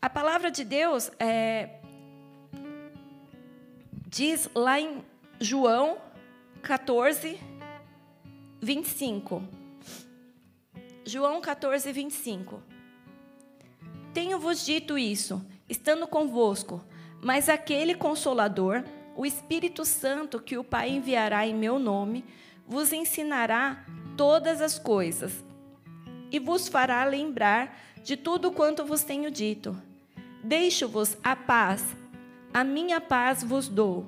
A 0.00 0.08
palavra 0.08 0.50
de 0.50 0.64
Deus 0.64 1.10
é, 1.18 1.80
Diz 4.10 4.50
lá 4.56 4.80
em 4.80 5.04
João 5.38 5.96
14, 6.62 7.38
25. 8.60 9.40
João 11.06 11.40
14, 11.40 11.92
25. 11.92 12.60
Tenho-vos 14.12 14.64
dito 14.64 14.98
isso, 14.98 15.44
estando 15.68 16.06
convosco, 16.06 16.84
mas 17.22 17.48
aquele 17.48 17.94
consolador, 17.94 18.82
o 19.16 19.24
Espírito 19.24 19.84
Santo 19.84 20.40
que 20.40 20.56
o 20.56 20.64
Pai 20.64 20.90
enviará 20.90 21.46
em 21.46 21.54
meu 21.54 21.78
nome, 21.78 22.24
vos 22.66 22.92
ensinará 22.92 23.84
todas 24.16 24.60
as 24.60 24.78
coisas 24.78 25.44
e 26.30 26.38
vos 26.38 26.68
fará 26.68 27.04
lembrar 27.04 27.78
de 28.02 28.16
tudo 28.16 28.52
quanto 28.52 28.84
vos 28.84 29.02
tenho 29.02 29.30
dito. 29.30 29.76
Deixo-vos 30.42 31.16
a 31.22 31.36
paz 31.36 31.84
a 32.52 32.64
minha 32.64 33.00
paz 33.00 33.44
vos 33.44 33.68
dou. 33.68 34.06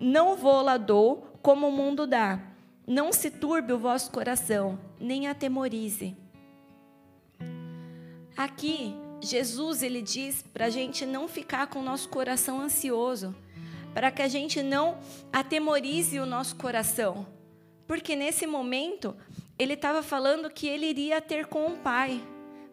Não 0.00 0.36
vou-la 0.36 0.76
dou 0.76 1.28
como 1.40 1.68
o 1.68 1.72
mundo 1.72 2.06
dá. 2.06 2.40
Não 2.86 3.12
se 3.12 3.30
turbe 3.30 3.72
o 3.72 3.78
vosso 3.78 4.10
coração, 4.10 4.78
nem 4.98 5.28
atemorize. 5.28 6.16
Aqui, 8.36 8.94
Jesus 9.24 9.82
ele 9.82 10.02
diz 10.02 10.44
para 10.52 10.66
a 10.66 10.70
gente 10.70 11.04
não 11.04 11.26
ficar 11.26 11.66
com 11.66 11.80
o 11.80 11.82
nosso 11.82 12.08
coração 12.08 12.60
ansioso, 12.60 13.34
para 13.92 14.10
que 14.10 14.22
a 14.22 14.28
gente 14.28 14.62
não 14.62 14.98
atemorize 15.32 16.18
o 16.18 16.26
nosso 16.26 16.56
coração, 16.56 17.26
porque 17.86 18.14
nesse 18.14 18.46
momento 18.46 19.16
ele 19.58 19.74
estava 19.74 20.02
falando 20.02 20.50
que 20.50 20.66
ele 20.66 20.86
iria 20.86 21.20
ter 21.20 21.46
com 21.46 21.66
o 21.66 21.76
Pai 21.78 22.20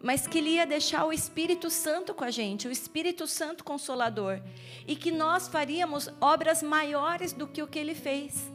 mas 0.02 0.26
que 0.26 0.38
Ele 0.38 0.50
ia 0.50 0.66
deixar 0.66 1.04
o 1.04 1.12
Espírito 1.12 1.70
Santo 1.70 2.12
com 2.12 2.24
a 2.24 2.30
gente, 2.30 2.66
o 2.66 2.72
Espírito 2.72 3.26
Santo 3.26 3.62
Consolador, 3.62 4.40
e 4.86 4.96
que 4.96 5.12
nós 5.12 5.46
faríamos 5.46 6.08
obras 6.20 6.60
maiores 6.60 7.32
do 7.32 7.46
que 7.46 7.62
o 7.62 7.68
que 7.68 7.78
Ele 7.78 7.94
fez. 7.94 8.50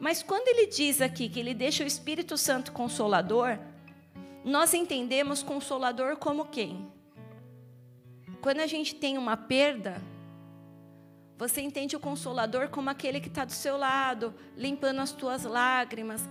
Mas 0.00 0.22
quando 0.22 0.48
Ele 0.48 0.66
diz 0.66 1.02
aqui 1.02 1.28
que 1.28 1.38
Ele 1.38 1.52
deixa 1.52 1.84
o 1.84 1.86
Espírito 1.86 2.38
Santo 2.38 2.72
Consolador, 2.72 3.58
nós 4.48 4.74
entendemos 4.74 5.42
Consolador 5.42 6.16
como 6.16 6.46
quem? 6.46 6.90
Quando 8.40 8.60
a 8.60 8.66
gente 8.66 8.94
tem 8.94 9.18
uma 9.18 9.36
perda, 9.36 10.00
você 11.36 11.60
entende 11.60 11.94
o 11.96 12.00
Consolador 12.00 12.68
como 12.68 12.90
aquele 12.90 13.20
que 13.20 13.28
está 13.28 13.44
do 13.44 13.52
seu 13.52 13.76
lado, 13.76 14.34
limpando 14.56 15.00
as 15.00 15.12
tuas 15.12 15.44
lágrimas, 15.44 16.28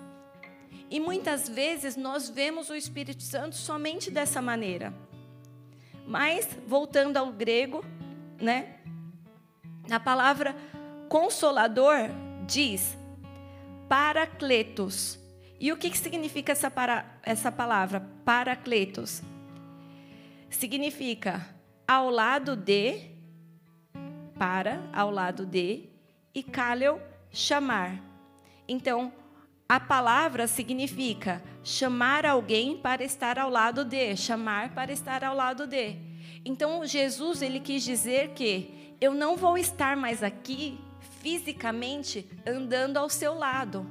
e 0.89 0.99
muitas 0.99 1.47
vezes 1.49 1.95
nós 1.95 2.29
vemos 2.29 2.69
o 2.69 2.75
Espírito 2.75 3.23
Santo 3.23 3.55
somente 3.55 4.09
dessa 4.09 4.41
maneira. 4.41 4.93
Mas, 6.05 6.47
voltando 6.65 7.17
ao 7.17 7.31
grego, 7.31 7.83
né? 8.39 8.79
A 9.91 9.99
palavra 9.99 10.55
consolador 11.09 12.09
diz 12.45 12.97
paracletos. 13.89 15.19
E 15.59 15.71
o 15.71 15.77
que, 15.77 15.95
significa 15.97 16.51
essa, 16.51 16.69
para, 16.69 17.05
essa 17.23 17.51
palavra, 17.51 18.01
paracletos? 18.23 19.21
Significa 20.49 21.47
ao 21.87 22.09
lado 22.09 22.55
de, 22.55 23.11
para, 24.37 24.81
ao 24.93 25.09
lado 25.09 25.45
de, 25.45 25.89
e 26.33 26.43
kaleo, 26.43 27.01
chamar. 27.31 28.01
Então, 28.67 29.11
a 29.67 29.79
palavra 29.79 30.47
significa 30.47 31.43
chamar 31.63 32.25
alguém 32.25 32.77
para 32.77 33.03
estar 33.03 33.37
ao 33.37 33.49
lado 33.49 33.83
de, 33.83 34.15
chamar 34.15 34.73
para 34.73 34.93
estar 34.93 35.23
ao 35.23 35.35
lado 35.35 35.67
de. 35.67 35.97
Então 36.45 36.85
Jesus 36.85 37.41
ele 37.41 37.59
quis 37.59 37.83
dizer 37.83 38.29
que 38.29 38.95
eu 39.01 39.13
não 39.13 39.35
vou 39.35 39.57
estar 39.57 39.97
mais 39.97 40.23
aqui 40.23 40.79
fisicamente 41.21 42.25
andando 42.45 42.95
ao 42.95 43.09
seu 43.09 43.33
lado, 43.33 43.85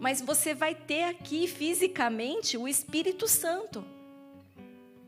mas 0.00 0.22
você 0.22 0.54
vai 0.54 0.74
ter 0.74 1.04
aqui 1.04 1.46
fisicamente 1.46 2.56
o 2.56 2.66
Espírito 2.66 3.28
Santo. 3.28 3.84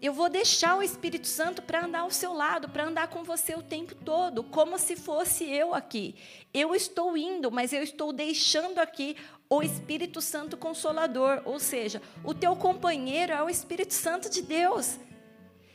Eu 0.03 0.13
vou 0.13 0.29
deixar 0.29 0.77
o 0.77 0.83
Espírito 0.83 1.27
Santo 1.27 1.63
para 1.63 1.87
andar 1.87 2.01
ao 2.01 2.11
seu 2.11 2.35
lado, 2.35 2.69
para 2.69 2.85
andar 2.85 3.09
com 3.09 3.25
você 3.25 3.55
o 3.55 3.63
tempo 3.63 3.95
todo, 3.95 4.43
como 4.43 4.79
se 4.79 4.95
fosse 4.95 5.49
eu 5.49 5.75
aqui. 5.75 6.15
Eu 6.53 6.75
estou 6.75 7.17
indo, 7.17 7.51
mas 7.51 7.73
eu 7.73 7.83
estou 7.83 8.13
deixando 8.13 8.81
aqui 8.81 9.17
o 9.49 9.63
Espírito 9.63 10.21
Santo 10.21 10.57
Consolador, 10.59 11.41
ou 11.47 11.59
seja, 11.59 12.03
o 12.23 12.35
teu 12.35 12.55
companheiro 12.55 13.33
é 13.33 13.43
o 13.43 13.49
Espírito 13.49 13.95
Santo 13.95 14.29
de 14.29 14.43
Deus. 14.43 14.99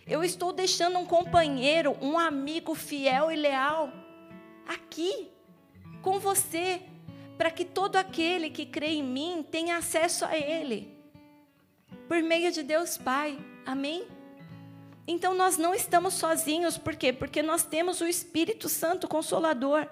Eu 0.06 0.24
estou 0.24 0.54
deixando 0.54 1.00
um 1.00 1.06
companheiro, 1.06 1.98
um 2.02 2.20
amigo 2.20 2.76
fiel 2.76 3.32
e 3.32 3.36
leal 3.36 3.92
aqui 4.68 5.32
com 6.04 6.20
você, 6.20 6.82
para 7.38 7.52
que 7.52 7.64
todo 7.64 7.96
aquele 7.96 8.50
que 8.50 8.66
crê 8.66 8.88
em 8.88 9.04
mim 9.04 9.46
tenha 9.50 9.78
acesso 9.78 10.26
a 10.26 10.36
Ele, 10.36 10.92
por 12.08 12.22
meio 12.22 12.52
de 12.52 12.64
Deus 12.64 12.98
Pai. 12.98 13.38
Amém? 13.66 14.08
Então 15.08 15.34
nós 15.34 15.58
não 15.58 15.74
estamos 15.74 16.16
sozinhos, 16.16 16.78
por 16.78 16.96
quê? 16.96 17.14
Porque 17.14 17.42
nós 17.42 17.64
temos 17.64 18.02
o 18.02 18.08
Espírito 18.08 18.68
Santo 18.68 19.08
Consolador. 19.08 19.88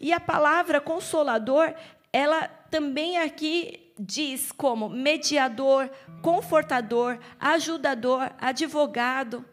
E 0.00 0.12
a 0.12 0.18
palavra 0.18 0.80
consolador, 0.80 1.72
ela 2.12 2.48
também 2.48 3.18
aqui 3.18 3.92
diz 3.96 4.50
como 4.50 4.88
mediador, 4.88 5.88
confortador, 6.20 7.18
ajudador, 7.38 8.32
advogado. 8.40 9.44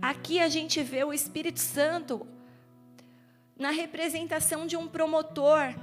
Aqui 0.00 0.40
a 0.40 0.48
gente 0.48 0.82
vê 0.82 1.04
o 1.04 1.12
Espírito 1.12 1.60
Santo 1.60 2.26
na 3.58 3.70
representação 3.70 4.66
de 4.66 4.76
um 4.76 4.88
promotor, 4.88 5.74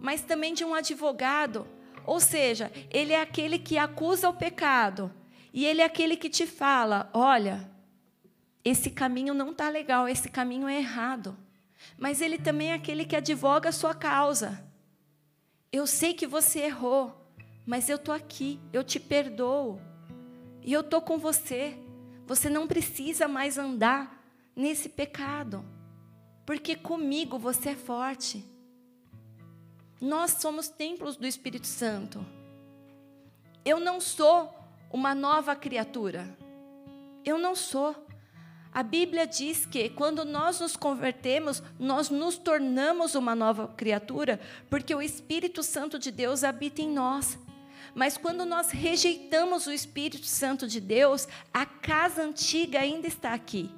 mas 0.00 0.22
também 0.22 0.54
de 0.54 0.64
um 0.64 0.74
advogado. 0.74 1.66
Ou 2.06 2.18
seja, 2.18 2.72
ele 2.90 3.12
é 3.12 3.20
aquele 3.20 3.58
que 3.58 3.78
acusa 3.78 4.28
o 4.28 4.34
pecado, 4.34 5.12
e 5.52 5.66
ele 5.66 5.82
é 5.82 5.84
aquele 5.84 6.16
que 6.16 6.30
te 6.30 6.46
fala: 6.46 7.10
olha, 7.12 7.70
esse 8.64 8.90
caminho 8.90 9.32
não 9.32 9.52
está 9.52 9.68
legal, 9.68 10.08
esse 10.08 10.28
caminho 10.28 10.68
é 10.68 10.78
errado. 10.78 11.36
Mas 11.98 12.20
Ele 12.20 12.38
também 12.38 12.70
é 12.70 12.74
aquele 12.74 13.04
que 13.04 13.16
advoga 13.16 13.68
a 13.68 13.72
sua 13.72 13.94
causa. 13.94 14.64
Eu 15.72 15.86
sei 15.86 16.12
que 16.14 16.26
você 16.26 16.60
errou, 16.60 17.14
mas 17.64 17.88
eu 17.88 17.96
estou 17.96 18.14
aqui, 18.14 18.60
eu 18.72 18.82
te 18.84 18.98
perdoo. 18.98 19.80
E 20.62 20.72
eu 20.72 20.80
estou 20.80 21.00
com 21.00 21.18
você. 21.18 21.78
Você 22.26 22.50
não 22.50 22.66
precisa 22.66 23.26
mais 23.26 23.56
andar 23.56 24.22
nesse 24.54 24.88
pecado, 24.88 25.64
porque 26.44 26.76
comigo 26.76 27.38
você 27.38 27.70
é 27.70 27.74
forte. 27.74 28.44
Nós 30.00 30.36
somos 30.40 30.68
templos 30.68 31.16
do 31.16 31.26
Espírito 31.26 31.66
Santo. 31.66 32.24
Eu 33.64 33.78
não 33.78 34.00
sou 34.00 34.54
uma 34.90 35.14
nova 35.14 35.54
criatura. 35.54 36.36
Eu 37.24 37.38
não 37.38 37.54
sou. 37.54 37.94
A 38.72 38.82
Bíblia 38.82 39.26
diz 39.26 39.66
que 39.66 39.90
quando 39.90 40.24
nós 40.24 40.60
nos 40.60 40.76
convertemos, 40.76 41.62
nós 41.78 42.08
nos 42.08 42.38
tornamos 42.38 43.14
uma 43.14 43.34
nova 43.34 43.68
criatura, 43.68 44.40
porque 44.70 44.94
o 44.94 45.02
Espírito 45.02 45.62
Santo 45.62 45.98
de 45.98 46.10
Deus 46.10 46.44
habita 46.44 46.80
em 46.80 46.88
nós. 46.88 47.38
Mas 47.94 48.16
quando 48.16 48.46
nós 48.46 48.70
rejeitamos 48.70 49.66
o 49.66 49.72
Espírito 49.72 50.26
Santo 50.26 50.66
de 50.66 50.80
Deus, 50.80 51.26
a 51.52 51.66
casa 51.66 52.22
antiga 52.22 52.78
ainda 52.78 53.06
está 53.06 53.34
aqui. 53.34 53.70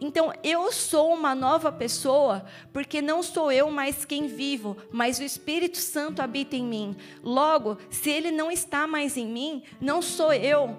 Então 0.00 0.32
eu 0.42 0.70
sou 0.70 1.12
uma 1.12 1.34
nova 1.34 1.72
pessoa, 1.72 2.44
porque 2.72 3.02
não 3.02 3.22
sou 3.22 3.50
eu 3.50 3.70
mais 3.70 4.04
quem 4.04 4.26
vivo, 4.26 4.76
mas 4.92 5.18
o 5.18 5.22
Espírito 5.22 5.78
Santo 5.78 6.22
habita 6.22 6.56
em 6.56 6.64
mim. 6.64 6.96
Logo, 7.22 7.78
se 7.90 8.10
ele 8.10 8.30
não 8.30 8.50
está 8.50 8.86
mais 8.86 9.16
em 9.16 9.26
mim, 9.26 9.62
não 9.80 10.00
sou 10.00 10.32
eu 10.32 10.76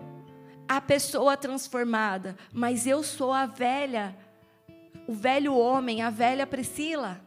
a 0.68 0.82
pessoa 0.82 1.38
transformada, 1.38 2.36
mas 2.52 2.88
eu 2.88 3.04
sou 3.04 3.32
a 3.32 3.46
velha, 3.46 4.16
o 5.08 5.14
velho 5.14 5.56
homem, 5.56 6.02
a 6.02 6.10
velha 6.10 6.48
Priscila, 6.48 7.22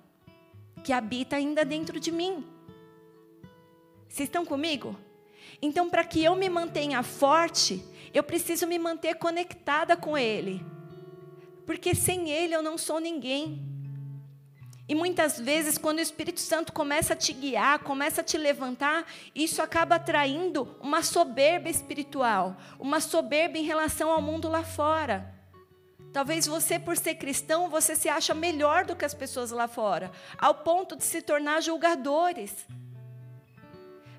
que 0.82 0.92
habita 0.92 1.36
ainda 1.36 1.64
dentro 1.64 2.00
de 2.00 2.10
mim. 2.10 2.44
Vocês 4.08 4.28
estão 4.28 4.44
comigo? 4.44 4.96
Então, 5.60 5.88
para 5.88 6.04
que 6.04 6.22
eu 6.22 6.34
me 6.34 6.48
mantenha 6.48 7.02
forte, 7.02 7.84
eu 8.12 8.22
preciso 8.22 8.66
me 8.66 8.78
manter 8.78 9.14
conectada 9.16 9.96
com 9.96 10.16
Ele 10.16 10.64
porque 11.68 11.94
sem 11.94 12.30
Ele 12.30 12.54
eu 12.54 12.62
não 12.62 12.78
sou 12.78 12.98
ninguém. 12.98 13.62
E 14.88 14.94
muitas 14.94 15.38
vezes, 15.38 15.76
quando 15.76 15.98
o 15.98 16.00
Espírito 16.00 16.40
Santo 16.40 16.72
começa 16.72 17.12
a 17.12 17.16
te 17.16 17.30
guiar, 17.30 17.80
começa 17.80 18.22
a 18.22 18.24
te 18.24 18.38
levantar, 18.38 19.06
isso 19.34 19.60
acaba 19.60 19.96
atraindo 19.96 20.74
uma 20.80 21.02
soberba 21.02 21.68
espiritual, 21.68 22.56
uma 22.78 23.00
soberba 23.00 23.58
em 23.58 23.64
relação 23.64 24.10
ao 24.10 24.22
mundo 24.22 24.48
lá 24.48 24.64
fora. 24.64 25.30
Talvez 26.10 26.46
você, 26.46 26.78
por 26.78 26.96
ser 26.96 27.16
cristão, 27.16 27.68
você 27.68 27.94
se 27.94 28.08
acha 28.08 28.32
melhor 28.32 28.86
do 28.86 28.96
que 28.96 29.04
as 29.04 29.12
pessoas 29.12 29.50
lá 29.50 29.68
fora, 29.68 30.10
ao 30.38 30.54
ponto 30.54 30.96
de 30.96 31.04
se 31.04 31.20
tornar 31.20 31.60
julgadores. 31.60 32.66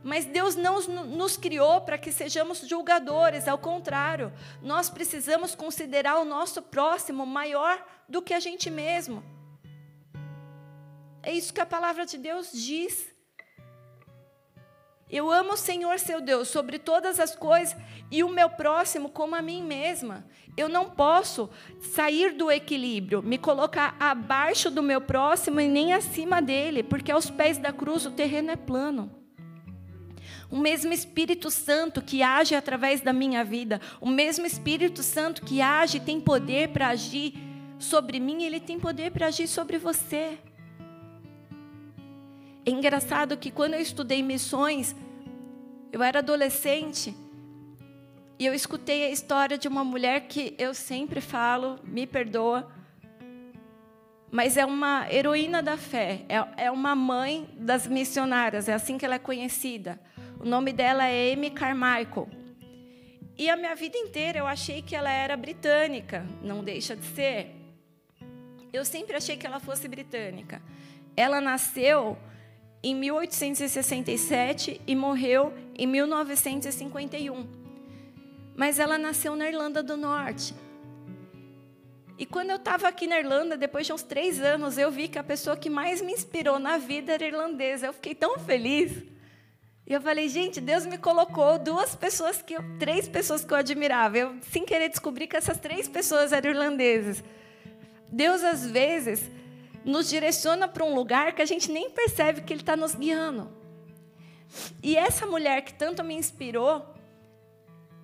Mas 0.04 0.26
Deus 0.26 0.56
não 0.56 0.80
nos 0.82 1.36
criou 1.36 1.82
para 1.82 1.98
que 1.98 2.12
sejamos 2.12 2.60
julgadores, 2.60 3.48
ao 3.48 3.58
contrário, 3.58 4.32
nós 4.62 4.90
precisamos 4.90 5.56
considerar 5.56 6.20
o 6.20 6.26
nosso 6.26 6.62
próximo 6.62 7.26
maior 7.26 7.84
do 8.08 8.22
que 8.22 8.34
a 8.34 8.40
gente 8.40 8.70
mesmo. 8.70 9.24
É 11.22 11.34
isso 11.34 11.54
que 11.54 11.60
a 11.60 11.66
palavra 11.66 12.06
de 12.06 12.18
Deus 12.18 12.52
diz. 12.52 13.14
Eu 15.10 15.32
amo 15.32 15.54
o 15.54 15.58
Senhor 15.58 16.00
seu 16.00 16.22
Deus 16.22 16.48
sobre 16.48 16.78
todas 16.78 17.20
as 17.20 17.36
coisas 17.36 17.76
e 18.12 18.24
o 18.24 18.30
meu 18.30 18.50
próximo 18.50 19.10
como 19.10 19.36
a 19.36 19.42
mim 19.42 19.64
mesma. 19.64 20.26
Eu 20.56 20.70
não 20.70 20.90
posso 20.90 21.50
sair 21.82 22.34
do 22.34 22.52
equilíbrio, 22.52 23.22
me 23.22 23.38
colocar 23.38 23.98
abaixo 24.00 24.70
do 24.70 24.84
meu 24.84 25.02
próximo 25.02 25.60
e 25.60 25.68
nem 25.68 25.94
acima 25.94 26.42
dele, 26.42 26.84
porque 26.84 27.12
aos 27.12 27.30
pés 27.30 27.58
da 27.58 27.74
cruz 27.74 28.06
o 28.06 28.12
terreno 28.12 28.52
é 28.52 28.56
plano. 28.56 29.19
O 30.52 30.58
mesmo 30.58 30.92
Espírito 30.92 31.52
Santo 31.52 32.02
que 32.02 32.24
age 32.24 32.56
através 32.56 33.02
da 33.02 33.14
minha 33.14 33.44
vida, 33.44 33.80
o 34.02 34.10
mesmo 34.10 34.46
Espírito 34.46 35.04
Santo 35.04 35.44
que 35.44 35.62
age 35.62 36.00
tem 36.00 36.20
poder 36.20 36.70
para 36.70 36.88
agir 36.88 37.34
sobre 37.78 38.20
mim, 38.20 38.44
ele 38.44 38.60
tem 38.60 38.80
poder 38.80 39.12
para 39.12 39.28
agir 39.28 39.48
sobre 39.48 39.78
você. 39.78 40.38
É 42.66 42.72
engraçado 42.72 43.38
que 43.38 43.52
quando 43.52 43.76
eu 43.76 43.82
estudei 43.82 44.22
missões, 44.24 44.96
eu 45.92 46.04
era 46.04 46.20
adolescente, 46.20 47.16
e 48.40 48.46
eu 48.46 48.54
escutei 48.54 49.04
a 49.04 49.10
história 49.10 49.58
de 49.58 49.68
uma 49.68 49.84
mulher 49.84 50.22
que 50.22 50.56
eu 50.58 50.74
sempre 50.74 51.20
falo, 51.20 51.78
me 51.84 52.08
perdoa, 52.08 52.72
mas 54.32 54.56
é 54.56 54.66
uma 54.66 55.12
heroína 55.12 55.62
da 55.62 55.76
fé, 55.76 56.22
é, 56.30 56.66
é 56.66 56.72
uma 56.72 56.96
mãe 56.96 57.50
das 57.58 57.86
missionárias, 57.86 58.70
é 58.70 58.74
assim 58.74 58.98
que 58.98 59.04
ela 59.04 59.16
é 59.16 59.20
conhecida. 59.20 60.00
O 60.40 60.46
nome 60.46 60.72
dela 60.72 61.06
é 61.06 61.34
Amy 61.34 61.50
Carmichael. 61.50 62.30
E 63.38 63.50
a 63.50 63.58
minha 63.58 63.76
vida 63.76 63.98
inteira 63.98 64.40
eu 64.40 64.48
achei 64.48 64.82
que 64.82 64.96
ela 64.96 65.12
era 65.12 65.36
britânica, 65.36 66.26
não 66.42 66.64
deixa 66.64 66.96
de 66.96 67.06
ser. 67.06 67.56
Eu 68.72 68.86
sempre 68.86 69.18
achei 69.18 69.36
que 69.36 69.46
ela 69.46 69.60
fosse 69.60 69.88
britânica. 69.88 70.62
Ela 71.16 71.42
nasceu 71.42 72.18
em 72.82 72.96
1867 72.96 74.80
e 74.88 74.96
morreu 74.96 75.54
em 75.78 75.86
1951. 75.86 77.46
Mas 78.56 78.80
ela 78.80 78.98
nasceu 78.98 79.36
na 79.36 79.48
Irlanda 79.48 79.84
do 79.84 79.98
Norte. 79.98 80.54
E 82.18 82.26
quando 82.26 82.50
eu 82.50 82.58
estava 82.58 82.88
aqui 82.88 83.08
na 83.08 83.20
Irlanda, 83.20 83.58
depois 83.58 83.86
de 83.86 83.92
uns 83.92 84.04
três 84.04 84.42
anos, 84.42 84.78
eu 84.78 84.90
vi 84.90 85.10
que 85.10 85.20
a 85.20 85.24
pessoa 85.24 85.58
que 85.58 85.70
mais 85.70 86.02
me 86.02 86.14
inspirou 86.14 86.60
na 86.60 86.78
vida 86.78 87.14
era 87.14 87.26
irlandesa. 87.26 87.88
Eu 87.88 87.94
fiquei 87.94 88.16
tão 88.16 88.40
feliz. 88.40 89.04
E 89.90 89.94
eu 89.94 90.00
falei, 90.00 90.30
gente, 90.30 90.62
Deus 90.62 90.86
me 90.86 91.00
colocou 91.00 91.58
duas 91.58 91.96
pessoas 91.96 92.44
que 92.44 92.54
eu, 92.54 92.64
três 92.78 93.08
pessoas 93.08 93.44
que 93.44 93.52
eu 93.52 93.58
admirava. 93.58 94.20
Eu 94.20 94.38
sem 94.52 94.64
querer 94.64 94.88
descobri 94.88 95.26
que 95.26 95.36
essas 95.36 95.58
três 95.58 95.88
pessoas 95.88 96.32
eram 96.32 96.52
irlandeses. 96.52 97.24
Deus 98.08 98.44
às 98.44 98.70
vezes 98.70 99.28
nos 99.84 100.08
direciona 100.08 100.68
para 100.68 100.86
um 100.86 100.94
lugar 100.94 101.34
que 101.34 101.42
a 101.42 101.46
gente 101.46 101.72
nem 101.72 101.90
percebe 101.90 102.42
que 102.42 102.54
Ele 102.54 102.62
está 102.62 102.78
nos 102.78 102.94
guiando. 102.94 103.52
E 104.84 104.96
essa 104.96 105.26
mulher 105.26 105.64
que 105.64 105.74
tanto 105.74 106.04
me 106.04 106.14
inspirou, 106.14 106.86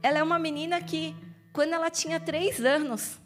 ela 0.02 0.18
é 0.18 0.24
uma 0.24 0.40
menina 0.40 0.82
que, 0.82 1.16
quando 1.54 1.74
ela 1.74 1.92
tinha 1.92 2.20
três 2.20 2.64
anos, 2.66 3.20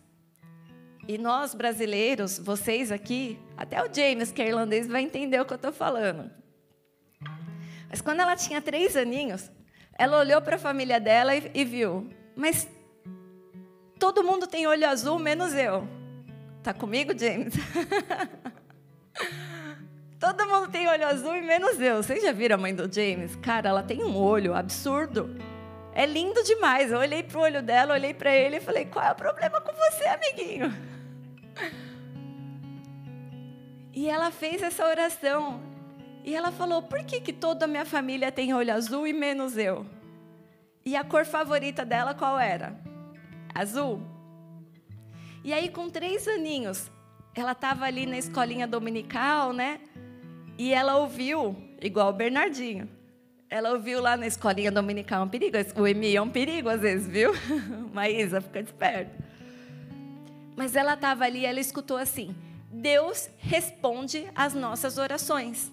e 1.08 1.18
nós 1.18 1.54
brasileiros, 1.54 2.38
vocês 2.38 2.92
aqui, 2.92 3.40
até 3.56 3.82
o 3.82 3.94
James, 3.94 4.34
que 4.34 4.42
é 4.42 4.50
irlandês, 4.50 4.86
vai 4.86 5.02
entender 5.02 5.40
o 5.40 5.46
que 5.46 5.54
eu 5.54 5.56
estou 5.56 5.72
falando. 5.72 6.30
Mas 7.90 8.02
quando 8.02 8.20
ela 8.20 8.36
tinha 8.36 8.62
três 8.62 8.96
aninhos, 8.96 9.52
ela 9.98 10.20
olhou 10.20 10.42
para 10.42 10.56
a 10.56 10.60
família 10.60 11.00
dela 11.00 11.36
e, 11.36 11.52
e 11.54 11.66
viu, 11.66 12.10
mas 12.36 12.68
todo 14.00 14.24
mundo 14.24 14.48
tem 14.48 14.68
olho 14.68 14.88
azul, 14.88 15.20
menos 15.20 15.54
eu. 15.54 15.88
Tá 16.64 16.74
comigo, 16.74 17.18
James? 17.18 17.54
todo 20.20 20.46
mundo 20.46 20.70
tem 20.70 20.88
olho 20.88 21.08
azul 21.08 21.36
e 21.36 21.42
menos 21.42 21.80
eu. 21.82 22.04
Vocês 22.04 22.22
já 22.22 22.32
viram 22.32 22.56
a 22.56 22.60
mãe 22.60 22.76
do 22.76 22.94
James? 22.94 23.36
Cara, 23.38 23.70
ela 23.70 23.84
tem 23.84 24.04
um 24.04 24.16
olho 24.16 24.54
absurdo. 24.54 25.36
É 25.94 26.06
lindo 26.06 26.44
demais. 26.44 26.92
Eu 26.92 27.00
olhei 27.00 27.24
para 27.24 27.38
o 27.38 27.42
olho 27.42 27.62
dela, 27.62 27.94
olhei 27.94 28.14
para 28.14 28.34
ele 28.34 28.58
e 28.58 28.62
falei: 28.62 28.86
qual 28.86 29.06
é 29.06 29.12
o 29.12 29.16
problema 29.16 29.60
com 29.62 29.74
você, 29.74 30.06
amiguinho? 30.06 30.74
E 33.92 34.08
ela 34.08 34.32
fez 34.32 34.62
essa 34.62 34.86
oração. 34.86 35.60
E 36.24 36.36
ela 36.36 36.52
falou: 36.52 36.82
por 36.84 37.04
que, 37.04 37.20
que 37.22 37.34
toda 37.34 37.66
a 37.66 37.68
minha 37.68 37.86
família 37.86 38.32
tem 38.32 38.54
olho 38.54 38.74
azul 38.74 39.08
e 39.08 39.14
menos 39.14 39.58
eu? 39.58 39.86
E 40.86 40.96
a 40.96 41.04
cor 41.04 41.26
favorita 41.26 41.86
dela 41.86 42.14
qual 42.14 42.40
era? 42.40 42.80
Azul. 43.54 44.02
E 45.44 45.54
aí, 45.54 45.70
com 45.70 45.90
três 45.90 46.28
aninhos, 46.28 46.90
ela 47.34 47.54
estava 47.54 47.86
ali 47.86 48.06
na 48.06 48.18
escolinha 48.18 48.68
dominical, 48.68 49.54
né? 49.54 49.80
E 50.58 50.74
ela 50.74 50.98
ouviu, 50.98 51.56
igual 51.82 52.10
o 52.10 52.14
Bernardinho. 52.14 52.90
Ela 53.50 53.72
ouviu 53.72 54.02
lá 54.02 54.16
na 54.16 54.28
escolinha 54.28 54.72
dominical 54.72 55.24
um 55.24 55.30
perigo. 55.30 55.58
O 55.76 55.88
Emi 55.88 56.16
é 56.16 56.22
um 56.22 56.30
perigo 56.30 56.70
às 56.70 56.82
vezes, 56.82 57.08
viu? 57.08 57.32
Maísa, 57.94 58.42
fica 58.42 58.62
desperto. 58.62 59.12
Mas 60.56 60.76
ela 60.76 60.94
estava 60.94 61.24
ali, 61.24 61.46
ela 61.46 61.60
escutou 61.60 61.98
assim: 61.98 62.36
Deus 62.72 63.30
responde 63.38 64.28
às 64.36 64.54
nossas 64.54 64.98
orações. 64.98 65.72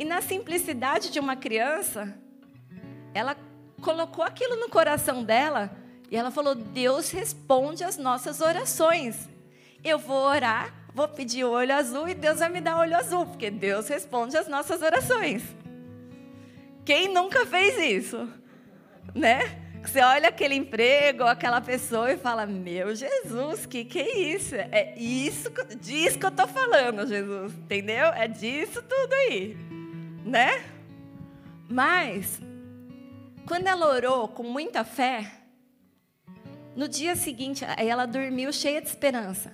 E 0.00 0.04
na 0.04 0.22
simplicidade 0.22 1.10
de 1.10 1.20
uma 1.20 1.36
criança, 1.36 2.16
ela 3.12 3.36
colocou 3.82 4.24
aquilo 4.24 4.56
no 4.56 4.70
coração 4.70 5.22
dela 5.22 5.76
e 6.10 6.16
ela 6.16 6.30
falou: 6.30 6.54
Deus 6.54 7.10
responde 7.10 7.84
às 7.84 7.98
nossas 7.98 8.40
orações. 8.40 9.28
Eu 9.84 9.98
vou 9.98 10.16
orar, 10.16 10.72
vou 10.94 11.06
pedir 11.06 11.44
olho 11.44 11.74
azul 11.74 12.08
e 12.08 12.14
Deus 12.14 12.38
vai 12.38 12.48
me 12.48 12.62
dar 12.62 12.78
olho 12.78 12.96
azul, 12.96 13.26
porque 13.26 13.50
Deus 13.50 13.88
responde 13.88 14.38
às 14.38 14.48
nossas 14.48 14.80
orações. 14.80 15.42
Quem 16.82 17.12
nunca 17.12 17.44
fez 17.44 17.76
isso? 17.76 18.26
Né? 19.14 19.60
Você 19.84 20.00
olha 20.00 20.30
aquele 20.30 20.54
emprego, 20.54 21.24
aquela 21.24 21.60
pessoa 21.60 22.10
e 22.10 22.16
fala: 22.16 22.46
Meu 22.46 22.94
Jesus, 22.94 23.66
que 23.66 23.84
que 23.84 23.98
é 23.98 24.18
isso? 24.18 24.54
É 24.54 24.94
isso 24.96 25.50
disso 25.78 26.18
que 26.18 26.24
eu 26.24 26.30
estou 26.30 26.46
falando, 26.46 27.06
Jesus, 27.06 27.52
entendeu? 27.52 28.06
É 28.06 28.26
disso 28.26 28.82
tudo 28.82 29.12
aí, 29.12 29.56
né? 30.24 30.64
Mas 31.68 32.40
quando 33.46 33.66
ela 33.66 33.86
orou 33.86 34.28
com 34.28 34.42
muita 34.42 34.84
fé, 34.84 35.30
no 36.76 36.88
dia 36.88 37.16
seguinte, 37.16 37.64
ela 37.76 38.06
dormiu 38.06 38.52
cheia 38.52 38.80
de 38.80 38.88
esperança. 38.88 39.52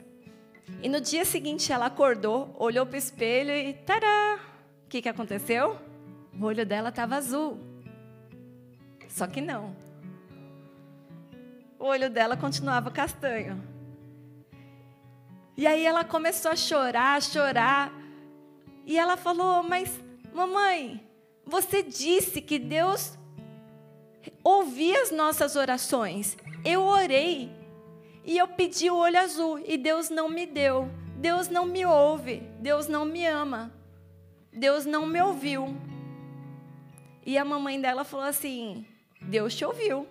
E 0.82 0.88
no 0.88 1.00
dia 1.00 1.24
seguinte 1.24 1.72
ela 1.72 1.86
acordou, 1.86 2.54
olhou 2.58 2.84
para 2.84 2.94
o 2.94 2.98
espelho 2.98 3.50
e 3.50 3.72
tará! 3.72 4.38
O 4.84 4.88
que, 4.88 5.02
que 5.02 5.08
aconteceu? 5.08 5.78
O 6.38 6.44
olho 6.44 6.66
dela 6.66 6.90
estava 6.90 7.16
azul. 7.16 7.58
Só 9.08 9.26
que 9.26 9.40
não. 9.40 9.74
O 11.78 11.86
olho 11.86 12.10
dela 12.10 12.36
continuava 12.36 12.90
castanho. 12.90 13.62
E 15.56 15.66
aí 15.66 15.86
ela 15.86 16.04
começou 16.04 16.50
a 16.50 16.56
chorar, 16.56 17.16
a 17.16 17.20
chorar. 17.20 17.92
E 18.84 18.98
ela 18.98 19.16
falou: 19.16 19.62
Mas, 19.62 19.98
mamãe, 20.36 21.02
você 21.46 21.82
disse 21.82 22.42
que 22.42 22.58
Deus 22.58 23.18
ouvia 24.44 25.00
as 25.00 25.10
nossas 25.10 25.56
orações. 25.56 26.36
Eu 26.62 26.82
orei 26.82 27.50
e 28.22 28.36
eu 28.36 28.46
pedi 28.46 28.90
o 28.90 28.96
olho 28.96 29.18
azul 29.18 29.58
e 29.64 29.78
Deus 29.78 30.10
não 30.10 30.28
me 30.28 30.44
deu. 30.44 30.90
Deus 31.16 31.48
não 31.48 31.64
me 31.64 31.86
ouve. 31.86 32.40
Deus 32.60 32.86
não 32.86 33.06
me 33.06 33.26
ama. 33.26 33.72
Deus 34.52 34.84
não 34.84 35.06
me 35.06 35.22
ouviu. 35.22 35.74
E 37.24 37.38
a 37.38 37.44
mamãe 37.44 37.80
dela 37.80 38.04
falou 38.04 38.26
assim: 38.26 38.86
Deus 39.22 39.54
te 39.54 39.64
ouviu. 39.64 40.06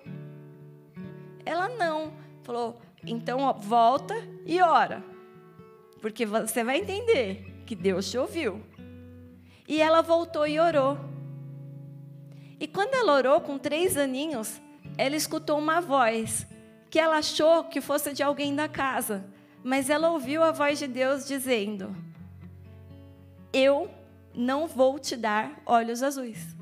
Ela 1.46 1.70
não. 1.70 2.12
Falou: 2.42 2.82
então 3.06 3.42
ó, 3.42 3.54
volta 3.54 4.16
e 4.44 4.60
ora. 4.60 5.04
Porque 6.02 6.26
você 6.26 6.64
vai 6.64 6.80
entender 6.80 7.64
que 7.66 7.76
Deus 7.76 8.10
te 8.10 8.18
ouviu. 8.18 8.64
E 9.68 9.82
ela 9.82 10.01
voltou 10.01 10.45
e 10.47 10.59
orou. 10.59 10.97
E 12.59 12.68
quando 12.68 12.93
ela 12.93 13.13
orou 13.13 13.41
com 13.41 13.57
três 13.57 13.97
aninhos, 13.97 14.61
ela 14.97 15.16
escutou 15.16 15.57
uma 15.57 15.82
voz 15.82 16.47
que 16.89 16.99
ela 16.99 17.18
achou 17.18 17.66
que 17.66 17.82
fosse 17.82 18.13
de 18.13 18.24
alguém 18.24 18.55
da 18.55 18.70
casa, 18.70 19.26
mas 19.63 19.89
ela 19.89 20.11
ouviu 20.11 20.43
a 20.43 20.51
voz 20.51 20.80
de 20.80 20.88
Deus 20.88 21.28
dizendo: 21.28 21.95
Eu 23.51 23.89
não 24.34 24.68
vou 24.68 24.99
te 24.99 25.16
dar 25.16 25.61
olhos 25.66 26.03
azuis. 26.03 26.55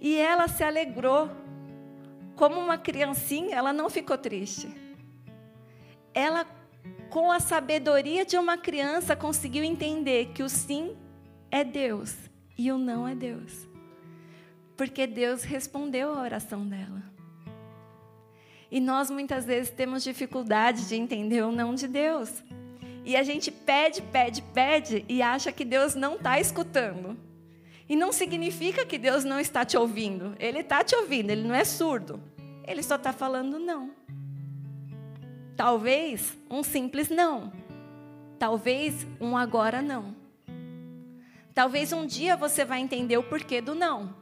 E 0.00 0.16
ela 0.16 0.48
se 0.48 0.62
alegrou, 0.62 1.30
como 2.36 2.60
uma 2.60 2.76
criancinha, 2.76 3.56
ela 3.56 3.72
não 3.72 3.88
ficou 3.88 4.18
triste. 4.18 4.68
Ela, 6.12 6.46
com 7.14 7.30
a 7.30 7.38
sabedoria 7.38 8.26
de 8.26 8.36
uma 8.36 8.58
criança, 8.58 9.14
conseguiu 9.14 9.62
entender 9.62 10.32
que 10.34 10.42
o 10.42 10.48
sim 10.48 10.96
é 11.48 11.62
Deus 11.62 12.12
e 12.58 12.72
o 12.72 12.76
não 12.76 13.06
é 13.06 13.14
Deus. 13.14 13.68
Porque 14.76 15.06
Deus 15.06 15.44
respondeu 15.44 16.12
a 16.12 16.20
oração 16.20 16.66
dela. 16.66 17.00
E 18.68 18.80
nós 18.80 19.12
muitas 19.12 19.44
vezes 19.44 19.70
temos 19.70 20.02
dificuldade 20.02 20.88
de 20.88 20.96
entender 20.96 21.44
o 21.44 21.52
não 21.52 21.72
de 21.72 21.86
Deus. 21.86 22.42
E 23.04 23.14
a 23.14 23.22
gente 23.22 23.52
pede, 23.52 24.02
pede, 24.02 24.42
pede 24.52 25.04
e 25.08 25.22
acha 25.22 25.52
que 25.52 25.64
Deus 25.64 25.94
não 25.94 26.16
está 26.16 26.40
escutando. 26.40 27.16
E 27.88 27.94
não 27.94 28.10
significa 28.10 28.84
que 28.84 28.98
Deus 28.98 29.22
não 29.22 29.38
está 29.38 29.64
te 29.64 29.76
ouvindo. 29.76 30.34
Ele 30.40 30.58
está 30.58 30.82
te 30.82 30.96
ouvindo, 30.96 31.30
ele 31.30 31.46
não 31.46 31.54
é 31.54 31.64
surdo. 31.64 32.20
Ele 32.66 32.82
só 32.82 32.96
está 32.96 33.12
falando 33.12 33.60
não. 33.60 33.92
Talvez 35.56 36.36
um 36.50 36.62
simples 36.62 37.08
não. 37.08 37.52
Talvez 38.38 39.06
um 39.20 39.36
agora 39.36 39.80
não. 39.80 40.14
Talvez 41.54 41.92
um 41.92 42.04
dia 42.04 42.36
você 42.36 42.64
vai 42.64 42.80
entender 42.80 43.16
o 43.16 43.22
porquê 43.22 43.60
do 43.60 43.76
não, 43.76 44.12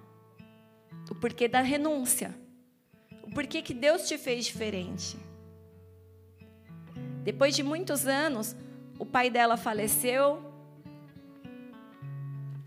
o 1.10 1.14
porquê 1.14 1.48
da 1.48 1.62
renúncia, 1.62 2.34
o 3.22 3.30
porquê 3.30 3.62
que 3.62 3.72
Deus 3.72 4.06
te 4.06 4.18
fez 4.18 4.44
diferente. 4.44 5.16
Depois 7.24 7.56
de 7.56 7.62
muitos 7.62 8.06
anos, 8.06 8.54
o 8.98 9.06
pai 9.06 9.30
dela 9.30 9.56
faleceu. 9.56 10.42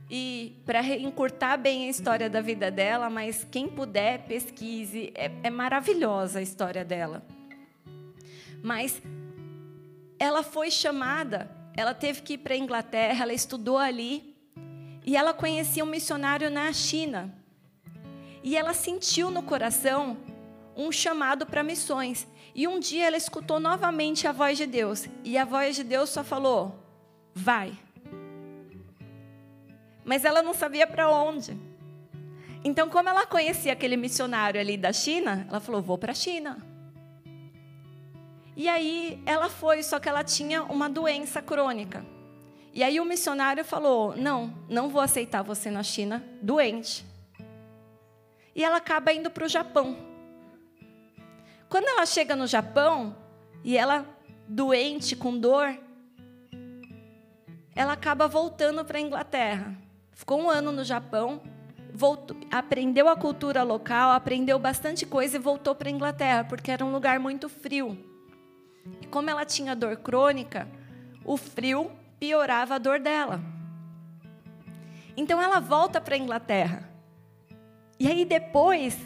E 0.10 0.62
para 0.66 0.84
encurtar 0.84 1.58
bem 1.58 1.86
a 1.86 1.90
história 1.90 2.30
da 2.30 2.42
vida 2.42 2.72
dela, 2.72 3.10
mas 3.10 3.46
quem 3.52 3.68
puder, 3.68 4.26
pesquise. 4.26 5.12
É, 5.14 5.32
é 5.44 5.50
maravilhosa 5.50 6.40
a 6.40 6.42
história 6.42 6.86
dela. 6.86 7.24
Mas 8.66 9.00
ela 10.18 10.42
foi 10.42 10.72
chamada, 10.72 11.52
ela 11.76 11.94
teve 11.94 12.24
que 12.24 12.34
ir 12.34 12.40
para 12.40 12.56
a 12.56 12.58
Inglaterra, 12.58 13.22
ela 13.22 13.32
estudou 13.32 13.78
ali. 13.78 14.36
E 15.06 15.16
ela 15.16 15.36
conhecia 15.36 15.84
um 15.84 15.88
missionário 15.88 16.50
na 16.50 16.74
China. 16.74 17.32
E 18.44 18.58
ela 18.58 18.74
sentiu 18.74 19.30
no 19.30 19.44
coração 19.44 20.18
um 20.76 20.92
chamado 20.92 21.46
para 21.46 21.62
missões. 21.62 22.28
E 22.56 22.68
um 22.68 22.80
dia 22.80 23.06
ela 23.06 23.16
escutou 23.16 23.60
novamente 23.60 24.28
a 24.28 24.32
voz 24.32 24.58
de 24.58 24.66
Deus. 24.66 25.08
E 25.24 25.38
a 25.38 25.46
voz 25.46 25.76
de 25.76 25.84
Deus 25.84 26.10
só 26.10 26.24
falou: 26.24 26.84
vai. 27.36 27.72
Mas 30.04 30.26
ela 30.26 30.42
não 30.42 30.56
sabia 30.56 30.88
para 30.88 31.08
onde. 31.08 31.56
Então, 32.64 32.90
como 32.90 33.10
ela 33.10 33.28
conhecia 33.28 33.74
aquele 33.74 33.96
missionário 33.96 34.60
ali 34.60 34.76
da 34.76 34.92
China, 34.92 35.46
ela 35.48 35.60
falou: 35.60 35.84
vou 35.84 36.00
para 36.00 36.14
a 36.14 36.16
China. 36.16 36.75
E 38.56 38.70
aí 38.70 39.22
ela 39.26 39.50
foi, 39.50 39.84
só 39.84 40.00
que 40.00 40.08
ela 40.08 40.24
tinha 40.24 40.64
uma 40.64 40.90
doença 40.90 41.42
crônica. 41.42 42.06
E 42.74 42.84
aí 42.84 43.00
o 43.00 43.06
missionário 43.06 43.64
falou: 43.64 44.16
Não, 44.16 44.54
não 44.70 44.90
vou 44.90 45.02
aceitar 45.02 45.42
você 45.42 45.70
na 45.70 45.84
China 45.84 46.24
doente. 46.42 47.06
E 48.56 48.64
ela 48.64 48.78
acaba 48.78 49.12
indo 49.12 49.30
para 49.30 49.46
o 49.46 49.50
Japão. 49.50 49.98
Quando 51.68 51.88
ela 51.88 52.06
chega 52.06 52.36
no 52.36 52.48
Japão, 52.48 53.16
e 53.64 53.76
ela 53.78 54.06
doente, 54.48 55.16
com 55.16 55.38
dor, 55.38 55.78
ela 57.76 57.94
acaba 57.94 58.28
voltando 58.28 58.86
para 58.86 58.98
a 58.98 59.02
Inglaterra. 59.02 59.76
Ficou 60.14 60.40
um 60.40 60.50
ano 60.50 60.72
no 60.72 60.84
Japão, 60.84 61.42
voltou, 61.94 62.38
aprendeu 62.50 63.10
a 63.10 63.18
cultura 63.18 63.64
local, 63.64 64.12
aprendeu 64.12 64.58
bastante 64.58 65.06
coisa 65.06 65.36
e 65.36 65.40
voltou 65.40 65.76
para 65.76 65.90
a 65.90 65.92
Inglaterra, 65.92 66.46
porque 66.46 66.72
era 66.72 66.86
um 66.86 66.92
lugar 66.92 67.20
muito 67.20 67.50
frio. 67.50 68.15
E 69.02 69.08
como 69.08 69.30
ela 69.30 69.46
tinha 69.46 69.76
dor 69.76 69.98
crônica, 69.98 70.68
o 71.24 71.38
frio 71.38 71.92
piorava 72.20 72.76
a 72.76 72.78
dor 72.78 73.00
dela. 73.00 73.42
Então 75.18 75.42
ela 75.42 75.60
volta 75.60 76.00
para 76.02 76.16
a 76.16 76.18
Inglaterra. 76.18 76.90
E 78.00 78.08
aí 78.08 78.26
depois 78.26 78.98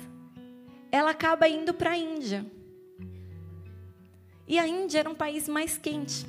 ela 0.91 1.11
acaba 1.11 1.47
indo 1.47 1.73
para 1.73 1.91
a 1.91 1.97
Índia. 1.97 2.45
E 4.47 4.57
a 4.57 4.67
Índia 4.67 4.99
era 4.99 5.09
um 5.09 5.15
país 5.15 5.47
mais 5.47 5.77
quente. 5.77 6.25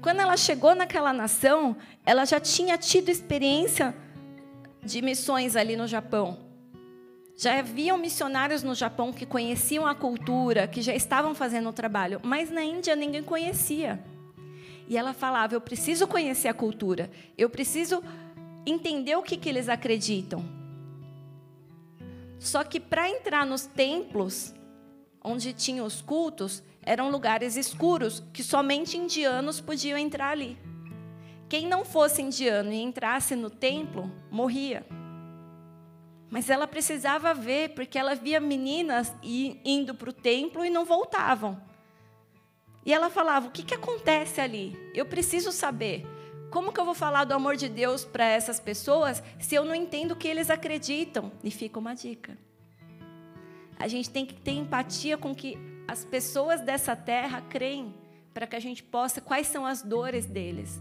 Quando 0.00 0.20
ela 0.20 0.36
chegou 0.36 0.74
naquela 0.74 1.12
nação, 1.12 1.76
ela 2.06 2.24
já 2.24 2.38
tinha 2.38 2.78
tido 2.78 3.08
experiência 3.08 3.94
de 4.82 5.02
missões 5.02 5.56
ali 5.56 5.76
no 5.76 5.88
Japão. 5.88 6.47
Já 7.40 7.56
haviam 7.56 7.96
missionários 7.96 8.64
no 8.64 8.74
Japão 8.74 9.12
que 9.12 9.24
conheciam 9.24 9.86
a 9.86 9.94
cultura, 9.94 10.66
que 10.66 10.82
já 10.82 10.92
estavam 10.92 11.36
fazendo 11.36 11.68
o 11.68 11.72
trabalho, 11.72 12.20
mas 12.24 12.50
na 12.50 12.64
Índia 12.64 12.96
ninguém 12.96 13.22
conhecia. 13.22 14.04
E 14.88 14.98
ela 14.98 15.12
falava: 15.12 15.54
Eu 15.54 15.60
preciso 15.60 16.08
conhecer 16.08 16.48
a 16.48 16.54
cultura, 16.54 17.08
eu 17.38 17.48
preciso 17.48 18.02
entender 18.66 19.14
o 19.14 19.22
que, 19.22 19.36
que 19.36 19.48
eles 19.48 19.68
acreditam. 19.68 20.44
Só 22.40 22.64
que 22.64 22.80
para 22.80 23.08
entrar 23.08 23.46
nos 23.46 23.66
templos, 23.66 24.52
onde 25.22 25.52
tinham 25.52 25.86
os 25.86 26.02
cultos, 26.02 26.60
eram 26.82 27.08
lugares 27.08 27.54
escuros 27.54 28.20
que 28.32 28.42
somente 28.42 28.96
indianos 28.96 29.60
podiam 29.60 29.96
entrar 29.96 30.30
ali. 30.30 30.58
Quem 31.48 31.68
não 31.68 31.84
fosse 31.84 32.20
indiano 32.20 32.72
e 32.72 32.82
entrasse 32.82 33.36
no 33.36 33.48
templo, 33.48 34.10
morria. 34.28 34.84
Mas 36.30 36.50
ela 36.50 36.66
precisava 36.66 37.32
ver, 37.32 37.70
porque 37.70 37.98
ela 37.98 38.14
via 38.14 38.38
meninas 38.38 39.12
indo 39.22 39.94
para 39.94 40.10
o 40.10 40.12
templo 40.12 40.64
e 40.64 40.70
não 40.70 40.84
voltavam. 40.84 41.60
E 42.84 42.92
ela 42.92 43.08
falava: 43.08 43.48
O 43.48 43.50
que, 43.50 43.62
que 43.62 43.74
acontece 43.74 44.40
ali? 44.40 44.78
Eu 44.94 45.06
preciso 45.06 45.50
saber. 45.52 46.06
Como 46.50 46.72
que 46.72 46.80
eu 46.80 46.84
vou 46.84 46.94
falar 46.94 47.24
do 47.24 47.34
amor 47.34 47.56
de 47.56 47.68
Deus 47.68 48.04
para 48.04 48.24
essas 48.24 48.58
pessoas 48.58 49.22
se 49.38 49.54
eu 49.54 49.64
não 49.64 49.74
entendo 49.74 50.12
o 50.12 50.16
que 50.16 50.28
eles 50.28 50.48
acreditam? 50.48 51.30
E 51.44 51.50
fica 51.50 51.78
uma 51.78 51.94
dica. 51.94 52.36
A 53.78 53.86
gente 53.86 54.10
tem 54.10 54.24
que 54.24 54.34
ter 54.34 54.52
empatia 54.52 55.16
com 55.16 55.34
que 55.34 55.58
as 55.86 56.04
pessoas 56.04 56.60
dessa 56.60 56.96
terra 56.96 57.42
creem, 57.48 57.94
para 58.34 58.46
que 58.46 58.56
a 58.56 58.60
gente 58.60 58.82
possa, 58.82 59.20
quais 59.20 59.46
são 59.46 59.64
as 59.64 59.82
dores 59.82 60.26
deles, 60.26 60.80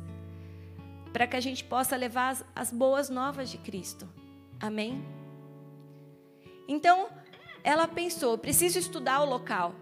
para 1.13 1.27
que 1.27 1.35
a 1.35 1.39
gente 1.39 1.63
possa 1.63 1.95
levar 1.95 2.29
as, 2.29 2.45
as 2.55 2.71
boas 2.71 3.09
novas 3.09 3.49
de 3.49 3.57
Cristo. 3.57 4.07
Amém? 4.59 5.03
Então, 6.67 7.07
ela 7.63 7.87
pensou: 7.87 8.37
preciso 8.37 8.77
estudar 8.77 9.21
o 9.21 9.25
local. 9.25 9.75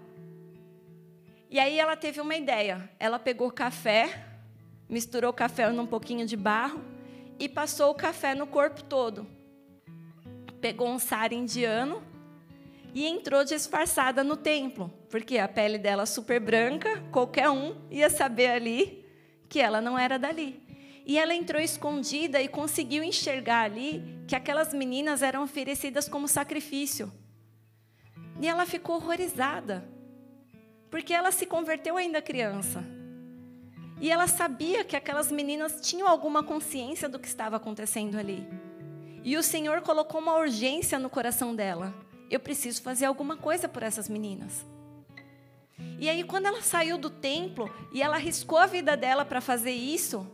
E 1.49 1.59
aí 1.59 1.79
ela 1.79 1.95
teve 1.95 2.19
uma 2.19 2.35
ideia. 2.35 2.89
Ela 2.99 3.17
pegou 3.17 3.51
café, 3.51 4.25
misturou 4.89 5.31
café 5.31 5.69
num 5.69 5.87
pouquinho 5.87 6.25
de 6.25 6.35
barro 6.35 6.81
e 7.39 7.47
passou 7.47 7.91
o 7.91 7.95
café 7.95 8.35
no 8.35 8.47
corpo 8.47 8.83
todo. 8.83 9.27
Pegou 10.59 10.87
um 10.87 10.99
sara 10.99 11.33
indiano 11.33 12.03
e 12.93 13.05
entrou 13.05 13.43
disfarçada 13.43 14.23
no 14.23 14.37
templo, 14.37 14.91
porque 15.09 15.37
a 15.37 15.47
pele 15.47 15.77
dela 15.77 16.05
super 16.05 16.39
branca, 16.39 17.03
qualquer 17.11 17.49
um 17.49 17.75
ia 17.91 18.09
saber 18.09 18.47
ali 18.47 19.05
que 19.47 19.59
ela 19.59 19.79
não 19.79 19.99
era 19.99 20.17
dali. 20.17 20.64
E 21.05 21.17
ela 21.19 21.35
entrou 21.35 21.61
escondida 21.61 22.41
e 22.41 22.47
conseguiu 22.47 23.03
enxergar 23.03 23.61
ali 23.61 24.03
que 24.27 24.35
aquelas 24.35 24.73
meninas 24.73 25.21
eram 25.21 25.43
oferecidas 25.43 26.09
como 26.09 26.27
sacrifício. 26.27 27.11
E 28.41 28.47
ela 28.47 28.65
ficou 28.65 28.95
horrorizada, 28.95 29.87
porque 30.89 31.13
ela 31.13 31.31
se 31.31 31.45
converteu 31.45 31.95
ainda 31.95 32.21
criança. 32.21 32.83
E 34.01 34.11
ela 34.11 34.27
sabia 34.27 34.83
que 34.83 34.95
aquelas 34.95 35.31
meninas 35.31 35.79
tinham 35.79 36.07
alguma 36.07 36.43
consciência 36.43 37.07
do 37.07 37.19
que 37.19 37.27
estava 37.27 37.55
acontecendo 37.55 38.17
ali. 38.17 38.45
E 39.23 39.37
o 39.37 39.43
Senhor 39.43 39.81
colocou 39.81 40.19
uma 40.19 40.35
urgência 40.35 40.99
no 40.99 41.09
coração 41.09 41.55
dela. 41.55 41.93
Eu 42.29 42.39
preciso 42.39 42.81
fazer 42.81 43.05
alguma 43.05 43.37
coisa 43.37 43.69
por 43.69 43.83
essas 43.83 44.09
meninas. 44.09 44.65
E 45.99 46.09
aí, 46.09 46.23
quando 46.23 46.47
ela 46.47 46.61
saiu 46.61 46.97
do 46.97 47.09
templo 47.09 47.73
e 47.93 48.01
ela 48.01 48.15
arriscou 48.15 48.57
a 48.57 48.65
vida 48.65 48.97
dela 48.97 49.23
para 49.23 49.39
fazer 49.39 49.71
isso, 49.71 50.27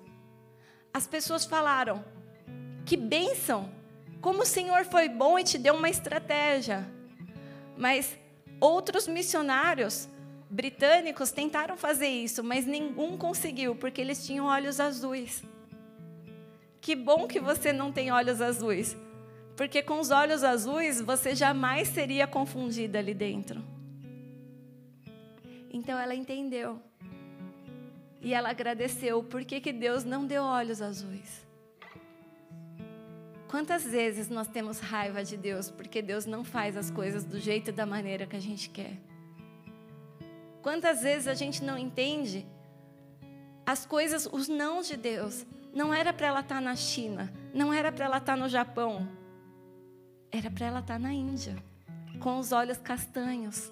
as 0.94 1.08
pessoas 1.08 1.46
falaram: 1.46 2.04
Que 2.86 2.98
bênção! 2.98 3.70
Como 4.22 4.44
o 4.44 4.46
Senhor 4.46 4.86
foi 4.86 5.10
bom 5.10 5.39
e 5.39 5.44
te 5.44 5.58
deu 5.58 5.74
uma 5.74 5.89
estratégia. 5.89 6.88
Mas 7.76 8.16
outros 8.60 9.08
missionários 9.08 10.08
britânicos 10.50 11.32
tentaram 11.32 11.76
fazer 11.76 12.10
isso, 12.10 12.44
mas 12.44 12.66
nenhum 12.66 13.18
conseguiu, 13.18 13.76
porque 13.76 14.02
eles 14.02 14.26
tinham 14.26 14.46
olhos 14.46 14.80
azuis. 14.80 15.44
Que 16.80 16.96
bom 16.96 17.28
que 17.28 17.39
você 17.39 17.72
não 17.72 17.92
tem 17.92 18.12
olhos 18.12 18.42
azuis, 18.42 18.96
porque 19.56 19.82
com 19.82 20.00
os 20.00 20.12
olhos 20.12 20.44
azuis 20.44 21.00
você 21.00 21.34
jamais 21.34 21.88
seria 21.88 22.28
confundida 22.28 23.00
ali 23.00 23.14
dentro. 23.14 23.64
Então 25.72 25.98
ela 25.98 26.14
entendeu. 26.14 26.82
E 28.22 28.34
ela 28.34 28.49
agradeceu. 28.49 29.24
Por 29.24 29.43
que, 29.43 29.59
que 29.59 29.74
Deus 29.74 30.03
não 30.03 30.26
deu 30.26 30.43
olhos 30.43 30.82
azuis? 30.82 31.45
Quantas 33.51 33.84
vezes 33.84 34.30
nós 34.30 34.47
temos 34.47 34.80
raiva 34.80 35.26
de 35.26 35.36
Deus 35.36 35.69
porque 35.69 36.01
Deus 36.01 36.26
não 36.26 36.41
faz 36.41 36.78
as 36.78 36.89
coisas 36.89 37.26
do 37.26 37.38
jeito 37.38 37.69
e 37.69 37.74
da 37.74 37.86
maneira 37.86 38.26
que 38.26 38.36
a 38.36 38.39
gente 38.39 38.69
quer? 38.69 38.95
Quantas 40.61 41.01
vezes 41.01 41.28
a 41.28 41.34
gente 41.34 41.63
não 41.63 41.78
entende 41.78 42.45
as 43.65 43.86
coisas, 43.86 44.26
os 44.32 44.47
não 44.47 44.82
de 44.82 44.95
Deus? 44.95 45.45
Não 45.74 45.93
era 45.93 46.13
para 46.13 46.28
ela 46.28 46.39
estar 46.39 46.55
tá 46.55 46.61
na 46.61 46.76
China, 46.76 47.34
não 47.53 47.74
era 47.74 47.91
para 47.91 48.05
ela 48.05 48.17
estar 48.17 48.36
tá 48.36 48.39
no 48.39 48.47
Japão, 48.47 49.07
era 50.32 50.49
para 50.49 50.67
ela 50.67 50.80
estar 50.80 50.93
tá 50.93 50.99
na 50.99 51.13
Índia, 51.13 51.55
com 52.19 52.39
os 52.39 52.53
olhos 52.53 52.78
castanhos. 52.78 53.69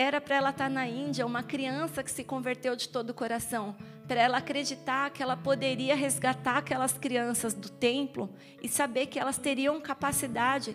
Era 0.00 0.18
para 0.18 0.36
ela 0.36 0.48
estar 0.48 0.70
na 0.70 0.88
Índia, 0.88 1.26
uma 1.26 1.42
criança 1.42 2.02
que 2.02 2.10
se 2.10 2.24
converteu 2.24 2.74
de 2.74 2.88
todo 2.88 3.10
o 3.10 3.14
coração, 3.14 3.76
para 4.08 4.18
ela 4.18 4.38
acreditar 4.38 5.10
que 5.10 5.22
ela 5.22 5.36
poderia 5.36 5.94
resgatar 5.94 6.56
aquelas 6.56 6.94
crianças 6.94 7.52
do 7.52 7.68
templo 7.68 8.30
e 8.62 8.66
saber 8.66 9.08
que 9.08 9.18
elas 9.18 9.36
teriam 9.36 9.78
capacidade 9.78 10.74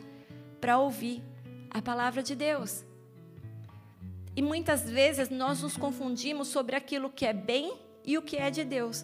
para 0.61 0.78
ouvir 0.78 1.23
a 1.71 1.82
palavra 1.82 2.21
de 2.21 2.36
Deus. 2.36 2.86
E 4.36 4.43
muitas 4.43 4.88
vezes 4.88 5.32
nós 5.32 5.59
nos 5.63 5.76
confundimos 5.76 6.49
sobre 6.49 6.76
aquilo 6.76 7.09
que 7.09 7.26
é 7.26 7.34
bem 7.34 7.76
e 8.05 8.19
o 8.19 8.21
que 8.21 8.38
é 8.38 8.51
de 8.51 8.63
Deus. 8.63 9.03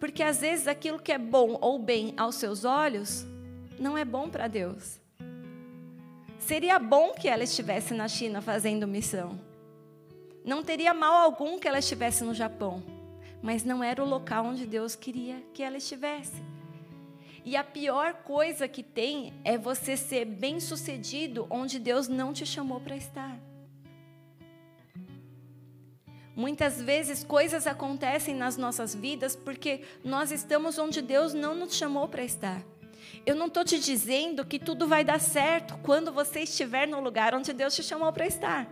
Porque 0.00 0.22
às 0.22 0.40
vezes 0.40 0.66
aquilo 0.66 0.98
que 0.98 1.12
é 1.12 1.18
bom 1.18 1.58
ou 1.60 1.78
bem 1.78 2.14
aos 2.16 2.36
seus 2.36 2.64
olhos 2.64 3.26
não 3.78 3.98
é 3.98 4.06
bom 4.06 4.30
para 4.30 4.48
Deus. 4.48 4.98
Seria 6.48 6.78
bom 6.78 7.12
que 7.12 7.28
ela 7.28 7.44
estivesse 7.44 7.92
na 7.92 8.08
China 8.08 8.40
fazendo 8.40 8.88
missão. 8.88 9.38
Não 10.42 10.64
teria 10.64 10.94
mal 10.94 11.12
algum 11.18 11.58
que 11.58 11.68
ela 11.68 11.78
estivesse 11.78 12.24
no 12.24 12.32
Japão. 12.32 12.82
Mas 13.42 13.64
não 13.64 13.84
era 13.84 14.02
o 14.02 14.08
local 14.08 14.46
onde 14.46 14.64
Deus 14.64 14.96
queria 14.96 15.44
que 15.52 15.62
ela 15.62 15.76
estivesse. 15.76 16.42
E 17.44 17.54
a 17.54 17.62
pior 17.62 18.14
coisa 18.24 18.66
que 18.66 18.82
tem 18.82 19.34
é 19.44 19.58
você 19.58 19.94
ser 19.94 20.24
bem-sucedido 20.24 21.46
onde 21.50 21.78
Deus 21.78 22.08
não 22.08 22.32
te 22.32 22.46
chamou 22.46 22.80
para 22.80 22.96
estar. 22.96 23.38
Muitas 26.34 26.80
vezes 26.80 27.22
coisas 27.22 27.66
acontecem 27.66 28.34
nas 28.34 28.56
nossas 28.56 28.94
vidas 28.94 29.36
porque 29.36 29.82
nós 30.02 30.32
estamos 30.32 30.78
onde 30.78 31.02
Deus 31.02 31.34
não 31.34 31.54
nos 31.54 31.74
chamou 31.74 32.08
para 32.08 32.24
estar. 32.24 32.64
Eu 33.24 33.34
não 33.34 33.46
estou 33.46 33.64
te 33.64 33.78
dizendo 33.78 34.44
que 34.44 34.58
tudo 34.58 34.86
vai 34.86 35.04
dar 35.04 35.20
certo 35.20 35.78
quando 35.82 36.12
você 36.12 36.40
estiver 36.40 36.86
no 36.86 37.00
lugar 37.00 37.34
onde 37.34 37.52
Deus 37.52 37.74
te 37.74 37.82
chamou 37.82 38.12
para 38.12 38.26
estar. 38.26 38.66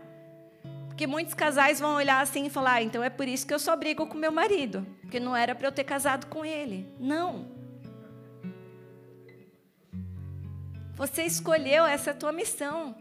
Porque 0.87 1.07
muitos 1.07 1.35
casais 1.35 1.79
vão 1.79 1.95
olhar 1.95 2.23
assim 2.23 2.47
e 2.47 2.51
falar: 2.51 2.75
ah, 2.75 2.83
então 2.83 3.05
é 3.05 3.11
por 3.11 3.29
isso 3.29 3.47
que 3.47 3.53
eu 3.53 3.59
só 3.59 3.77
brigo 3.77 4.07
com 4.07 4.17
meu 4.17 4.33
marido, 4.33 4.87
porque 5.03 5.21
não 5.21 5.37
era 5.37 5.55
para 5.55 5.69
eu 5.69 5.73
ter 5.73 5.85
casado 5.85 6.27
com 6.27 6.45
ele. 6.45 6.91
Não. 6.99 7.55
Você 10.95 11.25
escolheu, 11.25 11.85
essa 11.85 12.15
tua 12.15 12.33
missão. 12.33 12.97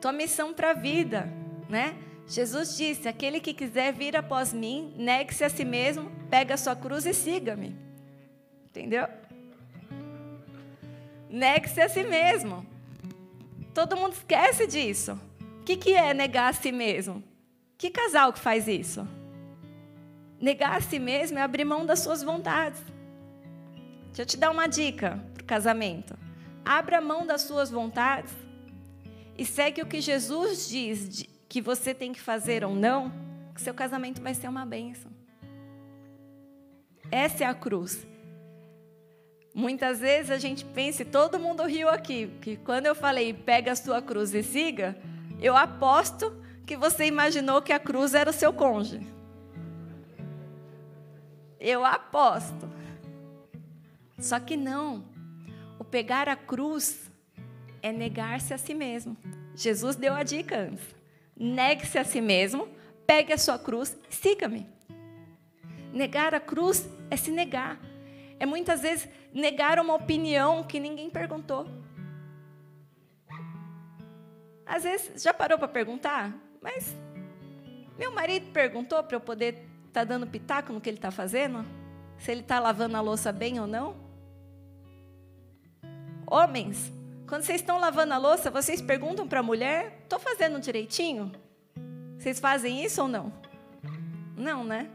Tua 0.00 0.12
missão 0.12 0.54
para 0.54 0.70
a 0.70 0.74
vida, 0.74 1.28
né? 1.68 1.96
Jesus 2.28 2.76
disse: 2.76 3.08
aquele 3.08 3.40
que 3.40 3.52
quiser 3.52 3.92
vir 3.92 4.16
após 4.16 4.52
mim, 4.52 4.94
negue-se 4.96 5.42
a 5.42 5.48
si 5.48 5.64
mesmo, 5.64 6.12
pega 6.30 6.54
a 6.54 6.56
sua 6.56 6.76
cruz 6.76 7.06
e 7.06 7.12
siga-me. 7.12 7.76
Entendeu? 8.68 9.08
Negue-se 11.28 11.80
a 11.80 11.88
si 11.88 12.02
mesmo. 12.02 12.66
Todo 13.74 13.96
mundo 13.96 14.12
esquece 14.12 14.66
disso. 14.66 15.20
O 15.60 15.64
que, 15.64 15.76
que 15.76 15.92
é 15.92 16.14
negar 16.14 16.50
a 16.50 16.52
si 16.52 16.72
mesmo? 16.72 17.22
Que 17.76 17.90
casal 17.90 18.32
que 18.32 18.38
faz 18.38 18.68
isso? 18.68 19.06
Negar 20.40 20.76
a 20.76 20.80
si 20.80 20.98
mesmo 20.98 21.38
é 21.38 21.42
abrir 21.42 21.64
mão 21.64 21.84
das 21.84 22.00
suas 22.00 22.22
vontades. 22.22 22.80
Deixa 24.06 24.22
eu 24.22 24.26
te 24.26 24.36
dar 24.36 24.50
uma 24.50 24.66
dica 24.66 25.22
para 25.34 25.42
o 25.42 25.46
casamento. 25.46 26.16
Abra 26.64 27.00
mão 27.00 27.26
das 27.26 27.42
suas 27.42 27.70
vontades 27.70 28.32
e 29.36 29.44
segue 29.44 29.82
o 29.82 29.86
que 29.86 30.00
Jesus 30.00 30.68
diz 30.68 31.24
que 31.48 31.60
você 31.60 31.94
tem 31.94 32.12
que 32.12 32.20
fazer 32.20 32.64
ou 32.64 32.74
não, 32.74 33.12
que 33.54 33.60
seu 33.60 33.74
casamento 33.74 34.22
vai 34.22 34.34
ser 34.34 34.48
uma 34.48 34.64
bênção. 34.64 35.10
Essa 37.10 37.44
é 37.44 37.46
a 37.46 37.54
cruz. 37.54 38.06
Muitas 39.56 40.00
vezes 40.00 40.30
a 40.30 40.36
gente 40.36 40.66
pensa, 40.66 41.00
e 41.00 41.06
todo 41.06 41.38
mundo 41.38 41.62
riu 41.62 41.88
aqui, 41.88 42.30
que 42.42 42.58
quando 42.58 42.84
eu 42.84 42.94
falei 42.94 43.32
pega 43.32 43.72
a 43.72 43.74
sua 43.74 44.02
cruz 44.02 44.34
e 44.34 44.42
siga, 44.42 44.94
eu 45.40 45.56
aposto 45.56 46.30
que 46.66 46.76
você 46.76 47.06
imaginou 47.06 47.62
que 47.62 47.72
a 47.72 47.78
cruz 47.78 48.12
era 48.12 48.28
o 48.28 48.34
seu 48.34 48.52
cônjuge. 48.52 49.06
Eu 51.58 51.86
aposto. 51.86 52.70
Só 54.18 54.38
que 54.38 54.58
não. 54.58 55.06
O 55.78 55.84
pegar 55.84 56.28
a 56.28 56.36
cruz 56.36 57.10
é 57.80 57.90
negar-se 57.90 58.52
a 58.52 58.58
si 58.58 58.74
mesmo. 58.74 59.16
Jesus 59.54 59.96
deu 59.96 60.12
a 60.12 60.22
dica 60.22 60.54
antes. 60.54 60.84
Negue-se 61.34 61.98
a 61.98 62.04
si 62.04 62.20
mesmo, 62.20 62.68
pegue 63.06 63.32
a 63.32 63.38
sua 63.38 63.58
cruz 63.58 63.96
e 64.10 64.14
siga-me. 64.14 64.66
Negar 65.94 66.34
a 66.34 66.40
cruz 66.40 66.86
é 67.10 67.16
se 67.16 67.30
negar. 67.30 67.80
É 68.38 68.46
muitas 68.46 68.82
vezes 68.82 69.08
negar 69.32 69.78
uma 69.78 69.94
opinião 69.94 70.62
que 70.62 70.78
ninguém 70.78 71.08
perguntou. 71.10 71.66
Às 74.64 74.82
vezes, 74.82 75.22
já 75.22 75.32
parou 75.32 75.58
para 75.58 75.68
perguntar? 75.68 76.34
Mas 76.60 76.94
meu 77.96 78.12
marido 78.12 78.50
perguntou 78.52 79.02
para 79.02 79.16
eu 79.16 79.20
poder 79.20 79.54
estar 79.86 80.00
tá 80.00 80.04
dando 80.04 80.26
pitaco 80.26 80.72
no 80.72 80.80
que 80.80 80.90
ele 80.90 80.98
está 80.98 81.10
fazendo? 81.10 81.64
Se 82.18 82.30
ele 82.30 82.40
está 82.40 82.58
lavando 82.58 82.96
a 82.96 83.00
louça 83.00 83.32
bem 83.32 83.60
ou 83.60 83.66
não? 83.66 83.96
Homens, 86.28 86.92
quando 87.28 87.42
vocês 87.42 87.60
estão 87.60 87.78
lavando 87.78 88.12
a 88.14 88.18
louça, 88.18 88.50
vocês 88.50 88.80
perguntam 88.80 89.28
para 89.28 89.40
a 89.40 89.42
mulher: 89.42 90.00
estou 90.02 90.18
fazendo 90.18 90.60
direitinho? 90.60 91.32
Vocês 92.18 92.40
fazem 92.40 92.84
isso 92.84 93.02
ou 93.02 93.08
não? 93.08 93.32
Não, 94.36 94.64
né? 94.64 94.90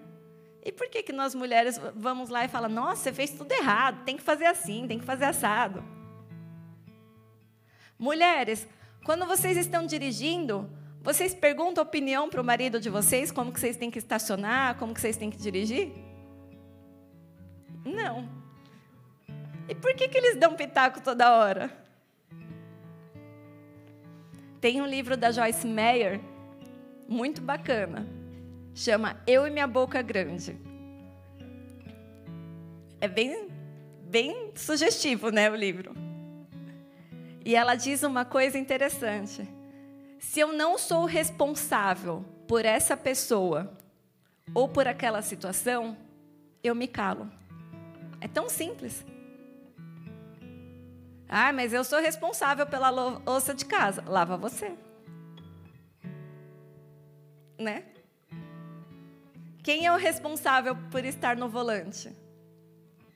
E 0.64 0.72
por 0.72 0.88
que, 0.90 1.02
que 1.02 1.12
nós 1.12 1.34
mulheres 1.34 1.80
vamos 1.96 2.30
lá 2.30 2.46
e 2.46 2.48
falamos, 2.48 2.76
nossa, 2.76 3.04
você 3.04 3.14
fez 3.14 3.32
tudo 3.32 3.52
errado, 3.52 4.04
tem 4.06 4.16
que 4.16 4.24
fazer 4.24 4.46
assim, 4.46 4.88
tem 4.88 5.00
que 5.00 5.06
fazer 5.06 5.26
assado? 5.26 5.84
Mulheres, 7.98 8.68
quando 9.04 9.26
vocês 9.26 9.58
estão 9.58 9.86
dirigindo, 9.86 10.70
vocês 11.02 11.34
perguntam 11.34 11.84
opinião 11.84 12.30
para 12.30 12.42
o 12.42 12.44
marido 12.44 12.80
de 12.80 12.90
vocês, 12.90 13.32
como 13.32 13.52
que 13.52 13.60
vocês 13.60 13.76
têm 13.76 13.90
que 13.90 13.98
estacionar, 13.98 14.78
como 14.78 14.94
que 14.94 15.02
vocês 15.02 15.18
têm 15.18 15.32
que 15.32 15.38
dirigir? 15.38 15.92
Não. 17.84 18.30
E 19.68 19.74
por 19.74 19.96
que, 19.96 20.08
que 20.08 20.18
eles 20.18 20.38
dão 20.38 20.56
pitaco 20.56 21.02
toda 21.02 21.34
hora? 21.38 21.72
Tem 24.60 24.80
um 24.80 24.86
livro 24.86 25.18
da 25.18 25.32
Joyce 25.32 25.66
Meyer, 25.66 26.22
muito 27.08 27.42
bacana. 27.42 28.21
Chama 28.74 29.22
Eu 29.28 29.46
e 29.46 29.50
Minha 29.50 29.68
Boca 29.68 30.02
Grande. 30.02 30.58
É 33.00 33.08
bem, 33.08 33.50
bem 34.04 34.52
sugestivo, 34.56 35.30
né, 35.30 35.50
o 35.50 35.56
livro. 35.56 35.94
E 37.44 37.56
ela 37.56 37.76
diz 37.76 38.04
uma 38.04 38.24
coisa 38.24 38.58
interessante. 38.58 39.48
Se 40.20 40.40
eu 40.40 40.54
não 40.54 40.78
sou 40.78 41.06
responsável 41.06 42.24
por 42.48 42.64
essa 42.64 42.96
pessoa 42.96 43.76
ou 44.54 44.70
por 44.70 44.88
aquela 44.88 45.22
situação, 45.22 45.98
eu 46.64 46.76
me 46.76 46.88
calo. 46.88 47.30
É 48.22 48.28
tão 48.28 48.48
simples. 48.48 49.04
Ah, 51.28 51.52
mas 51.52 51.74
eu 51.74 51.84
sou 51.84 52.00
responsável 52.00 52.68
pela 52.68 52.90
louça 52.90 53.54
de 53.54 53.66
casa. 53.66 54.04
Lava 54.06 54.38
você. 54.38 54.74
Né? 57.58 57.84
Quem 59.64 59.86
é 59.86 59.92
o 59.92 59.98
responsável 59.98 60.76
por 60.90 61.06
estar 61.06 61.36
no 61.36 61.48
volante? 61.48 62.16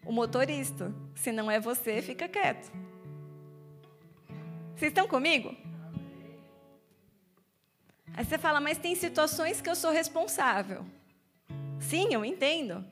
O 0.05 0.11
motorista. 0.11 0.93
Se 1.15 1.31
não 1.31 1.49
é 1.49 1.59
você, 1.59 2.01
fica 2.01 2.27
quieto. 2.27 2.71
Vocês 4.75 4.91
estão 4.91 5.07
comigo? 5.07 5.55
Aí 8.13 8.23
você 8.23 8.37
fala, 8.37 8.59
mas 8.59 8.77
tem 8.77 8.95
situações 8.95 9.59
que 9.59 9.69
eu 9.69 9.75
sou 9.75 9.91
responsável. 9.91 10.85
Sim, 11.79 12.13
eu 12.13 12.23
entendo. 12.23 12.85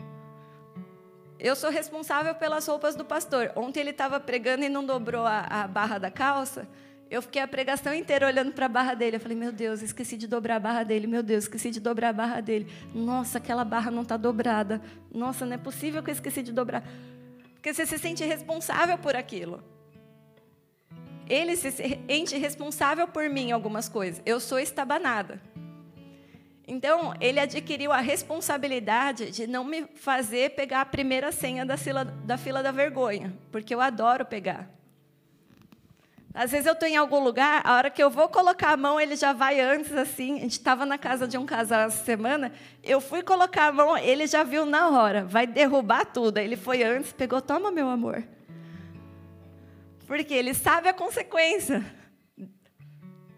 Eu 1.39 1.55
sou 1.55 1.69
responsável 1.69 2.33
pelas 2.35 2.67
roupas 2.67 2.95
do 2.95 3.05
pastor. 3.05 3.51
Ontem 3.55 3.81
ele 3.81 3.89
estava 3.89 4.19
pregando 4.19 4.63
e 4.63 4.69
não 4.69 4.85
dobrou 4.85 5.25
a, 5.25 5.41
a, 5.41 5.67
barra 5.67 5.97
da 5.97 6.09
calça. 6.09 6.67
Eu 7.13 7.21
fiquei 7.21 7.43
a 7.43 7.47
pregação 7.47 7.93
inteira 7.93 8.25
olhando 8.25 8.51
para 8.51 8.65
a 8.65 8.69
barra 8.69 8.95
dele. 8.95 9.17
Eu 9.17 9.19
falei, 9.19 9.37
meu 9.37 9.51
Deus, 9.51 9.83
esqueci 9.83 10.17
de 10.17 10.25
dobrar 10.25 10.55
a 10.55 10.59
barra 10.59 10.81
dele. 10.81 11.05
Meu 11.05 11.21
Deus, 11.21 11.43
esqueci 11.43 11.69
de 11.69 11.79
dobrar 11.79 12.09
a 12.09 12.13
barra 12.13 12.41
dele. 12.41 12.67
Nossa, 12.91 13.37
aquela 13.37 13.63
barra 13.63 13.91
não 13.91 14.01
está 14.01 14.17
dobrada. 14.17 14.81
Nossa, 15.13 15.45
não 15.45 15.53
é 15.53 15.59
possível 15.59 16.01
que 16.01 16.09
eu 16.09 16.13
esqueci 16.13 16.41
de 16.41 16.51
dobrar. 16.51 16.83
Porque 17.53 17.71
você 17.71 17.85
se 17.85 17.99
sente 17.99 18.25
responsável 18.25 18.97
por 18.97 19.15
aquilo. 19.15 19.63
Ele 21.29 21.55
se 21.55 21.69
sente 21.71 22.35
responsável 22.35 23.07
por 23.07 23.29
mim 23.29 23.49
em 23.49 23.51
algumas 23.51 23.87
coisas. 23.87 24.19
Eu 24.25 24.39
sou 24.39 24.57
estabanada. 24.57 25.39
Então, 26.67 27.13
ele 27.21 27.39
adquiriu 27.39 27.91
a 27.91 27.99
responsabilidade 27.99 29.29
de 29.29 29.45
não 29.45 29.63
me 29.63 29.85
fazer 29.97 30.55
pegar 30.55 30.81
a 30.81 30.85
primeira 30.85 31.31
senha 31.31 31.63
da 31.63 31.77
fila 31.77 32.05
da, 32.05 32.39
fila 32.39 32.63
da 32.63 32.71
vergonha, 32.71 33.31
porque 33.51 33.75
eu 33.75 33.81
adoro 33.81 34.25
pegar. 34.25 34.67
Às 36.33 36.51
vezes 36.51 36.65
eu 36.65 36.73
estou 36.73 36.89
em 36.89 36.97
algum 36.97 37.19
lugar, 37.23 37.61
a 37.63 37.75
hora 37.75 37.91
que 37.91 38.01
eu 38.01 38.09
vou 38.09 38.27
colocar 38.27 38.71
a 38.71 38.77
mão, 38.77 38.99
ele 38.99 39.15
já 39.15 39.33
vai 39.33 39.59
antes, 39.59 39.91
assim. 39.91 40.37
A 40.37 40.39
gente 40.39 40.53
estava 40.53 40.83
na 40.83 40.97
casa 40.97 41.27
de 41.27 41.37
um 41.37 41.45
casal 41.45 41.81
essa 41.81 42.03
semana, 42.03 42.51
eu 42.83 42.99
fui 42.99 43.21
colocar 43.21 43.67
a 43.67 43.71
mão, 43.71 43.95
ele 43.95 44.25
já 44.25 44.43
viu 44.43 44.65
na 44.65 44.89
hora, 44.89 45.23
vai 45.23 45.45
derrubar 45.45 46.05
tudo. 46.05 46.39
Ele 46.39 46.55
foi 46.55 46.81
antes, 46.81 47.13
pegou, 47.13 47.39
toma, 47.39 47.71
meu 47.71 47.87
amor. 47.87 48.23
Porque 50.07 50.33
ele 50.33 50.55
sabe 50.55 50.89
a 50.89 50.93
consequência. 50.93 51.85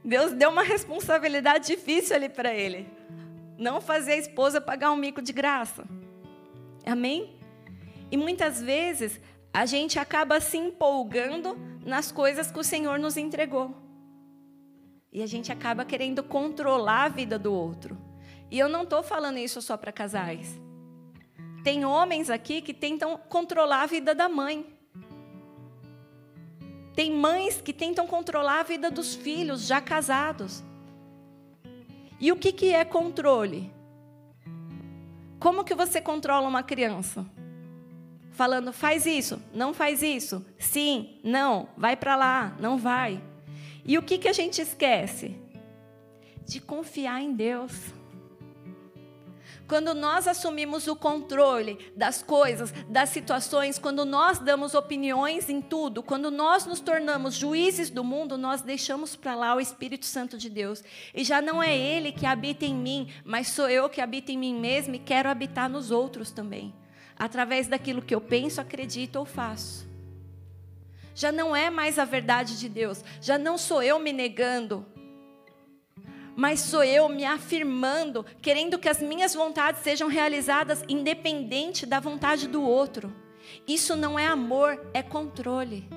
Deus 0.04 0.32
deu 0.32 0.50
uma 0.50 0.64
responsabilidade 0.64 1.68
difícil 1.68 2.16
ali 2.16 2.30
para 2.30 2.54
ele. 2.54 2.88
Não 3.58 3.82
fazer 3.82 4.14
a 4.14 4.18
esposa 4.18 4.62
pagar 4.62 4.92
um 4.92 4.96
mico 4.96 5.22
de 5.22 5.34
graça. 5.34 5.84
Amém? 6.86 7.38
E 8.10 8.16
muitas 8.16 8.62
vezes 8.62 9.20
a 9.54 9.66
gente 9.66 9.98
acaba 9.98 10.40
se 10.40 10.58
empolgando 10.58 11.58
nas 11.86 12.12
coisas 12.12 12.52
que 12.52 12.60
o 12.60 12.64
Senhor 12.64 12.98
nos 12.98 13.16
entregou. 13.16 13.74
E 15.14 15.22
a 15.22 15.28
gente 15.28 15.52
acaba 15.52 15.86
querendo 15.86 16.24
controlar 16.24 17.06
a 17.06 17.10
vida 17.10 17.40
do 17.40 17.54
outro. 17.54 17.98
E 18.50 18.60
eu 18.60 18.68
não 18.68 18.84
estou 18.84 19.04
falando 19.04 19.38
isso 19.38 19.62
só 19.62 19.78
para 19.78 19.92
casais. 19.92 20.60
Tem 21.64 21.86
homens 21.86 22.30
aqui 22.30 22.62
que 22.62 22.74
tentam 22.74 23.18
controlar 23.30 23.84
a 23.84 23.86
vida 23.86 24.14
da 24.14 24.28
mãe. 24.28 24.66
Tem 26.94 27.12
mães 27.12 27.62
que 27.62 27.72
tentam 27.72 28.08
controlar 28.08 28.62
a 28.62 28.64
vida 28.64 28.90
dos 28.90 29.16
filhos 29.16 29.66
já 29.66 29.80
casados. 29.80 30.64
E 32.20 32.32
o 32.32 32.36
que, 32.36 32.52
que 32.52 32.74
é 32.74 32.84
controle? 32.84 33.72
Como 35.40 35.64
que 35.64 35.76
você 35.76 36.02
controla 36.02 36.48
uma 36.48 36.64
criança? 36.64 37.26
Falando, 38.36 38.74
faz 38.74 39.06
isso, 39.06 39.42
não 39.54 39.74
faz 39.74 40.02
isso, 40.02 40.46
sim, 40.60 41.22
não, 41.24 41.70
vai 41.78 41.96
para 41.96 42.18
lá, 42.18 42.54
não 42.60 42.78
vai. 42.78 43.24
E 43.86 43.98
o 43.98 44.04
que, 44.04 44.18
que 44.18 44.28
a 44.28 44.34
gente 44.34 44.62
esquece? 44.62 45.38
De 46.46 46.60
confiar 46.60 47.22
em 47.22 47.34
Deus. 47.34 47.72
Quando 49.68 49.96
nós 49.96 50.28
assumimos 50.28 50.86
o 50.86 50.98
controle 50.98 51.92
das 51.96 52.22
coisas, 52.22 52.72
das 52.90 53.10
situações, 53.10 53.80
quando 53.80 54.04
nós 54.04 54.38
damos 54.38 54.76
opiniões 54.76 55.50
em 55.50 55.62
tudo, 55.62 56.04
quando 56.04 56.30
nós 56.30 56.66
nos 56.66 56.82
tornamos 56.82 57.36
juízes 57.36 57.90
do 57.90 58.04
mundo, 58.04 58.38
nós 58.38 58.62
deixamos 58.62 59.16
para 59.16 59.34
lá 59.34 59.56
o 59.56 59.62
Espírito 59.62 60.06
Santo 60.06 60.38
de 60.38 60.50
Deus. 60.50 60.84
E 61.14 61.24
já 61.24 61.42
não 61.42 61.64
é 61.64 61.76
Ele 61.76 62.12
que 62.12 62.26
habita 62.26 62.66
em 62.66 62.76
mim, 62.76 63.10
mas 63.24 63.48
sou 63.48 63.70
eu 63.70 63.90
que 63.90 64.02
habito 64.02 64.30
em 64.30 64.38
mim 64.38 64.60
mesmo 64.60 64.96
e 64.96 65.00
quero 65.00 65.30
habitar 65.30 65.70
nos 65.70 65.90
outros 65.90 66.32
também, 66.32 66.74
através 67.18 67.68
daquilo 67.68 68.02
que 68.02 68.14
eu 68.14 68.22
penso, 68.22 68.60
acredito 68.60 69.18
ou 69.18 69.26
faço. 69.26 69.88
Já 71.14 71.32
não 71.32 71.56
é 71.56 71.70
mais 71.70 71.98
a 71.98 72.06
verdade 72.06 72.60
de 72.60 72.68
Deus, 72.68 73.04
já 73.22 73.38
não 73.38 73.58
sou 73.58 73.82
eu 73.82 73.98
me 74.00 74.12
negando, 74.12 74.86
mas 76.36 76.60
sou 76.60 76.84
eu 76.84 77.08
me 77.08 77.24
afirmando, 77.24 78.26
querendo 78.42 78.78
que 78.78 78.90
as 78.90 79.02
minhas 79.02 79.34
vontades 79.34 79.82
sejam 79.82 80.10
realizadas 80.10 80.84
independente 80.90 81.86
da 81.86 82.00
vontade 82.00 82.48
do 82.48 82.62
outro. 82.62 83.16
Isso 83.66 83.96
não 83.96 84.20
é 84.20 84.28
amor, 84.28 84.86
é 84.94 85.02
controle. 85.02 85.88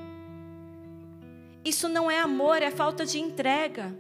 Isso 1.64 1.88
não 1.88 2.08
é 2.08 2.20
amor, 2.20 2.62
é 2.62 2.70
falta 2.70 3.04
de 3.04 3.18
entrega. 3.18 3.94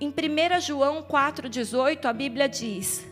Em 0.00 0.08
1 0.08 0.60
João 0.60 1.02
4,18, 1.02 2.04
a 2.06 2.12
Bíblia 2.12 2.48
diz: 2.48 3.06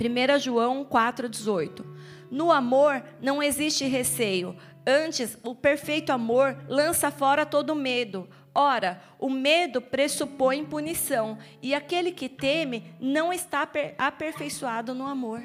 1 0.00 0.38
João 0.38 0.84
4,18: 0.84 1.84
No 2.30 2.50
amor 2.50 3.02
não 3.20 3.42
existe 3.42 3.84
receio, 3.86 4.56
antes 4.86 5.38
o 5.42 5.54
perfeito 5.54 6.10
amor 6.10 6.56
lança 6.68 7.10
fora 7.10 7.46
todo 7.46 7.74
medo 7.74 8.28
Ora, 8.54 9.00
o 9.18 9.30
medo 9.30 9.80
pressupõe 9.80 10.64
punição, 10.64 11.38
e 11.62 11.74
aquele 11.74 12.12
que 12.12 12.28
teme 12.28 12.94
não 13.00 13.32
está 13.32 13.66
aperfeiçoado 13.96 14.94
no 14.94 15.06
amor. 15.06 15.42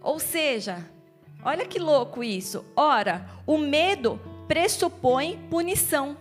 Ou 0.00 0.20
seja, 0.20 0.88
olha 1.42 1.66
que 1.66 1.78
louco 1.78 2.22
isso. 2.22 2.64
Ora, 2.76 3.28
o 3.44 3.58
medo 3.58 4.20
pressupõe 4.46 5.38
punição. 5.50 6.16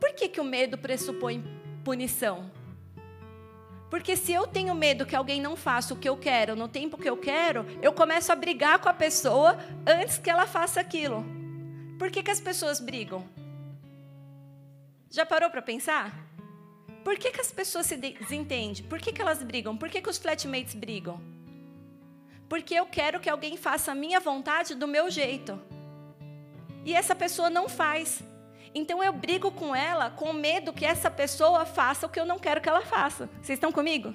Por 0.00 0.14
que, 0.14 0.28
que 0.28 0.40
o 0.40 0.44
medo 0.44 0.78
pressupõe 0.78 1.44
punição? 1.84 2.50
Porque 3.90 4.16
se 4.16 4.32
eu 4.32 4.46
tenho 4.46 4.74
medo 4.74 5.06
que 5.06 5.16
alguém 5.16 5.40
não 5.40 5.56
faça 5.56 5.94
o 5.94 5.96
que 5.96 6.08
eu 6.08 6.16
quero 6.16 6.54
no 6.54 6.68
tempo 6.68 6.98
que 6.98 7.08
eu 7.08 7.16
quero, 7.16 7.64
eu 7.80 7.92
começo 7.92 8.30
a 8.30 8.36
brigar 8.36 8.78
com 8.78 8.88
a 8.88 8.94
pessoa 8.94 9.58
antes 9.86 10.18
que 10.18 10.28
ela 10.28 10.46
faça 10.46 10.80
aquilo. 10.80 11.24
Por 11.98 12.10
que, 12.10 12.22
que 12.22 12.30
as 12.30 12.40
pessoas 12.40 12.80
brigam? 12.80 13.26
Já 15.10 15.24
parou 15.24 15.50
para 15.50 15.62
pensar? 15.62 16.12
Por 17.02 17.16
que, 17.16 17.30
que 17.30 17.40
as 17.40 17.50
pessoas 17.50 17.86
se 17.86 17.96
desentendem? 17.96 18.84
Por 18.84 18.98
que, 18.98 19.12
que 19.12 19.22
elas 19.22 19.42
brigam? 19.42 19.76
Por 19.76 19.88
que, 19.88 20.02
que 20.02 20.10
os 20.10 20.18
flatmates 20.18 20.74
brigam? 20.74 21.20
Porque 22.48 22.74
eu 22.74 22.84
quero 22.84 23.20
que 23.20 23.30
alguém 23.30 23.56
faça 23.56 23.92
a 23.92 23.94
minha 23.94 24.20
vontade 24.20 24.74
do 24.74 24.86
meu 24.86 25.10
jeito. 25.10 25.58
E 26.84 26.94
essa 26.94 27.14
pessoa 27.14 27.48
não 27.48 27.68
faz. 27.68 28.22
Então 28.74 29.02
eu 29.02 29.12
brigo 29.12 29.50
com 29.50 29.74
ela 29.74 30.10
com 30.10 30.32
medo 30.32 30.72
que 30.72 30.84
essa 30.84 31.10
pessoa 31.10 31.64
faça 31.64 32.06
o 32.06 32.08
que 32.08 32.20
eu 32.20 32.26
não 32.26 32.38
quero 32.38 32.60
que 32.60 32.68
ela 32.68 32.82
faça. 32.82 33.28
Vocês 33.42 33.56
estão 33.56 33.72
comigo? 33.72 34.14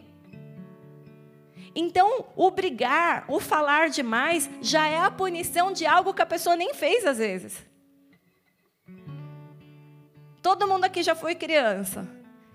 Então, 1.76 2.26
o 2.36 2.52
brigar, 2.52 3.26
o 3.28 3.40
falar 3.40 3.90
demais, 3.90 4.50
já 4.62 4.88
é 4.88 5.00
a 5.00 5.10
punição 5.10 5.72
de 5.72 5.86
algo 5.86 6.14
que 6.14 6.22
a 6.22 6.26
pessoa 6.26 6.56
nem 6.56 6.74
fez 6.74 7.06
às 7.06 7.18
vezes. 7.18 7.66
Todo 10.42 10.68
mundo 10.68 10.84
aqui 10.84 11.02
já 11.02 11.16
foi 11.16 11.34
criança. 11.34 12.08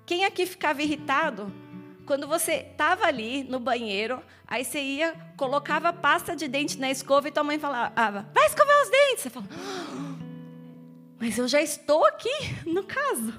Quem 0.06 0.24
aqui 0.24 0.46
ficava 0.46 0.82
irritado 0.82 1.52
quando 2.06 2.26
você 2.26 2.66
estava 2.70 3.06
ali 3.06 3.44
no 3.44 3.60
banheiro, 3.60 4.22
aí 4.46 4.64
você 4.64 4.80
ia, 4.80 5.14
colocava 5.36 5.92
pasta 5.92 6.34
de 6.34 6.48
dente 6.48 6.78
na 6.78 6.90
escova 6.90 7.28
e 7.28 7.30
tua 7.30 7.44
mãe 7.44 7.58
falava, 7.58 8.26
vai 8.32 8.46
escovar 8.46 8.82
os 8.82 8.90
dentes. 8.90 9.22
Você 9.24 9.30
fala, 9.30 9.46
mas 11.18 11.36
eu 11.36 11.48
já 11.48 11.60
estou 11.60 12.04
aqui, 12.06 12.30
no 12.66 12.84
caso. 12.84 13.34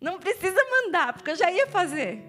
Não 0.00 0.18
precisa 0.18 0.60
mandar, 0.70 1.12
porque 1.12 1.30
eu 1.30 1.36
já 1.36 1.50
ia 1.50 1.66
fazer. 1.66 2.22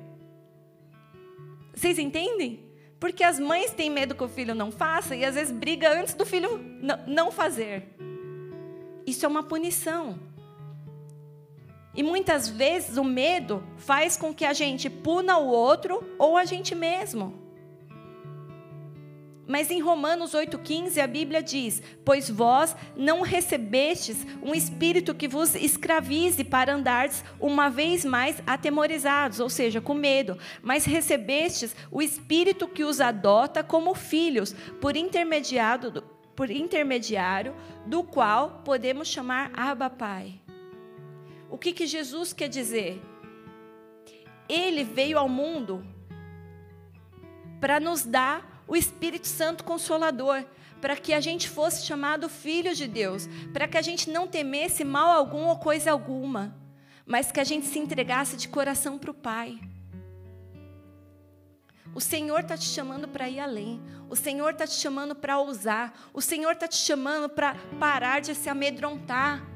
Vocês 1.73 1.97
entendem? 1.97 2.69
Porque 2.99 3.23
as 3.23 3.39
mães 3.39 3.71
têm 3.71 3.89
medo 3.89 4.13
que 4.13 4.23
o 4.23 4.29
filho 4.29 4.53
não 4.53 4.71
faça 4.71 5.15
e 5.15 5.23
às 5.25 5.35
vezes 5.35 5.51
briga 5.51 5.91
antes 5.99 6.13
do 6.13 6.25
filho 6.25 6.59
não 7.07 7.31
fazer. 7.31 7.87
Isso 9.05 9.25
é 9.25 9.29
uma 9.29 9.41
punição. 9.41 10.19
E 11.93 12.03
muitas 12.03 12.47
vezes 12.47 12.97
o 12.97 13.03
medo 13.03 13.63
faz 13.77 14.15
com 14.15 14.33
que 14.33 14.45
a 14.45 14.53
gente 14.53 14.89
puna 14.89 15.37
o 15.37 15.47
outro 15.47 16.03
ou 16.17 16.37
a 16.37 16.45
gente 16.45 16.75
mesmo. 16.75 17.50
Mas 19.51 19.69
em 19.69 19.81
Romanos 19.81 20.31
8,15 20.31 20.97
a 20.97 21.05
Bíblia 21.05 21.43
diz: 21.43 21.83
Pois 22.05 22.29
vós 22.29 22.73
não 22.95 23.19
recebestes 23.19 24.25
um 24.41 24.55
espírito 24.55 25.13
que 25.13 25.27
vos 25.27 25.55
escravize 25.55 26.41
para 26.45 26.73
andardes 26.73 27.21
uma 27.37 27.69
vez 27.69 28.05
mais 28.05 28.41
atemorizados, 28.47 29.41
ou 29.41 29.49
seja, 29.49 29.81
com 29.81 29.93
medo, 29.93 30.37
mas 30.61 30.85
recebestes 30.85 31.75
o 31.91 32.01
espírito 32.01 32.65
que 32.65 32.85
os 32.85 33.01
adota 33.01 33.61
como 33.61 33.93
filhos, 33.93 34.55
por 34.79 34.95
intermediário, 34.95 36.01
por 36.33 36.49
intermediário 36.49 37.53
do 37.85 38.03
qual 38.03 38.61
podemos 38.63 39.09
chamar 39.09 39.51
Abba 39.53 39.89
Pai. 39.89 40.39
O 41.49 41.57
que, 41.57 41.73
que 41.73 41.85
Jesus 41.85 42.31
quer 42.31 42.47
dizer? 42.47 43.01
Ele 44.47 44.85
veio 44.85 45.19
ao 45.19 45.27
mundo 45.27 45.85
para 47.59 47.81
nos 47.81 48.05
dar 48.05 48.50
o 48.71 48.75
Espírito 48.77 49.27
Santo 49.27 49.65
Consolador, 49.65 50.45
para 50.79 50.95
que 50.95 51.13
a 51.13 51.19
gente 51.19 51.49
fosse 51.49 51.85
chamado 51.85 52.29
filho 52.29 52.73
de 52.73 52.87
Deus, 52.87 53.27
para 53.51 53.67
que 53.67 53.77
a 53.77 53.81
gente 53.81 54.09
não 54.09 54.25
temesse 54.25 54.85
mal 54.85 55.11
algum 55.11 55.47
ou 55.47 55.57
coisa 55.57 55.91
alguma, 55.91 56.55
mas 57.05 57.33
que 57.33 57.41
a 57.41 57.43
gente 57.43 57.65
se 57.65 57.77
entregasse 57.77 58.37
de 58.37 58.47
coração 58.47 58.97
para 58.97 59.11
o 59.11 59.13
Pai. 59.13 59.59
O 61.93 61.99
Senhor 61.99 62.39
está 62.39 62.55
te 62.55 62.63
chamando 62.63 63.09
para 63.09 63.27
ir 63.27 63.41
além. 63.41 63.81
O 64.09 64.15
Senhor 64.15 64.51
está 64.51 64.65
te 64.65 64.75
chamando 64.75 65.13
para 65.15 65.37
ousar. 65.37 65.93
O 66.13 66.21
Senhor 66.21 66.53
está 66.53 66.65
te 66.65 66.77
chamando 66.77 67.27
para 67.27 67.55
parar 67.77 68.21
de 68.21 68.33
se 68.33 68.47
amedrontar 68.47 69.50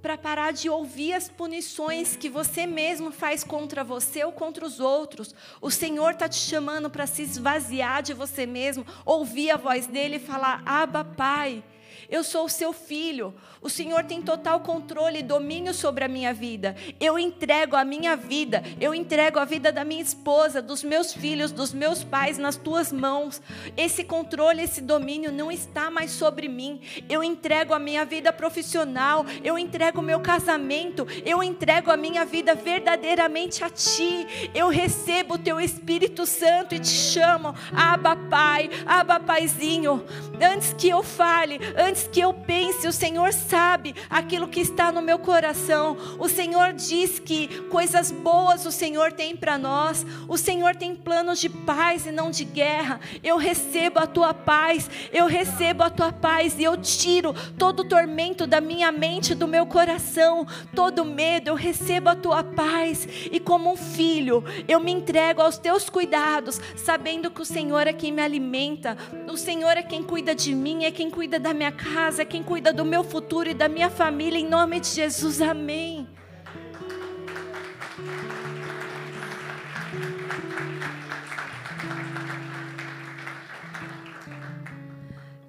para 0.00 0.16
parar 0.16 0.52
de 0.52 0.70
ouvir 0.70 1.12
as 1.12 1.28
punições 1.28 2.16
que 2.16 2.28
você 2.28 2.66
mesmo 2.66 3.10
faz 3.10 3.42
contra 3.42 3.82
você 3.82 4.24
ou 4.24 4.32
contra 4.32 4.64
os 4.64 4.78
outros. 4.80 5.34
O 5.60 5.70
Senhor 5.70 6.12
está 6.12 6.28
te 6.28 6.36
chamando 6.38 6.88
para 6.88 7.06
se 7.06 7.22
esvaziar 7.22 8.02
de 8.02 8.14
você 8.14 8.46
mesmo, 8.46 8.86
ouvir 9.04 9.50
a 9.50 9.56
voz 9.56 9.86
dele 9.86 10.16
e 10.16 10.20
falar: 10.20 10.62
Abba, 10.64 11.04
Pai. 11.04 11.64
Eu 12.08 12.24
sou 12.24 12.46
o 12.46 12.48
seu 12.48 12.72
filho. 12.72 13.34
O 13.60 13.68
Senhor 13.68 14.04
tem 14.04 14.22
total 14.22 14.60
controle 14.60 15.18
e 15.18 15.22
domínio 15.22 15.74
sobre 15.74 16.04
a 16.04 16.08
minha 16.08 16.32
vida. 16.32 16.74
Eu 16.98 17.18
entrego 17.18 17.76
a 17.76 17.84
minha 17.84 18.16
vida, 18.16 18.62
eu 18.80 18.94
entrego 18.94 19.38
a 19.38 19.44
vida 19.44 19.72
da 19.72 19.84
minha 19.84 20.00
esposa, 20.00 20.62
dos 20.62 20.82
meus 20.82 21.12
filhos, 21.12 21.50
dos 21.50 21.74
meus 21.74 22.04
pais 22.04 22.38
nas 22.38 22.56
tuas 22.56 22.92
mãos. 22.92 23.42
Esse 23.76 24.04
controle, 24.04 24.62
esse 24.62 24.80
domínio 24.80 25.32
não 25.32 25.50
está 25.50 25.90
mais 25.90 26.12
sobre 26.12 26.48
mim. 26.48 26.80
Eu 27.08 27.22
entrego 27.22 27.74
a 27.74 27.78
minha 27.78 28.04
vida 28.04 28.32
profissional, 28.32 29.26
eu 29.42 29.58
entrego 29.58 30.00
o 30.00 30.04
meu 30.04 30.20
casamento, 30.20 31.06
eu 31.26 31.42
entrego 31.42 31.90
a 31.90 31.96
minha 31.96 32.24
vida 32.24 32.54
verdadeiramente 32.54 33.64
a 33.64 33.68
ti. 33.68 34.26
Eu 34.54 34.68
recebo 34.68 35.34
o 35.34 35.38
teu 35.38 35.60
Espírito 35.60 36.24
Santo 36.24 36.74
e 36.74 36.78
te 36.78 36.88
chamo, 36.88 37.54
Abba 37.72 38.16
Pai, 38.16 38.70
Abba 38.86 39.20
Paizinho. 39.20 40.04
Antes 40.40 40.72
que 40.72 40.88
eu 40.88 41.02
fale, 41.02 41.58
antes 41.76 41.97
que 42.04 42.20
eu 42.20 42.32
pense, 42.32 42.86
o 42.86 42.92
Senhor 42.92 43.32
sabe 43.32 43.94
aquilo 44.08 44.48
que 44.48 44.60
está 44.60 44.92
no 44.92 45.02
meu 45.02 45.18
coração. 45.18 45.96
O 46.18 46.28
Senhor 46.28 46.72
diz 46.72 47.18
que 47.18 47.48
coisas 47.64 48.10
boas 48.10 48.66
o 48.66 48.72
Senhor 48.72 49.12
tem 49.12 49.36
para 49.36 49.58
nós. 49.58 50.04
O 50.28 50.36
Senhor 50.36 50.76
tem 50.76 50.94
planos 50.94 51.40
de 51.40 51.48
paz 51.48 52.06
e 52.06 52.12
não 52.12 52.30
de 52.30 52.44
guerra. 52.44 53.00
Eu 53.22 53.36
recebo 53.36 53.98
a 53.98 54.06
tua 54.06 54.32
paz, 54.32 54.90
eu 55.12 55.26
recebo 55.26 55.82
a 55.82 55.90
tua 55.90 56.12
paz 56.12 56.58
e 56.58 56.64
eu 56.64 56.76
tiro 56.76 57.34
todo 57.58 57.80
o 57.80 57.88
tormento 57.88 58.46
da 58.46 58.60
minha 58.60 58.92
mente, 58.92 59.34
do 59.34 59.48
meu 59.48 59.66
coração, 59.66 60.46
todo 60.74 61.04
medo. 61.04 61.48
Eu 61.48 61.54
recebo 61.54 62.10
a 62.10 62.14
tua 62.14 62.44
paz 62.44 63.06
e 63.32 63.40
como 63.40 63.72
um 63.72 63.76
filho, 63.76 64.44
eu 64.66 64.80
me 64.80 64.92
entrego 64.92 65.40
aos 65.40 65.58
teus 65.58 65.88
cuidados, 65.88 66.60
sabendo 66.76 67.30
que 67.30 67.40
o 67.40 67.44
Senhor 67.44 67.86
é 67.86 67.92
quem 67.92 68.12
me 68.12 68.22
alimenta, 68.22 68.96
o 69.30 69.36
Senhor 69.36 69.76
é 69.76 69.82
quem 69.82 70.02
cuida 70.02 70.34
de 70.34 70.54
mim, 70.54 70.84
é 70.84 70.90
quem 70.90 71.10
cuida 71.10 71.38
da 71.38 71.54
minha 71.54 71.72
casa, 71.72 71.87
é 72.18 72.24
quem 72.24 72.42
cuida 72.42 72.72
do 72.72 72.84
meu 72.84 73.02
futuro 73.02 73.48
e 73.48 73.54
da 73.54 73.68
minha 73.68 73.90
família, 73.90 74.38
em 74.38 74.48
nome 74.48 74.80
de 74.80 74.88
Jesus, 74.88 75.40
amém. 75.40 76.08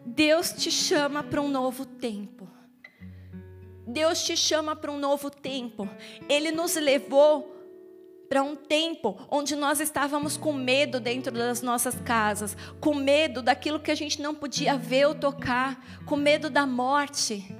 Deus 0.06 0.52
te 0.52 0.70
chama 0.70 1.24
para 1.24 1.42
um 1.42 1.48
novo 1.48 1.86
tempo. 1.86 2.50
Deus 3.88 4.24
te 4.24 4.36
chama 4.36 4.76
para 4.76 4.92
um 4.92 5.00
novo 5.00 5.30
tempo. 5.30 5.88
Ele 6.28 6.52
nos 6.52 6.76
levou 6.76 7.59
para 8.30 8.44
um 8.44 8.56
tempo 8.56 9.18
onde 9.30 9.56
nós 9.56 9.80
estávamos 9.80 10.38
com 10.38 10.54
medo 10.54 11.00
dentro 11.00 11.34
das 11.34 11.64
nossas 11.64 11.96
casas, 11.96 12.56
com 12.80 12.94
medo 12.94 13.42
daquilo 13.42 13.80
que 13.80 13.90
a 13.90 13.96
gente 13.96 14.22
não 14.22 14.36
podia 14.36 14.78
ver 14.78 15.08
ou 15.08 15.16
tocar, 15.16 15.84
com 16.06 16.16
medo 16.16 16.50
da 16.50 16.66
morte 16.68 17.59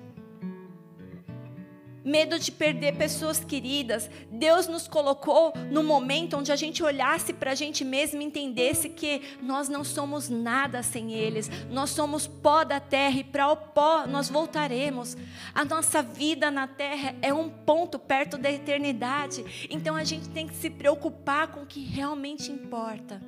medo 2.10 2.40
de 2.40 2.52
perder 2.52 2.98
pessoas 2.98 3.40
queridas. 3.40 4.10
Deus 4.32 4.68
nos 4.68 4.88
colocou 4.88 5.54
no 5.70 5.84
momento 5.84 6.38
onde 6.38 6.52
a 6.52 6.56
gente 6.56 6.82
olhasse 6.84 7.32
para 7.32 7.52
a 7.52 7.56
gente 7.56 7.86
mesmo 7.86 8.20
e 8.22 8.26
entendesse 8.26 8.90
que 8.90 9.22
nós 9.42 9.70
não 9.70 9.84
somos 9.84 10.28
nada 10.28 10.82
sem 10.82 11.14
eles. 11.14 11.50
Nós 11.70 11.92
somos 11.92 12.26
pó 12.26 12.64
da 12.64 12.80
terra 12.80 13.20
e 13.20 13.24
para 13.24 13.52
o 13.52 13.56
pó 13.56 14.08
nós 14.08 14.28
voltaremos. 14.28 15.16
A 15.54 15.64
nossa 15.64 16.02
vida 16.02 16.50
na 16.50 16.68
terra 16.68 17.16
é 17.22 17.32
um 17.32 17.48
ponto 17.48 18.00
perto 18.00 18.38
da 18.38 18.52
eternidade. 18.52 19.68
Então 19.70 19.96
a 19.96 20.04
gente 20.04 20.28
tem 20.30 20.48
que 20.48 20.56
se 20.56 20.70
preocupar 20.70 21.50
com 21.50 21.62
o 21.62 21.68
que 21.68 21.82
realmente 21.82 22.52
importa. 22.52 23.22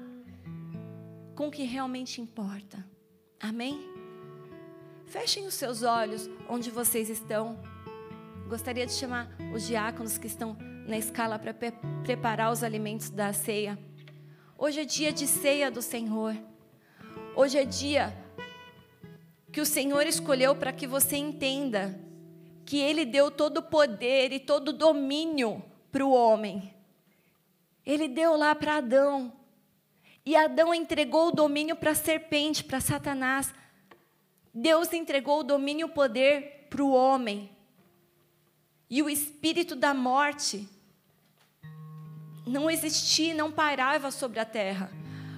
Com 1.36 1.50
o 1.50 1.52
que 1.52 1.64
realmente 1.64 2.20
importa. 2.20 2.84
Amém? 3.40 3.80
Fechem 5.06 5.46
os 5.46 5.54
seus 5.54 5.84
olhos 5.84 6.28
onde 6.50 6.72
vocês 6.72 7.10
estão. 7.10 7.71
Gostaria 8.52 8.86
de 8.86 8.92
chamar 8.92 9.30
os 9.56 9.66
diáconos 9.66 10.18
que 10.18 10.28
estão 10.28 10.58
na 10.86 10.98
escala 10.98 11.40
para 11.40 11.54
pre 11.54 11.72
preparar 12.04 12.52
os 12.52 12.66
alimentos 12.66 13.10
da 13.10 13.32
ceia. 13.32 13.80
Hoje 14.58 14.82
é 14.82 14.84
dia 14.84 15.14
de 15.14 15.26
ceia 15.26 15.72
do 15.72 15.82
Senhor. 15.82 16.36
Hoje 17.34 17.58
é 17.58 17.64
dia 17.64 18.14
que 19.54 19.62
o 19.62 19.66
Senhor 19.66 20.06
escolheu 20.06 20.54
para 20.54 20.74
que 20.74 20.86
você 20.86 21.16
entenda 21.16 21.98
que 22.66 22.78
Ele 22.78 23.06
deu 23.06 23.32
todo 23.32 23.60
o 23.60 23.64
poder 23.64 24.34
e 24.34 24.40
todo 24.42 24.68
o 24.68 24.74
domínio 24.74 25.64
para 25.90 26.06
o 26.06 26.12
homem. 26.12 26.74
Ele 27.86 28.10
deu 28.10 28.36
lá 28.36 28.54
para 28.54 28.80
Adão. 28.80 29.32
E 30.26 30.36
Adão 30.36 30.74
entregou 30.74 31.30
o 31.30 31.32
domínio 31.32 31.78
para 31.78 31.92
a 31.92 31.96
serpente, 31.96 32.66
para 32.66 32.82
Satanás. 32.82 33.54
Deus 34.54 34.92
entregou 34.92 35.40
o 35.40 35.44
domínio 35.44 35.88
e 35.88 35.90
o 35.90 35.94
poder 35.94 36.68
para 36.70 36.84
o 36.84 36.92
homem 36.92 37.50
e 38.92 39.02
o 39.02 39.10
espírito 39.10 39.74
da 39.74 39.94
morte 39.94 40.68
não 42.46 42.70
existia, 42.70 43.34
não 43.34 43.50
pairava 43.50 44.12
sobre 44.12 44.38
a 44.38 44.44
terra. 44.44 44.92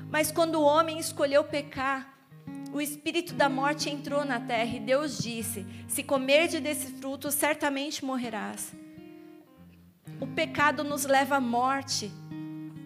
Mas 0.10 0.32
quando 0.32 0.56
o 0.56 0.64
homem 0.64 0.98
escolheu 0.98 1.44
pecar, 1.44 2.18
o 2.74 2.82
espírito 2.82 3.36
da 3.36 3.48
morte 3.48 3.92
entrou 3.92 4.26
na 4.26 4.40
terra 4.40 4.76
e 4.76 4.80
Deus 4.80 5.20
disse: 5.20 5.68
Se 5.88 6.02
comerdes 6.02 6.62
desse 6.62 6.88
fruto, 6.94 7.30
certamente 7.30 8.04
morrerás. 8.04 8.74
O 10.20 10.26
pecado 10.26 10.84
nos 10.84 11.06
leva 11.06 11.36
à 11.36 11.40
morte, 11.40 12.12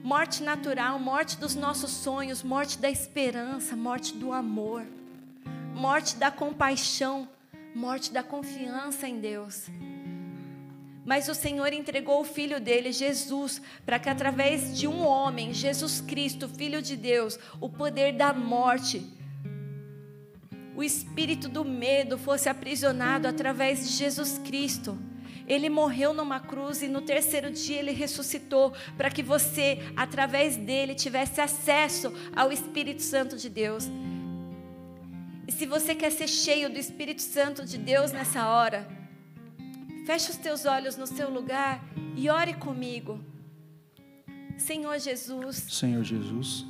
morte 0.03 0.43
natural, 0.43 0.99
morte 0.99 1.37
dos 1.37 1.55
nossos 1.55 1.91
sonhos, 1.91 2.43
morte 2.43 2.77
da 2.77 2.89
esperança, 2.89 3.73
morte 3.73 4.13
do 4.13 4.33
amor, 4.33 4.85
morte 5.73 6.17
da 6.17 6.29
compaixão, 6.29 7.29
morte 7.73 8.11
da 8.11 8.21
confiança 8.21 9.07
em 9.07 9.21
Deus. 9.21 9.69
Mas 11.07 11.29
o 11.29 11.33
Senhor 11.33 11.71
entregou 11.71 12.19
o 12.19 12.25
filho 12.25 12.59
dele, 12.59 12.91
Jesus, 12.91 13.61
para 13.85 13.97
que 13.97 14.09
através 14.09 14.77
de 14.77 14.89
um 14.89 15.07
homem, 15.07 15.53
Jesus 15.53 16.01
Cristo, 16.01 16.49
filho 16.49 16.81
de 16.81 16.97
Deus, 16.97 17.39
o 17.61 17.69
poder 17.69 18.11
da 18.11 18.33
morte, 18.33 19.09
o 20.75 20.83
espírito 20.83 21.47
do 21.47 21.63
medo 21.63 22.17
fosse 22.17 22.49
aprisionado 22.49 23.25
através 23.25 23.87
de 23.87 23.93
Jesus 23.93 24.37
Cristo. 24.39 24.99
Ele 25.47 25.69
morreu 25.69 26.13
numa 26.13 26.41
cruz 26.41 26.81
e 26.81 26.89
no 26.89 26.99
terceiro 26.99 27.51
dia 27.51 27.79
ele 27.79 27.93
ressuscitou 27.93 28.73
para 28.97 29.09
que 29.09 29.23
você, 29.23 29.79
através 29.95 30.57
dele, 30.57 30.93
tivesse 30.93 31.39
acesso 31.39 32.13
ao 32.35 32.51
Espírito 32.51 33.01
Santo 33.01 33.37
de 33.37 33.47
Deus. 33.47 33.85
E 35.47 35.53
se 35.53 35.65
você 35.65 35.95
quer 35.95 36.11
ser 36.11 36.27
cheio 36.27 36.69
do 36.69 36.77
Espírito 36.77 37.21
Santo 37.21 37.65
de 37.65 37.77
Deus 37.77 38.11
nessa 38.11 38.49
hora, 38.49 39.06
Feche 40.07 40.31
os 40.31 40.37
teus 40.37 40.65
olhos 40.65 40.95
no 40.95 41.05
seu 41.05 41.29
lugar 41.29 41.83
e 42.15 42.29
ore 42.29 42.53
comigo. 42.53 43.19
Senhor 44.57 44.97
Jesus. 44.99 45.57
Senhor 45.69 46.01
Jesus. 46.01 46.65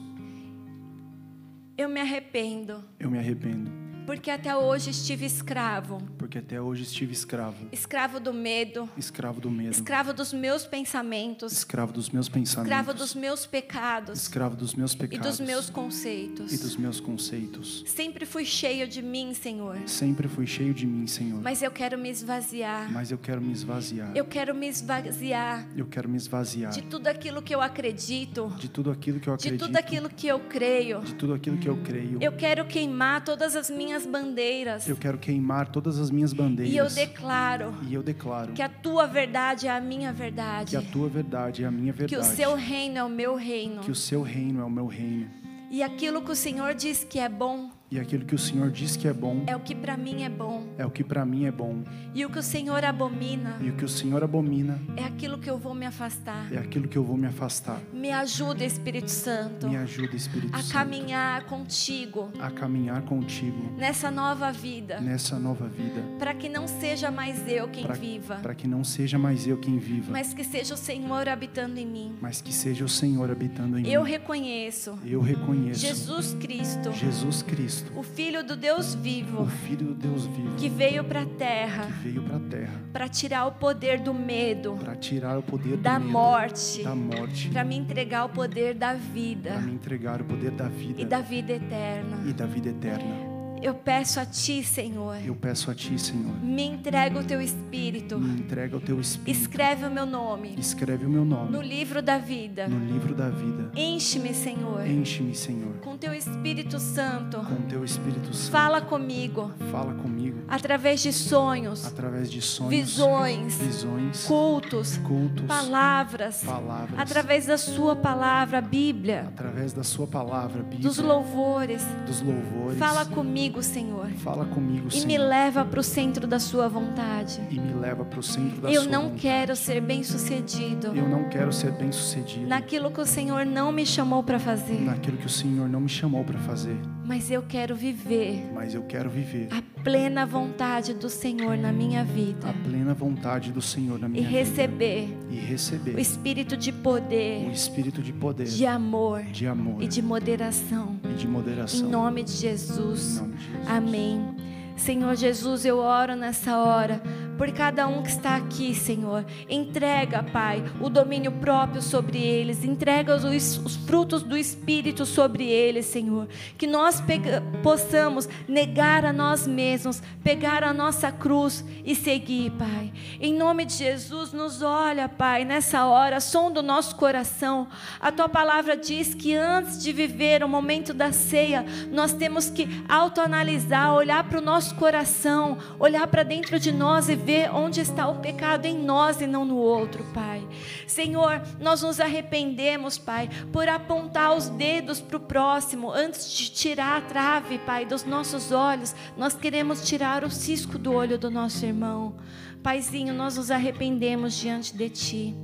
Eu 1.77 1.87
me 1.87 1.99
arrependo, 1.99 2.83
Eu 2.99 3.11
me 3.11 3.19
arrependo, 3.19 3.69
porque 4.07 4.31
até 4.31 4.57
hoje 4.57 4.89
estive 4.89 5.27
escravo 5.27 5.99
porque 6.27 6.39
até 6.39 6.61
hoje 6.61 6.83
estive 6.83 7.13
escravo, 7.13 7.55
escravo 7.71 8.19
do 8.19 8.33
medo, 8.33 8.89
escravo 8.97 9.39
do 9.39 9.49
medo, 9.49 9.71
escravo 9.71 10.11
dos 10.11 10.33
meus 10.33 10.65
pensamentos, 10.65 11.53
escravo 11.53 11.93
dos 11.93 12.09
meus 12.09 12.27
pensamentos, 12.27 12.69
escravo 12.69 12.93
dos 12.93 13.15
meus 13.15 13.45
pecados 13.45 14.19
escravo 14.19 14.55
dos 14.57 14.75
meus 14.75 14.91
e 14.91 14.97
pecados 14.97 15.37
dos 15.37 15.47
meus 15.47 15.69
conceitos. 15.69 16.51
e 16.51 16.57
dos 16.57 16.75
meus 16.75 16.99
conceitos. 16.99 17.85
Sempre 17.87 18.25
fui 18.25 18.43
cheio 18.43 18.89
de 18.89 19.01
mim, 19.01 19.33
Senhor, 19.33 19.77
Sempre 19.85 20.27
fui 20.27 20.45
cheio 20.45 20.73
de 20.73 20.85
mim, 20.85 21.07
Senhor, 21.07 21.41
mas 21.41 21.61
eu 21.61 21.71
quero 21.71 21.97
me 21.97 22.09
esvaziar. 22.09 22.91
mas 22.91 23.09
eu 23.09 23.17
quero 23.17 23.41
me 23.41 23.53
esvaziar. 23.53 24.11
Eu 24.13 24.25
quero 24.25 24.53
me 24.53 24.67
esvaziar 24.67 25.65
Eu 25.77 25.85
quero 25.85 26.09
me 26.09 26.17
esvaziar 26.17 26.73
de 26.73 26.81
tudo 26.81 27.07
aquilo 27.07 27.41
que 27.41 27.55
eu 27.55 27.61
acredito, 27.61 28.53
de 28.59 28.67
tudo 28.67 28.91
aquilo 28.91 29.21
que 29.21 29.29
eu 29.29 29.37
de 29.37 29.47
acredito, 29.47 29.65
tudo 29.65 29.77
aquilo 29.77 30.09
que 30.09 30.27
eu 30.27 30.39
creio. 30.41 30.99
de 30.99 31.15
tudo 31.15 31.33
aquilo 31.33 31.57
que 31.57 31.69
eu 31.69 31.77
creio. 31.77 32.17
Eu 32.21 32.33
quero 32.33 32.65
queimar 32.65 33.23
todas 33.23 33.55
as 33.55 33.69
minhas 33.69 34.05
bandeiras. 34.05 34.89
Eu 34.89 34.97
quero 34.97 35.17
queimar 35.17 35.69
todas 35.71 35.97
as 35.97 36.11
minhas 36.17 36.33
bandeiras. 36.33 36.73
E 36.73 36.77
eu 36.77 36.89
declaro 36.89 37.73
E 37.87 37.93
eu 37.93 38.03
declaro 38.03 38.53
que 38.53 38.61
a 38.61 38.69
tua 38.69 39.05
verdade 39.05 39.67
é 39.67 39.71
a 39.71 39.79
minha 39.79 40.11
verdade. 40.11 40.71
que 40.71 40.75
a 40.75 40.81
tua 40.81 41.07
verdade 41.07 41.63
é 41.63 41.67
a 41.67 41.71
minha 41.71 41.93
Que 41.93 41.99
verdade. 41.99 42.21
o 42.33 42.35
seu 42.35 42.55
reino 42.55 42.97
é 42.97 43.03
o 43.03 43.09
meu 43.09 43.35
reino. 43.35 43.81
que 43.81 43.91
o 43.91 43.95
seu 43.95 44.21
reino 44.21 44.61
é 44.61 44.65
o 44.65 44.69
meu 44.69 44.87
reino. 44.87 45.29
E 45.69 45.83
aquilo 45.83 46.21
que 46.21 46.31
o 46.31 46.35
Senhor 46.35 46.73
diz 46.73 47.03
que 47.03 47.19
é 47.19 47.27
bom 47.29 47.69
E 47.89 47.97
aquilo 47.99 48.25
que 48.25 48.35
o 48.35 48.37
Senhor 48.37 48.69
diz 48.69 48.97
que 48.97 49.07
é 49.07 49.13
bom 49.13 49.43
é 49.47 49.55
o 49.55 49.61
que 49.61 49.73
para 49.73 49.95
mim 49.95 50.23
é 50.23 50.29
bom. 50.29 50.67
é 50.77 50.85
o 50.85 50.91
que 50.91 51.03
para 51.05 51.25
mim 51.25 51.45
é 51.45 51.51
bom. 51.51 51.83
E 52.13 52.25
o 52.25 52.29
que 52.29 52.37
o 52.39 52.43
Senhor 52.43 52.83
abomina 52.83 53.57
E 53.61 53.69
o 53.69 53.73
que 53.77 53.85
o 53.85 53.89
Senhor 53.89 54.21
abomina 54.23 54.77
é 54.97 55.03
aquilo 55.05 55.37
que 55.37 55.49
eu 55.49 55.57
vou 55.57 55.73
me 55.73 55.85
afastar. 55.85 56.51
é 56.51 56.57
aquilo 56.57 56.87
que 56.87 56.97
eu 56.97 57.03
vou 57.03 57.15
me 57.15 57.27
afastar. 57.27 57.79
Me 57.93 58.11
ajuda, 58.11 58.65
Espírito 58.65 59.09
Santo, 59.09 59.69
Me 59.69 59.77
ajuda, 59.77 60.15
Espírito 60.17 60.53
a 60.53 60.59
Santo, 60.59 60.73
caminhar 60.73 61.43
contigo 61.45 62.29
a 62.39 62.51
caminhar 62.51 63.01
contigo 63.03 63.73
nessa 63.77 64.11
nova 64.11 64.51
vida, 64.51 64.99
nessa 64.99 65.39
nova 65.39 65.67
vida, 65.67 66.01
para 66.19 66.33
que 66.33 66.49
não 66.49 66.67
seja 66.67 67.09
mais 67.09 67.47
eu 67.47 67.69
quem 67.69 67.85
viva, 67.87 68.35
para 68.43 68.53
que 68.53 68.67
não 68.67 68.83
seja 68.83 69.17
mais 69.17 69.47
eu 69.47 69.57
quem 69.57 69.77
viva, 69.77 70.11
mas 70.11 70.33
que 70.33 70.43
seja 70.43 70.73
o 70.73 70.77
Senhor 70.77 71.29
habitando 71.29 71.79
em 71.79 71.85
mim. 71.85 72.15
mas 72.21 72.41
que 72.41 72.53
seja 72.53 72.83
o 72.83 72.89
Senhor 72.89 73.31
habitando 73.31 73.77
em 73.79 73.87
Eu 73.87 74.03
mim. 74.03 74.09
reconheço 74.09 74.97
Eu 75.05 75.21
reconheço 75.21 75.79
Jesus 75.79 76.33
Cristo, 76.39 76.91
Jesus 76.91 77.41
Cristo, 77.41 77.76
o 77.95 78.03
Filho 78.03 78.43
do 78.43 78.55
Deus 78.55 78.93
o 78.93 78.97
vivo, 78.97 79.45
Filho 79.47 79.87
do 79.87 79.95
Deus 79.95 80.25
vivo, 80.25 80.55
que 80.55 80.69
veio 80.69 81.03
para 81.03 81.21
a 81.21 81.25
terra. 81.25 81.85
Que 81.85 82.09
veio 82.09 82.23
para 82.23 82.39
terra. 82.39 82.81
Para 82.93 83.07
tirar 83.07 83.45
o 83.45 83.51
poder 83.51 83.99
do 83.99 84.13
medo, 84.13 84.77
para 84.79 84.95
tirar 84.95 85.37
o 85.37 85.43
poder 85.43 85.77
da 85.77 85.97
do 85.97 86.05
medo, 86.05 86.11
morte, 86.11 86.83
da 86.83 86.95
morte, 86.95 87.49
para 87.49 87.63
me 87.63 87.77
entregar 87.77 88.25
o 88.25 88.29
poder 88.29 88.73
da 88.73 88.87
para 88.89 88.97
vida 88.97 89.57
me 89.59 89.73
entregar 89.73 90.21
o 90.21 90.25
poder 90.25 90.51
da 90.51 90.67
vida. 90.67 91.01
E 91.01 91.05
da 91.05 91.19
vida 91.19 91.53
eterna. 91.53 92.17
e 92.25 92.33
da 92.33 92.45
vida 92.45 92.69
eterna. 92.69 93.26
Eu 93.61 93.73
peço 93.73 94.19
a 94.19 94.25
Ti, 94.25 94.63
Senhor, 94.63 95.17
Eu 95.25 95.35
peço 95.35 95.71
a 95.71 95.75
Ti, 95.75 95.97
Senhor, 95.97 96.31
me 96.43 96.63
entrega 96.63 97.19
o 97.19 97.23
Teu 97.23 97.41
Espírito, 97.41 98.19
me 98.19 98.39
entrega 98.41 98.77
o 98.77 98.79
Teu 98.79 98.99
Espírito, 98.99 99.41
escreve 99.41 99.85
o 99.85 99.89
meu 99.91 100.05
nome 100.05 100.55
escreve 100.57 101.05
o 101.05 101.09
meu 101.09 101.25
no 101.25 101.35
nome 101.51 101.67
livro 101.67 102.01
da 102.01 102.17
vida. 102.19 102.67
no 102.67 102.77
livro 102.93 103.15
da 103.15 103.29
vida. 103.29 103.71
Enche-me, 103.75 104.33
Senhor, 104.33 104.85
Enche-me, 104.87 105.33
Senhor, 105.33 105.73
com 105.81 105.97
Teu 105.97 106.13
Espírito 106.13 106.79
Santo. 106.79 107.37
com 107.39 107.61
Teu 107.67 107.83
Espírito 107.83 108.33
Santo. 108.33 108.51
Fala 108.51 108.79
comigo 108.81 109.51
Fala 109.71 109.93
comigo 109.95 110.37
através 110.47 111.01
de 111.01 111.11
sonhos, 111.11 111.85
através 111.85 112.31
de 112.31 112.41
sonhos, 112.41 112.69
visões, 112.69 113.55
visões, 113.55 114.25
cultos, 114.25 114.97
cultos, 114.99 115.45
palavras, 115.45 116.43
palavras, 116.43 116.99
através 116.99 117.45
da 117.47 117.57
Sua 117.57 117.95
palavra, 117.95 118.61
Bíblia, 118.61 119.25
através 119.29 119.73
da 119.73 119.83
Sua 119.83 120.05
palavra, 120.07 120.61
Bíblia, 120.61 120.81
dos 120.81 120.99
louvores. 120.99 121.83
dos 122.05 122.21
louvores. 122.21 122.77
Fala 122.77 123.05
comigo, 123.05 123.46
Senhor, 123.63 124.09
Fala 124.23 124.45
comigo, 124.45 124.87
e 124.87 124.91
Senhor, 124.91 125.07
me 125.07 125.17
leva 125.17 125.63
para 125.65 125.79
o 125.79 125.83
centro 125.83 126.27
da 126.27 126.39
Sua 126.39 126.67
vontade. 126.67 127.39
e 127.49 127.59
me 127.59 127.73
leva 127.73 128.03
para 128.05 128.19
o 128.19 128.23
centro 128.23 128.61
da 128.61 128.69
Eu 128.71 128.83
Sua 128.83 128.91
não 128.91 129.01
vontade. 129.03 129.21
quero 129.21 129.55
ser 129.55 129.81
bem-sucedido. 129.81 130.87
Eu 130.95 131.07
não 131.07 131.29
quero 131.29 131.51
ser 131.53 131.71
bem-sucedido. 131.71 132.47
Naquilo 132.47 132.91
que 132.91 133.01
o 133.01 133.05
Senhor 133.05 133.45
não 133.45 133.71
me 133.71 133.85
chamou 133.85 134.23
para 134.23 134.39
fazer, 134.39 134.81
naquilo 134.81 135.17
que 135.17 135.25
o 135.25 135.29
Senhor 135.29 135.67
não 135.69 135.81
me 135.81 135.89
chamou 135.89 136.23
para 136.23 136.39
fazer, 136.39 136.77
mas 137.07 137.31
eu 137.31 137.41
quero 137.41 137.75
viver 137.75 138.45
mas 138.53 138.73
eu 138.75 138.83
quero 138.83 139.09
viver 139.09 139.47
a 139.51 139.61
plena 139.83 140.25
vontade 140.25 140.93
do 140.93 141.09
Senhor 141.09 141.57
na 141.57 141.71
minha 141.71 142.03
vida 142.03 142.49
a 142.49 142.53
plena 142.53 142.93
vontade 142.93 143.51
do 143.51 143.61
Senhor 143.61 143.97
na 143.97 144.07
e 144.07 144.09
minha 144.09 144.27
vida 144.27 144.39
receber 144.39 145.07
e 145.31 145.35
receber 145.35 145.95
o 145.95 145.99
espírito 145.99 146.57
de 146.57 146.71
o 146.71 146.73
poder, 146.73 147.49
espírito 147.51 148.01
de 148.01 148.11
poder, 148.13 148.45
de 148.45 148.65
amor 148.65 149.23
de 149.23 149.47
amor 149.47 149.81
e 149.81 149.87
de 149.87 150.01
moderação. 150.01 150.99
e 151.09 151.13
de 151.13 151.25
Em 151.25 151.29
moderação. 151.29 151.89
nome 151.89 152.23
de 152.23 152.31
Em 152.33 152.35
Jesus. 152.35 153.15
nome 153.21 153.33
de 153.35 153.43
Jesus. 153.43 153.67
Amém. 153.69 154.46
Senhor 154.77 155.15
Jesus, 155.15 155.65
eu 155.65 155.79
oro 155.79 156.15
nessa 156.15 156.57
hora 156.57 157.01
por 157.37 157.51
cada 157.51 157.87
um 157.87 158.01
que 158.01 158.09
está 158.09 158.35
aqui, 158.35 158.73
Senhor. 158.73 159.23
Entrega, 159.47 160.23
Pai, 160.23 160.63
o 160.81 160.89
domínio 160.89 161.31
próprio 161.33 161.83
sobre 161.83 162.17
eles. 162.17 162.63
Entrega 162.63 163.15
os, 163.15 163.57
os 163.59 163.75
frutos 163.75 164.23
do 164.23 164.35
Espírito 164.35 165.05
sobre 165.05 165.45
eles, 165.45 165.85
Senhor. 165.85 166.27
Que 166.57 166.65
nós 166.65 166.99
pega- 166.99 167.43
possamos 167.61 168.27
negar 168.47 169.05
a 169.05 169.13
nós 169.13 169.45
mesmos, 169.45 170.01
pegar 170.23 170.63
a 170.63 170.73
nossa 170.73 171.11
cruz 171.11 171.63
e 171.85 171.93
seguir, 171.93 172.51
Pai. 172.51 172.91
Em 173.19 173.35
nome 173.35 173.65
de 173.65 173.73
Jesus, 173.73 174.33
nos 174.33 174.63
olha, 174.63 175.07
Pai, 175.07 175.45
nessa 175.45 175.85
hora, 175.85 176.19
som 176.19 176.51
do 176.51 176.63
nosso 176.63 176.95
coração. 176.95 177.67
A 177.99 178.11
tua 178.11 178.27
palavra 178.29 178.75
diz 178.75 179.13
que 179.13 179.35
antes 179.35 179.81
de 179.83 179.93
viver 179.93 180.43
o 180.43 180.49
momento 180.49 180.91
da 180.91 181.11
ceia, 181.11 181.63
nós 181.91 182.13
temos 182.13 182.49
que 182.49 182.67
autoanalisar, 182.89 183.93
olhar 183.93 184.23
para 184.23 184.39
o 184.39 184.43
nosso 184.43 184.66
coração, 184.71 185.57
olhar 185.79 186.07
para 186.07 186.23
dentro 186.23 186.59
de 186.59 186.71
nós 186.71 187.09
e 187.09 187.15
ver 187.15 187.53
onde 187.53 187.81
está 187.81 188.07
o 188.07 188.19
pecado 188.19 188.65
em 188.65 188.77
nós 188.77 189.21
e 189.21 189.27
não 189.27 189.45
no 189.45 189.57
outro, 189.57 190.03
Pai. 190.13 190.47
Senhor, 190.85 191.41
nós 191.59 191.81
nos 191.81 191.99
arrependemos, 191.99 192.97
Pai, 192.97 193.29
por 193.51 193.67
apontar 193.67 194.35
os 194.35 194.49
dedos 194.49 195.01
para 195.01 195.17
o 195.17 195.21
próximo 195.21 195.91
antes 195.91 196.31
de 196.31 196.51
tirar 196.51 196.97
a 196.97 197.01
trave, 197.01 197.57
Pai, 197.59 197.85
dos 197.85 198.03
nossos 198.03 198.51
olhos. 198.51 198.95
Nós 199.17 199.33
queremos 199.33 199.87
tirar 199.87 200.23
o 200.23 200.29
cisco 200.29 200.77
do 200.77 200.93
olho 200.93 201.17
do 201.17 201.31
nosso 201.31 201.65
irmão. 201.65 202.15
Paizinho, 202.61 203.13
nós 203.13 203.37
nos 203.37 203.51
arrependemos 203.51 204.35
diante 204.35 204.75
de 204.75 204.89
Ti. 204.89 205.35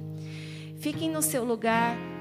Fiquem 0.80 1.10
no 1.10 1.22
seu 1.22 1.44
lugar. 1.46 2.13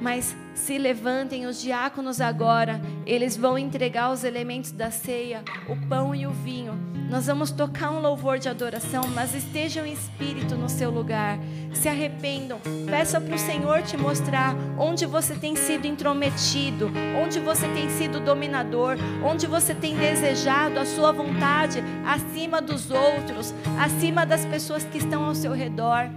Mas 0.00 0.36
se 0.54 0.78
levantem 0.78 1.46
os 1.46 1.60
diáconos 1.60 2.20
agora, 2.20 2.80
eles 3.06 3.36
vão 3.36 3.58
entregar 3.58 4.10
os 4.10 4.24
elementos 4.24 4.70
da 4.70 4.90
ceia, 4.90 5.42
o 5.68 5.76
pão 5.88 6.14
e 6.14 6.26
o 6.26 6.30
vinho. 6.30 6.78
Nós 7.08 7.26
vamos 7.26 7.50
tocar 7.50 7.90
um 7.90 8.00
louvor 8.00 8.38
de 8.38 8.50
adoração, 8.50 9.02
mas 9.14 9.34
estejam 9.34 9.86
em 9.86 9.92
espírito 9.92 10.56
no 10.56 10.68
seu 10.68 10.90
lugar. 10.90 11.38
Se 11.72 11.88
arrependam, 11.88 12.60
peça 12.86 13.18
para 13.18 13.34
o 13.34 13.38
Senhor 13.38 13.82
te 13.82 13.96
mostrar 13.96 14.54
onde 14.78 15.06
você 15.06 15.34
tem 15.34 15.56
sido 15.56 15.86
intrometido, 15.86 16.90
onde 17.22 17.40
você 17.40 17.66
tem 17.68 17.88
sido 17.88 18.20
dominador, 18.20 18.96
onde 19.24 19.46
você 19.46 19.74
tem 19.74 19.96
desejado 19.96 20.78
a 20.78 20.84
sua 20.84 21.12
vontade 21.12 21.82
acima 22.06 22.60
dos 22.60 22.90
outros, 22.90 23.54
acima 23.80 24.26
das 24.26 24.44
pessoas 24.44 24.84
que 24.84 24.98
estão 24.98 25.24
ao 25.24 25.34
seu 25.34 25.52
redor 25.52 26.10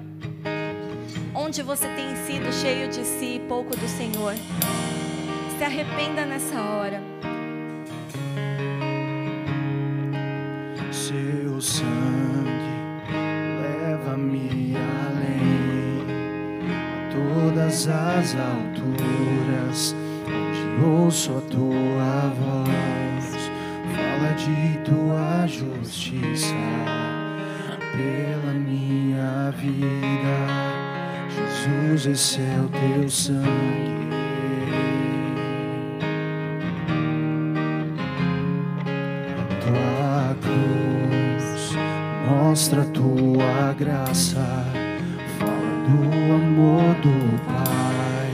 onde 1.34 1.62
você 1.62 1.88
tem 1.96 2.16
sido 2.16 2.52
cheio 2.54 2.90
de 2.90 3.04
si 3.06 3.36
e 3.36 3.40
pouco 3.48 3.76
do 3.76 3.88
Senhor. 3.88 4.36
Se 5.58 5.64
arrependa 5.64 6.26
nessa 6.26 6.60
hora. 6.62 7.02
Seu 10.92 11.62
sangue 11.62 11.92
leva-me 13.62 14.76
além 15.08 16.06
a 16.70 17.10
todas 17.12 17.88
as 17.88 18.36
alturas, 18.36 19.96
onde 20.28 20.86
ouço 20.86 21.38
a 21.38 21.42
tua 21.42 22.34
voz, 22.40 23.52
fala 23.96 24.34
de 24.36 24.80
tua 24.84 25.48
justiça 25.48 26.56
pela 27.94 28.54
minha 28.54 29.52
vida. 29.52 30.91
Jesus, 31.36 32.06
esse 32.08 32.42
é 32.42 32.60
o 32.60 32.68
teu 32.70 33.10
sangue. 33.10 34.02
tua 39.62 40.36
cruz 40.42 41.76
mostra 42.30 42.82
a 42.82 42.86
tua 42.86 43.74
graça, 43.78 44.66
fala 45.40 45.74
do 45.88 46.34
amor 46.34 46.96
do 46.96 47.14
Pai 47.46 48.32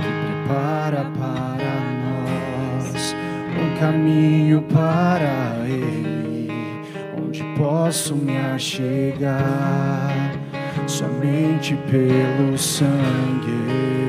que 0.00 0.08
prepara 0.46 1.02
para 1.18 1.74
nós 2.02 3.14
um 3.56 3.68
caminho 3.78 4.60
para 4.62 5.64
Ele, 5.66 6.50
onde 7.16 7.44
posso 7.56 8.16
me 8.16 8.36
achegar 8.36 10.32
somente 10.94 11.74
pelo 11.90 12.56
sangue. 12.56 14.03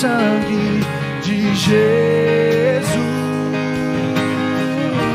Sangue 0.00 0.80
de 1.22 1.54
Jesus. 1.54 2.88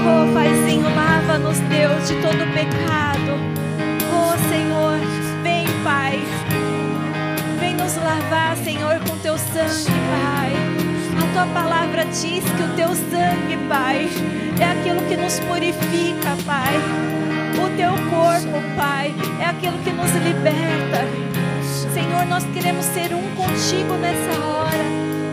Oh, 0.06 0.32
Paizinho, 0.32 0.84
lava-nos, 0.96 1.58
Deus, 1.62 2.08
de 2.08 2.14
todo 2.22 2.46
pecado. 2.54 3.32
Oh, 4.14 4.38
Senhor, 4.48 5.00
vem, 5.42 5.66
Pai. 5.84 6.22
Vem 7.60 7.74
nos 7.74 7.96
lavar, 7.96 8.56
Senhor, 8.58 9.00
com 9.00 9.18
teu 9.18 9.40
sangue, 9.40 9.92
Pai. 10.12 10.54
A 11.18 11.34
tua 11.34 11.48
palavra 11.48 12.06
diz 12.06 12.44
que 12.44 12.64
o 12.64 12.76
teu 12.76 12.90
sangue, 12.90 13.58
Pai, 13.68 14.08
é 14.60 14.66
aquilo 14.66 15.02
que 15.08 15.18
nos 15.18 15.40
purifica, 15.40 16.38
Pai. 16.46 16.76
O 17.58 17.76
teu 17.76 17.92
corpo, 18.12 18.62
Pai, 18.78 19.16
é 19.40 19.46
aquilo 19.46 19.80
que 19.80 19.90
nos 19.90 20.12
liberta. 20.12 21.45
Senhor, 21.96 22.26
nós 22.26 22.44
queremos 22.54 22.84
ser 22.88 23.14
um 23.14 23.24
contigo 23.36 23.94
nessa 23.94 24.38
hora. 24.46 24.84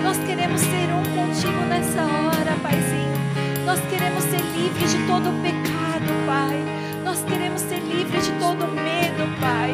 Nós 0.00 0.16
queremos 0.18 0.60
ser 0.60 0.88
um 0.94 1.02
contigo 1.16 1.60
nessa 1.68 2.02
hora, 2.02 2.56
Paizinho. 2.62 3.66
Nós 3.66 3.80
queremos 3.90 4.22
ser 4.22 4.40
livres 4.54 4.92
de 4.92 4.98
todo 5.08 5.42
pecado, 5.42 6.06
Pai. 6.24 6.62
Nós 7.04 7.20
queremos 7.24 7.62
ser 7.62 7.80
livres 7.80 8.26
de 8.26 8.32
todo 8.34 8.68
medo, 8.68 9.40
Pai. 9.40 9.72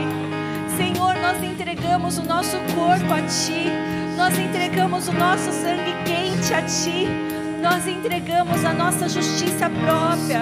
Senhor, 0.79 1.15
nós 1.17 1.43
entregamos 1.43 2.17
o 2.17 2.23
nosso 2.23 2.57
corpo 2.75 3.13
a 3.13 3.21
Ti. 3.21 3.69
Nós 4.17 4.39
entregamos 4.39 5.09
o 5.09 5.13
nosso 5.13 5.53
sangue 5.53 5.93
quente 6.07 6.55
a 6.55 6.63
Ti. 6.63 7.07
Nós 7.61 7.87
entregamos 7.87 8.65
a 8.65 8.73
nossa 8.73 9.11
justiça 9.11 9.69
própria 9.69 10.41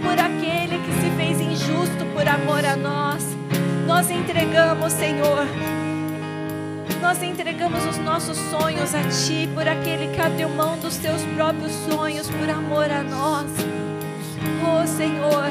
por 0.00 0.16
aquele 0.16 0.78
que 0.78 0.92
se 1.00 1.10
fez 1.16 1.40
injusto 1.40 2.06
por 2.14 2.28
amor 2.28 2.64
a 2.64 2.76
nós. 2.76 3.26
Nós 3.84 4.08
entregamos, 4.10 4.92
Senhor. 4.92 5.71
Nós 7.02 7.20
entregamos 7.20 7.84
os 7.84 7.98
nossos 7.98 8.38
sonhos 8.38 8.94
a 8.94 9.02
Ti 9.02 9.48
por 9.52 9.66
aquele 9.66 10.14
que 10.14 10.20
abriu 10.20 10.48
mão 10.48 10.78
dos 10.78 10.94
seus 10.94 11.20
próprios 11.34 11.72
sonhos 11.90 12.30
por 12.30 12.48
amor 12.48 12.88
a 12.88 13.02
nós. 13.02 13.50
Oh 14.62 14.86
Senhor, 14.86 15.50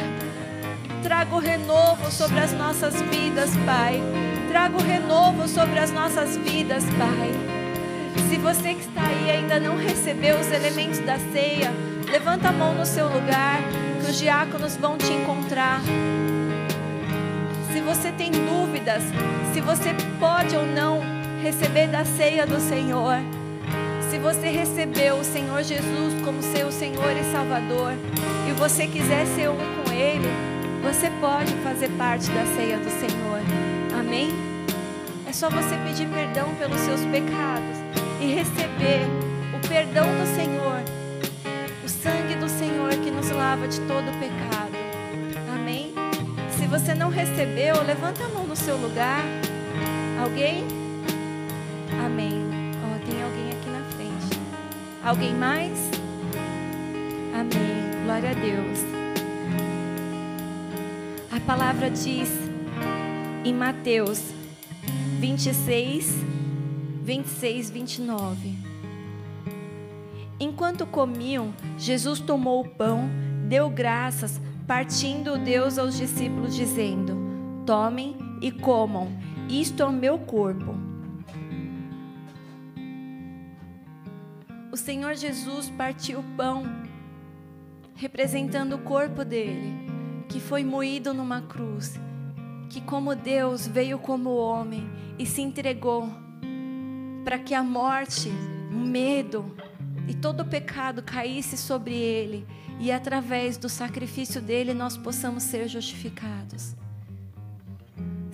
traga 1.03 1.35
o 1.35 1.39
renovo 1.39 2.09
sobre 2.09 2.39
as 2.39 2.53
nossas 2.53 3.01
vidas, 3.01 3.49
Pai. 3.65 4.01
Traga 4.47 4.77
o 4.77 4.81
renovo 4.81 5.45
sobre 5.45 5.77
as 5.77 5.91
nossas 5.91 6.37
vidas, 6.37 6.85
Pai. 6.85 7.31
Se 8.29 8.37
você 8.37 8.73
que 8.73 8.85
está 8.85 9.05
aí 9.05 9.31
ainda 9.31 9.59
não 9.59 9.75
recebeu 9.75 10.39
os 10.39 10.49
elementos 10.53 10.99
da 10.99 11.19
ceia, 11.33 11.69
levanta 12.09 12.47
a 12.47 12.53
mão 12.53 12.73
no 12.73 12.85
seu 12.85 13.07
lugar, 13.09 13.59
que 13.99 14.09
os 14.09 14.17
diáconos 14.17 14.77
vão 14.77 14.97
te 14.97 15.11
encontrar. 15.11 15.81
Se 17.73 17.81
você 17.81 18.09
tem 18.13 18.31
dúvidas, 18.31 19.03
se 19.53 19.59
você 19.59 19.93
pode 20.17 20.55
ou 20.55 20.65
não 20.65 21.20
receber 21.41 21.87
da 21.87 22.05
ceia 22.05 22.45
do 22.45 22.59
Senhor, 22.59 23.17
se 24.09 24.19
você 24.19 24.47
recebeu 24.49 25.15
o 25.15 25.23
Senhor 25.23 25.63
Jesus 25.63 26.21
como 26.23 26.41
seu 26.41 26.71
Senhor 26.71 27.11
e 27.17 27.31
Salvador 27.31 27.93
e 28.47 28.53
você 28.53 28.85
quiser 28.85 29.25
ser 29.25 29.49
um 29.49 29.57
com 29.57 29.91
Ele, 29.91 30.29
você 30.83 31.09
pode 31.19 31.51
fazer 31.63 31.89
parte 31.97 32.29
da 32.29 32.45
ceia 32.55 32.77
do 32.77 32.89
Senhor. 32.91 33.39
Amém? 33.99 34.29
É 35.27 35.33
só 35.33 35.49
você 35.49 35.75
pedir 35.77 36.07
perdão 36.09 36.53
pelos 36.55 36.79
seus 36.81 37.01
pecados 37.05 37.77
e 38.19 38.33
receber 38.33 39.01
o 39.55 39.67
perdão 39.67 40.05
do 40.05 40.35
Senhor, 40.35 40.83
o 41.83 41.89
sangue 41.89 42.35
do 42.35 42.47
Senhor 42.47 42.89
que 42.91 43.09
nos 43.09 43.31
lava 43.31 43.67
de 43.67 43.79
todo 43.81 44.11
pecado. 44.19 44.75
Amém? 45.55 45.91
Se 46.51 46.67
você 46.67 46.93
não 46.93 47.09
recebeu, 47.09 47.81
levanta 47.83 48.25
a 48.25 48.29
mão 48.29 48.45
no 48.45 48.55
seu 48.55 48.77
lugar. 48.77 49.23
Alguém? 50.21 50.80
Amém. 52.05 52.41
Oh, 52.83 53.05
tem 53.05 53.21
alguém 53.21 53.51
aqui 53.51 53.69
na 53.69 53.83
frente. 53.91 54.39
Alguém 55.03 55.35
mais? 55.35 55.77
Amém. 57.31 58.03
Glória 58.05 58.31
a 58.31 58.33
Deus. 58.33 58.79
A 61.31 61.39
palavra 61.41 61.91
diz 61.91 62.29
em 63.45 63.53
Mateus 63.53 64.33
26, 65.19 66.15
26, 67.03 67.69
29. 67.69 68.57
Enquanto 70.39 70.87
comiam, 70.87 71.53
Jesus 71.77 72.19
tomou 72.19 72.61
o 72.61 72.67
pão, 72.67 73.07
deu 73.47 73.69
graças, 73.69 74.41
partindo 74.65 75.37
Deus 75.37 75.77
aos 75.77 75.95
discípulos, 75.95 76.55
dizendo: 76.55 77.15
Tomem 77.63 78.17
e 78.41 78.51
comam, 78.51 79.07
isto 79.47 79.83
é 79.83 79.85
o 79.85 79.91
meu 79.91 80.17
corpo. 80.17 80.90
O 84.71 84.77
Senhor 84.77 85.15
Jesus 85.15 85.69
partiu 85.69 86.21
o 86.21 86.23
pão, 86.37 86.63
representando 87.93 88.77
o 88.77 88.79
corpo 88.79 89.25
dele, 89.25 89.73
que 90.29 90.39
foi 90.39 90.63
moído 90.63 91.13
numa 91.13 91.41
cruz, 91.41 91.99
que 92.69 92.79
como 92.79 93.13
Deus 93.13 93.67
veio 93.67 93.99
como 93.99 94.29
homem 94.29 94.89
e 95.19 95.25
se 95.25 95.41
entregou 95.41 96.09
para 97.25 97.37
que 97.37 97.53
a 97.53 97.61
morte, 97.61 98.29
o 98.71 98.77
medo 98.77 99.53
e 100.07 100.13
todo 100.13 100.39
o 100.39 100.47
pecado 100.47 101.03
caísse 101.03 101.57
sobre 101.57 101.93
ele 101.93 102.47
e 102.79 102.93
através 102.93 103.57
do 103.57 103.67
sacrifício 103.67 104.41
dele 104.41 104.73
nós 104.73 104.95
possamos 104.95 105.43
ser 105.43 105.67
justificados. 105.67 106.75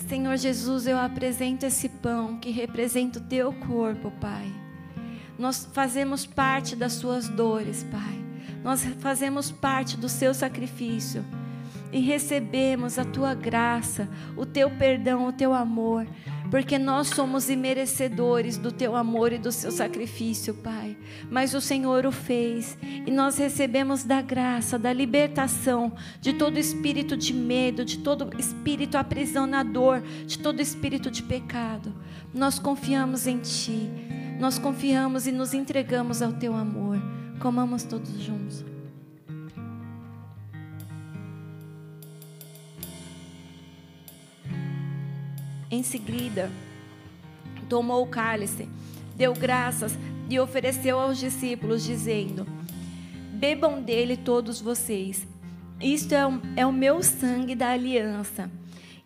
Senhor 0.07 0.37
Jesus, 0.37 0.85
eu 0.85 0.99
apresento 0.99 1.65
esse 1.65 1.89
pão 1.89 2.39
que 2.39 2.51
representa 2.51 3.17
o 3.17 3.23
teu 3.23 3.51
corpo, 3.51 4.11
Pai. 4.21 4.66
Nós 5.37 5.67
fazemos 5.71 6.25
parte 6.25 6.75
das 6.75 6.93
suas 6.93 7.29
dores, 7.29 7.85
Pai. 7.91 8.25
Nós 8.63 8.83
fazemos 8.99 9.51
parte 9.51 9.95
do 9.95 10.09
seu 10.09 10.33
sacrifício 10.33 11.23
e 11.91 11.99
recebemos 11.99 12.99
a 12.99 13.05
tua 13.05 13.33
graça, 13.33 14.09
o 14.35 14.45
teu 14.45 14.69
perdão, 14.69 15.27
o 15.27 15.31
teu 15.31 15.53
amor, 15.53 16.05
porque 16.51 16.77
nós 16.77 17.07
somos 17.07 17.49
imerecedores 17.49 18.57
do 18.57 18.71
teu 18.71 18.95
amor 18.95 19.31
e 19.31 19.37
do 19.37 19.51
seu 19.51 19.71
sacrifício, 19.71 20.53
Pai. 20.53 20.97
Mas 21.29 21.53
o 21.53 21.61
Senhor 21.61 22.05
o 22.05 22.11
fez 22.11 22.77
e 22.81 23.11
nós 23.11 23.37
recebemos 23.37 24.03
da 24.03 24.21
graça, 24.21 24.77
da 24.77 24.91
libertação 24.91 25.93
de 26.19 26.33
todo 26.33 26.57
espírito 26.57 27.15
de 27.15 27.33
medo, 27.33 27.85
de 27.85 27.99
todo 27.99 28.29
espírito 28.37 28.97
aprisionador, 28.97 30.01
de 30.25 30.39
todo 30.39 30.61
espírito 30.61 31.09
de 31.11 31.23
pecado. 31.23 31.93
Nós 32.33 32.59
confiamos 32.59 33.27
em 33.27 33.39
Ti, 33.39 33.89
nós 34.39 34.59
confiamos 34.59 35.25
e 35.25 35.31
nos 35.31 35.53
entregamos 35.53 36.21
ao 36.21 36.33
teu 36.33 36.53
amor. 36.53 36.99
Comamos 37.39 37.83
todos 37.83 38.09
juntos. 38.21 38.63
Em 45.69 45.83
seguida, 45.83 46.49
tomou 47.67 48.03
o 48.03 48.07
cálice, 48.07 48.69
deu 49.15 49.33
graças 49.33 49.97
e 50.29 50.39
ofereceu 50.39 50.99
aos 50.99 51.17
discípulos, 51.17 51.83
dizendo: 51.83 52.47
Bebam 53.33 53.81
dele 53.81 54.15
todos 54.15 54.61
vocês. 54.61 55.27
Isto 55.79 56.15
é 56.15 56.25
o, 56.25 56.41
é 56.55 56.65
o 56.65 56.71
meu 56.71 57.03
sangue 57.03 57.53
da 57.53 57.69
aliança, 57.69 58.49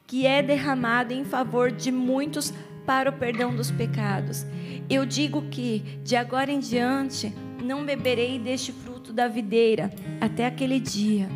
que 0.07 0.25
é 0.25 0.41
derramado 0.41 1.13
em 1.13 1.25
favor 1.25 1.71
de 1.71 1.91
muitos 1.91 2.53
para 2.85 3.09
o 3.09 3.13
perdão 3.13 3.55
dos 3.55 3.71
pecados. 3.71 4.45
Eu 4.91 5.05
digo 5.05 5.43
que, 5.43 5.79
de 6.03 6.17
agora 6.17 6.51
em 6.51 6.59
diante, 6.59 7.33
não 7.63 7.85
beberei 7.85 8.37
deste 8.37 8.73
fruto 8.73 9.13
da 9.13 9.25
videira 9.25 9.89
até 10.19 10.45
aquele 10.45 10.81
dia. 10.81 11.29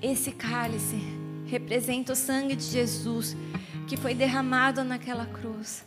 Esse 0.00 0.30
cálice 0.30 0.96
representa 1.46 2.12
o 2.12 2.16
sangue 2.16 2.54
de 2.54 2.62
Jesus 2.62 3.36
que 3.88 3.96
foi 3.96 4.14
derramado 4.14 4.84
naquela 4.84 5.26
cruz. 5.26 5.84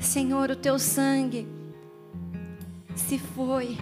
Senhor, 0.00 0.50
o 0.50 0.56
teu 0.56 0.78
sangue 0.78 1.46
se 2.96 3.18
foi 3.18 3.76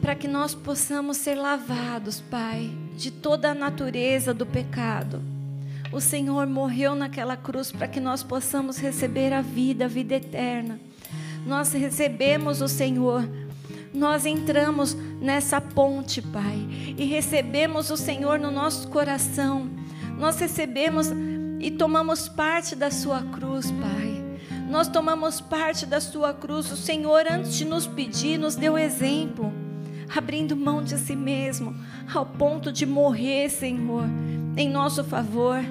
para 0.00 0.14
que 0.14 0.26
nós 0.26 0.54
possamos 0.54 1.18
ser 1.18 1.34
lavados, 1.34 2.22
Pai, 2.22 2.72
de 2.96 3.10
toda 3.10 3.50
a 3.50 3.54
natureza 3.54 4.32
do 4.32 4.46
pecado. 4.46 5.31
O 5.92 6.00
Senhor 6.00 6.46
morreu 6.46 6.94
naquela 6.94 7.36
cruz 7.36 7.70
para 7.70 7.86
que 7.86 8.00
nós 8.00 8.22
possamos 8.22 8.78
receber 8.78 9.30
a 9.30 9.42
vida, 9.42 9.84
a 9.84 9.88
vida 9.88 10.14
eterna. 10.14 10.80
Nós 11.46 11.70
recebemos 11.74 12.62
o 12.62 12.68
Senhor. 12.68 13.28
Nós 13.92 14.24
entramos 14.24 14.94
nessa 15.20 15.60
ponte, 15.60 16.22
Pai, 16.22 16.66
e 16.96 17.04
recebemos 17.04 17.90
o 17.90 17.96
Senhor 17.96 18.38
no 18.38 18.50
nosso 18.50 18.88
coração. 18.88 19.68
Nós 20.18 20.40
recebemos 20.40 21.08
e 21.60 21.70
tomamos 21.70 22.26
parte 22.26 22.74
da 22.74 22.90
Sua 22.90 23.20
cruz, 23.20 23.70
Pai. 23.70 24.24
Nós 24.70 24.88
tomamos 24.88 25.42
parte 25.42 25.84
da 25.84 26.00
Sua 26.00 26.32
cruz. 26.32 26.72
O 26.72 26.76
Senhor, 26.76 27.26
antes 27.30 27.54
de 27.54 27.66
nos 27.66 27.86
pedir, 27.86 28.38
nos 28.38 28.56
deu 28.56 28.78
exemplo, 28.78 29.52
abrindo 30.16 30.56
mão 30.56 30.82
de 30.82 30.96
si 30.96 31.14
mesmo, 31.14 31.76
ao 32.14 32.24
ponto 32.24 32.72
de 32.72 32.86
morrer, 32.86 33.50
Senhor, 33.50 34.06
em 34.56 34.70
nosso 34.70 35.04
favor. 35.04 35.62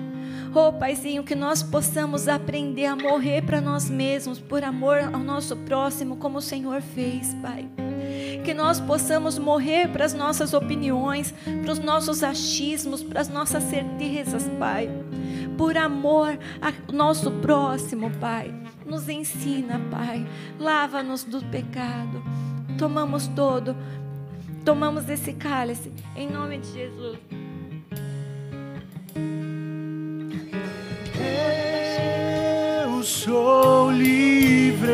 Oh, 0.53 0.73
Paizinho, 0.73 1.23
que 1.23 1.33
nós 1.33 1.63
possamos 1.63 2.27
aprender 2.27 2.85
a 2.85 2.95
morrer 2.95 3.41
para 3.41 3.61
nós 3.61 3.89
mesmos, 3.89 4.37
por 4.37 4.65
amor 4.65 4.97
ao 5.13 5.19
nosso 5.19 5.55
próximo, 5.55 6.17
como 6.17 6.39
o 6.39 6.41
Senhor 6.41 6.81
fez, 6.81 7.33
Pai. 7.35 7.69
Que 8.43 8.53
nós 8.53 8.77
possamos 8.77 9.39
morrer 9.39 9.87
para 9.87 10.03
as 10.03 10.13
nossas 10.13 10.53
opiniões, 10.53 11.33
para 11.61 11.71
os 11.71 11.79
nossos 11.79 12.21
achismos, 12.21 13.01
para 13.01 13.21
as 13.21 13.29
nossas 13.29 13.63
certezas, 13.63 14.45
Pai. 14.59 14.89
Por 15.57 15.77
amor 15.77 16.37
ao 16.61 16.93
nosso 16.93 17.31
próximo, 17.31 18.11
Pai. 18.19 18.53
Nos 18.85 19.07
ensina, 19.07 19.79
Pai. 19.89 20.27
Lava-nos 20.59 21.23
do 21.23 21.41
pecado. 21.45 22.21
Tomamos 22.77 23.25
todo, 23.27 23.73
tomamos 24.65 25.07
esse 25.07 25.31
cálice, 25.31 25.93
em 26.13 26.29
nome 26.29 26.57
de 26.57 26.73
Jesus. 26.73 27.40
Sou 33.23 33.91
livre. 33.91 34.89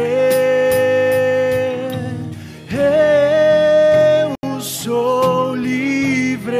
Eu 4.44 4.60
sou 4.60 5.56
livre. 5.56 6.58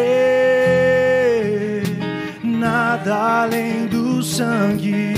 Nada 2.42 3.44
além 3.44 3.86
do 3.88 4.24
sangue, 4.24 5.14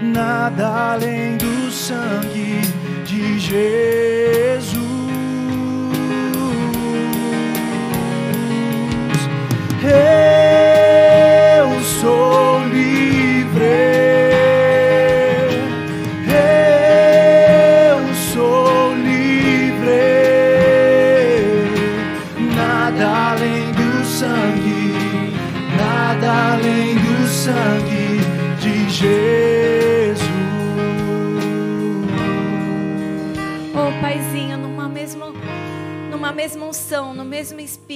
nada 0.00 0.92
além 0.94 1.36
do 1.36 1.70
sangue 1.70 2.62
de 3.04 3.38
Jesus. 3.38 4.03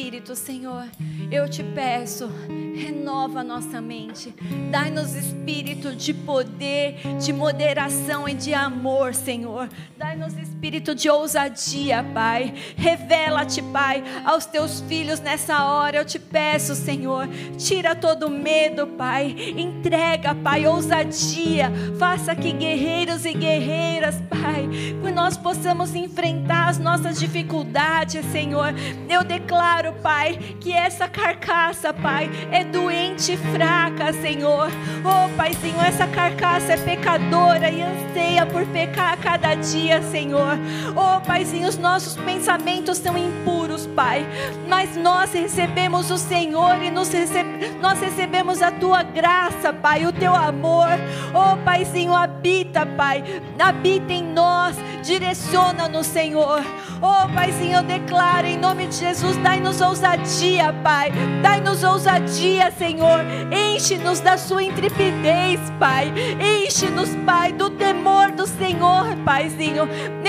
Espírito, 0.09 0.35
Senhor, 0.35 0.87
eu 1.31 1.47
te 1.51 1.63
peço, 1.63 2.31
renova 2.75 3.45
nossa 3.45 3.79
mente, 3.79 4.35
dai-nos 4.71 5.15
espírito 5.15 5.95
de 5.95 6.15
poder, 6.15 6.97
de 7.23 7.31
moderação 7.31 8.27
e 8.27 8.33
de 8.33 8.55
amor, 8.55 9.15
Senhor. 9.15 9.69
Dai-nos 9.99 10.33
espírito 10.33 10.48
de 10.95 11.09
ousadia, 11.09 12.05
Pai. 12.13 12.53
Revela-te, 12.77 13.63
Pai, 13.63 14.03
aos 14.25 14.45
teus 14.45 14.81
filhos 14.81 15.21
nessa 15.21 15.65
hora. 15.65 15.99
Eu 15.99 16.05
te 16.05 16.19
peço, 16.19 16.75
Senhor, 16.75 17.29
tira 17.57 17.95
todo 17.95 18.29
medo, 18.29 18.87
Pai. 18.87 19.35
Entrega, 19.57 20.35
Pai, 20.35 20.67
ousadia. 20.67 21.71
Faça 21.99 22.35
que 22.35 22.53
guerreiros 22.53 23.25
e 23.25 23.33
guerreiras, 23.35 24.17
Pai, 24.29 24.69
que 25.03 25.11
nós 25.13 25.37
possamos 25.37 25.95
enfrentar 25.95 26.69
as 26.69 26.79
nossas 26.79 27.19
dificuldades, 27.19 28.25
Senhor. 28.27 28.75
Eu 29.09 29.23
declaro, 29.23 29.93
Pai, 30.03 30.39
que 30.61 30.73
essa 30.73 31.09
carcaça, 31.09 31.93
Pai, 31.93 32.29
é 32.51 32.65
doente 32.65 33.33
e 33.33 33.37
fraca, 33.37 34.13
Senhor. 34.13 34.69
Oh, 35.05 35.37
Paizinho, 35.37 35.81
essa 35.81 36.07
carcaça 36.07 36.73
é 36.73 36.77
pecadora 36.77 37.71
e 37.71 37.81
anseia 37.81 38.45
por 38.47 38.67
pecar 38.67 39.13
a 39.13 39.17
cada 39.17 39.55
dia, 39.55 40.03
Senhor. 40.03 40.48
Oh, 40.97 41.21
Paizinho, 41.21 41.69
os 41.69 41.79
nossos 41.79 42.17
pensamentos 42.17 42.99
são 42.99 43.17
impuros, 43.17 43.87
Pai, 43.87 44.27
mas 44.69 44.97
nós 44.97 45.33
recebemos 45.33 46.11
o 46.11 46.19
Senhor 46.19 46.83
e 46.83 46.91
nos 46.91 47.09
recebe... 47.09 47.71
nós 47.81 48.01
recebemos 48.01 48.63
a 48.63 48.71
tua 48.71 49.03
graça, 49.03 49.73
Pai, 49.73 50.07
o 50.07 50.13
teu 50.13 50.35
amor. 50.35 50.89
Oh, 51.35 51.57
Paizinho, 51.65 52.15
habita, 52.15 52.87
Pai, 52.87 53.25
habita 53.59 54.13
em 54.13 54.23
nós, 54.23 54.77
direciona-nos, 55.03 56.07
Senhor. 56.07 56.63
Oh, 57.01 57.33
Paizinho, 57.33 57.77
eu 57.79 57.83
declaro 57.83 58.47
em 58.47 58.59
nome 58.59 58.87
de 58.87 58.97
Jesus, 58.97 59.37
dai-nos 59.37 59.81
ousadia, 59.81 60.73
Pai. 60.83 61.13
Dai-nos 61.43 61.85
ousadia, 61.85 62.73
Senhor. 62.73 63.21
Enche-nos 63.53 64.21
da 64.21 64.37
sua 64.37 64.65
intrepidez, 64.65 65.61
Pai. 65.79 66.13
Enche-nos, 66.41 67.11
Pai, 67.25 67.53
do 67.53 67.71
temor 67.71 68.33
do 68.33 68.47
Senhor, 68.47 69.17
Paizinho. 69.25 69.89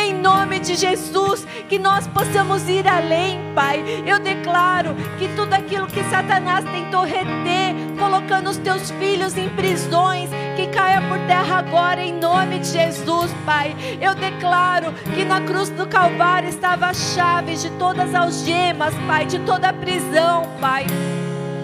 Em 0.10 0.14
nome 0.15 0.60
de 0.60 0.76
Jesus, 0.76 1.45
que 1.69 1.77
nós 1.77 2.07
possamos 2.07 2.68
ir 2.68 2.88
além, 2.88 3.40
Pai. 3.53 3.84
Eu 4.07 4.18
declaro 4.18 4.95
que 5.19 5.27
tudo 5.36 5.53
aquilo 5.53 5.86
que 5.86 6.03
Satanás 6.06 6.65
tentou 6.65 7.03
reter, 7.03 7.76
colocando 7.99 8.49
os 8.49 8.57
teus 8.57 8.90
filhos 8.90 9.38
em 9.38 9.48
prisões, 9.49 10.31
que 10.56 10.65
caia 10.69 10.99
por 10.99 11.19
terra 11.27 11.60
agora, 11.60 12.02
em 12.02 12.11
nome 12.11 12.57
de 12.57 12.69
Jesus, 12.69 13.31
Pai. 13.45 13.76
Eu 14.02 14.15
declaro 14.15 14.91
que 15.14 15.23
na 15.23 15.41
cruz 15.41 15.69
do 15.69 15.86
Calvário 15.86 16.49
estava 16.49 16.88
a 16.88 16.94
chave 16.95 17.56
de 17.56 17.69
todas 17.77 18.10
as 18.10 18.15
algemas, 18.15 18.95
Pai, 19.06 19.27
de 19.27 19.38
toda 19.41 19.69
a 19.69 19.73
prisão, 19.73 20.41
Pai. 20.60 20.88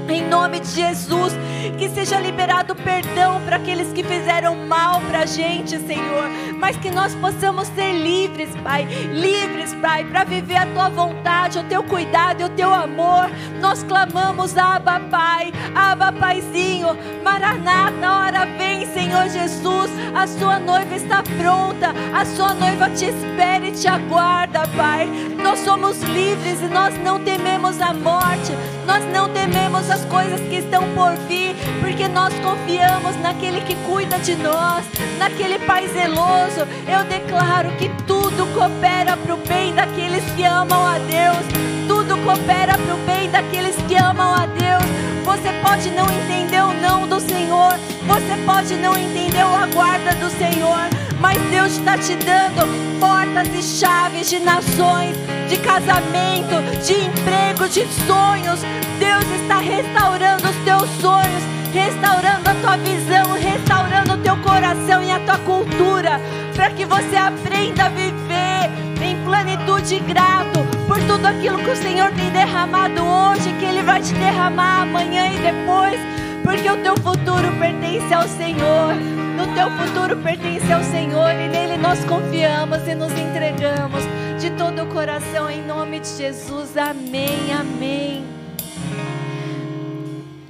Em 0.08 0.28
nome 0.28 0.60
de 0.60 0.68
Jesus, 0.68 1.34
que 1.78 1.90
seja 1.90 2.20
liberado 2.20 2.76
perdão 2.76 3.42
para 3.42 3.56
aqueles 3.56 3.92
que 3.92 4.04
fizeram 4.04 4.56
mal 4.56 5.02
para 5.02 5.22
a 5.22 5.26
gente, 5.26 5.80
Senhor. 5.80 6.30
Mas 6.60 6.78
que 6.78 6.92
nós 6.92 7.16
possamos 7.16 7.68
ser 7.70 7.94
livres, 7.94 8.50
Pai. 8.64 8.86
Livres, 8.86 9.74
Pai, 9.76 10.04
para 10.06 10.24
viver 10.24 10.58
a 10.58 10.66
tua 10.68 10.90
vontade, 10.90 11.58
o 11.58 11.64
teu 11.64 11.84
cuidado 11.84 12.42
e 12.42 12.44
o 12.44 12.50
teu 12.50 12.74
amor. 12.74 13.30
Nós 13.60 13.84
clamamos, 13.84 14.56
Abba, 14.58 15.00
Pai. 15.00 15.52
Abba, 15.74 16.12
Paizinho. 16.12 16.98
Maranata, 17.24 18.12
hora 18.12 18.46
vem, 18.58 18.86
Senhor 18.86 19.28
Jesus. 19.30 19.90
A 20.16 20.28
sua 20.28 20.60
noiva 20.60 20.96
está 20.96 21.24
pronta. 21.24 21.94
A 22.14 22.26
sua 22.26 22.54
noiva 22.54 22.90
te 22.92 23.06
espera 23.06 23.68
e 23.68 23.72
te 23.72 23.88
aguarda, 23.88 24.68
Pai. 24.78 25.10
Nós 25.42 25.60
somos 25.60 26.02
livres 26.02 26.62
e 26.62 26.68
nós 26.68 26.98
não 27.04 27.20
tememos 27.24 27.82
a 27.82 27.94
morte. 27.94 28.54
Nós 28.86 29.04
não 29.12 29.30
tememos 29.30 29.90
as 29.96 30.04
coisas 30.06 30.42
que 30.42 30.58
estão 30.58 30.84
por 30.94 31.16
vir, 31.26 31.56
porque 31.80 32.10
nós 32.10 32.34
confiamos 32.40 33.16
naquele 33.22 33.62
que 33.62 33.76
cuida 33.88 34.20
de 34.20 34.36
nós, 34.36 34.84
naquele 35.18 35.58
Pai 35.60 35.88
zeloso. 35.88 36.68
Eu 36.86 37.06
declaro 37.06 37.72
que 37.78 37.90
tudo 38.06 38.46
coopera 38.54 39.16
para 39.16 39.34
o 39.34 39.38
bem 39.38 39.74
daqueles 39.74 40.24
que 40.36 40.44
amam 40.44 40.86
a 40.86 40.98
Deus. 40.98 41.46
Tudo 41.88 42.18
coopera 42.26 42.78
para 42.78 42.94
o 42.94 42.98
bem 43.06 43.32
daqueles 43.32 43.76
que 43.88 43.96
amam 43.96 44.34
a 44.34 44.46
Deus. 44.46 45.15
Você 45.26 45.52
pode 45.64 45.90
não 45.90 46.06
entender 46.08 46.62
o 46.62 46.72
não 46.72 47.08
do 47.08 47.20
Senhor. 47.20 47.74
Você 48.06 48.38
pode 48.46 48.76
não 48.76 48.96
entender 48.96 49.44
o 49.44 49.56
aguarda 49.56 50.14
do 50.16 50.30
Senhor. 50.30 50.88
Mas 51.20 51.42
Deus 51.50 51.72
está 51.72 51.98
te 51.98 52.16
dando 52.16 53.00
portas 53.00 53.48
e 53.48 53.64
chaves 53.64 54.30
de 54.30 54.40
nações, 54.40 55.18
de 55.50 55.58
casamento, 55.58 56.62
de 56.86 57.06
emprego, 57.06 57.68
de 57.68 57.88
sonhos. 58.06 58.62
Deus 59.00 59.26
está 59.42 59.58
restaurando 59.58 60.48
os 60.48 60.56
teus 60.58 60.90
sonhos, 61.02 61.44
restaurando 61.74 62.48
a 62.48 62.54
tua 62.62 62.78
visão, 62.78 63.34
restaurando 63.34 64.14
o 64.14 64.18
teu 64.18 64.38
coração 64.38 65.02
e 65.02 65.10
a 65.10 65.20
tua 65.22 65.40
cultura, 65.40 66.22
para 66.56 66.70
que 66.70 66.86
você 66.86 67.16
aprenda 67.16 67.86
a 67.86 67.90
viver 67.90 68.85
plenitude 69.26 70.00
grato 70.02 70.60
por 70.88 70.98
tudo 71.00 71.26
aquilo 71.26 71.58
que 71.58 71.72
o 71.72 71.76
Senhor 71.76 72.12
tem 72.12 72.32
derramado 72.32 73.02
hoje, 73.02 73.52
que 73.60 73.66
Ele 73.66 73.82
vai 73.82 74.02
te 74.02 74.14
derramar 74.14 74.84
amanhã 74.84 75.28
e 75.28 75.40
depois, 75.40 76.00
porque 76.44 76.70
o 76.70 76.78
teu 76.78 76.96
futuro 76.98 77.52
pertence 77.60 78.14
ao 78.14 78.28
Senhor. 78.28 78.94
O 79.36 79.54
teu 79.54 79.70
futuro 79.72 80.18
pertence 80.22 80.72
ao 80.72 80.84
Senhor 80.84 81.32
e 81.32 81.50
nele 81.50 81.78
nós 81.78 82.06
confiamos 82.06 82.88
e 82.88 82.96
nos 82.96 83.12
entregamos 83.12 84.04
de 84.40 84.52
todo 84.52 84.84
o 84.84 84.88
coração 84.94 85.50
em 85.50 85.66
nome 85.66 86.00
de 86.00 86.08
Jesus. 86.08 86.78
Amém. 86.78 87.52
Amém. 87.52 88.24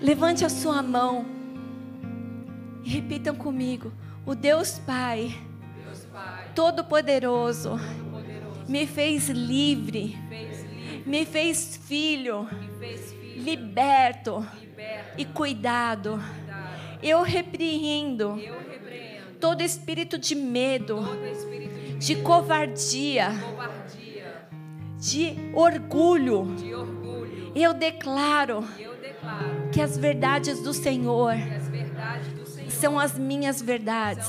Levante 0.01 0.45
a 0.45 0.49
sua 0.49 0.83
mão 0.83 1.25
e 2.83 2.89
repitam 2.89 3.33
comigo: 3.33 3.91
O 4.25 4.35
Deus 4.35 4.77
Pai, 4.79 5.35
Todo-Poderoso, 6.53 7.79
me 8.67 8.87
fez 8.87 9.29
livre, 9.29 10.17
me 11.05 11.25
fez 11.25 11.77
filho, 11.77 12.47
liberto. 13.35 14.45
E 15.17 15.25
cuidado. 15.25 16.21
Eu 17.01 17.21
repreendo 17.21 18.37
todo 19.39 19.61
espírito 19.61 20.17
de 20.17 20.35
medo, 20.35 20.99
de 21.97 22.15
covardia, 22.17 23.29
de 24.97 25.35
orgulho. 25.53 26.47
Eu 27.55 27.73
declaro 27.73 28.65
que 29.71 29.81
as 29.81 29.97
verdades 29.97 30.61
do 30.61 30.73
Senhor 30.73 31.35
são 32.69 32.99
as 32.99 33.17
minhas 33.17 33.61
verdades. 33.61 34.27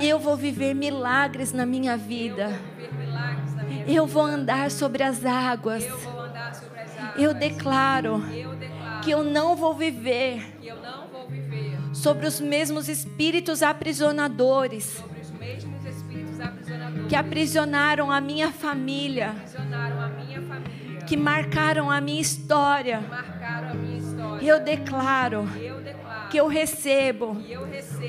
Eu 0.00 0.18
vou 0.18 0.36
viver 0.36 0.74
milagres 0.74 1.52
na 1.52 1.64
minha 1.64 1.96
vida. 1.96 2.58
Eu 3.86 4.06
vou 4.06 4.22
andar 4.22 4.70
sobre 4.70 5.02
as 5.02 5.24
águas. 5.24 5.84
Eu 7.16 7.34
declaro 7.34 8.22
que 9.02 9.10
eu 9.10 9.22
não 9.22 9.56
vou 9.56 9.74
viver 9.74 10.42
sobre 11.92 12.26
os 12.26 12.40
mesmos 12.40 12.88
espíritos 12.88 13.62
aprisionadores 13.62 15.02
que 17.08 17.16
aprisionaram 17.16 18.10
a 18.10 18.20
minha 18.20 18.50
família, 18.50 19.34
que 21.06 21.16
marcaram 21.16 21.90
a 21.90 22.00
minha 22.00 22.20
história. 22.20 23.02
Eu 24.40 24.60
declaro 24.60 25.48
que 26.30 26.38
eu 26.38 26.46
recebo 26.46 27.36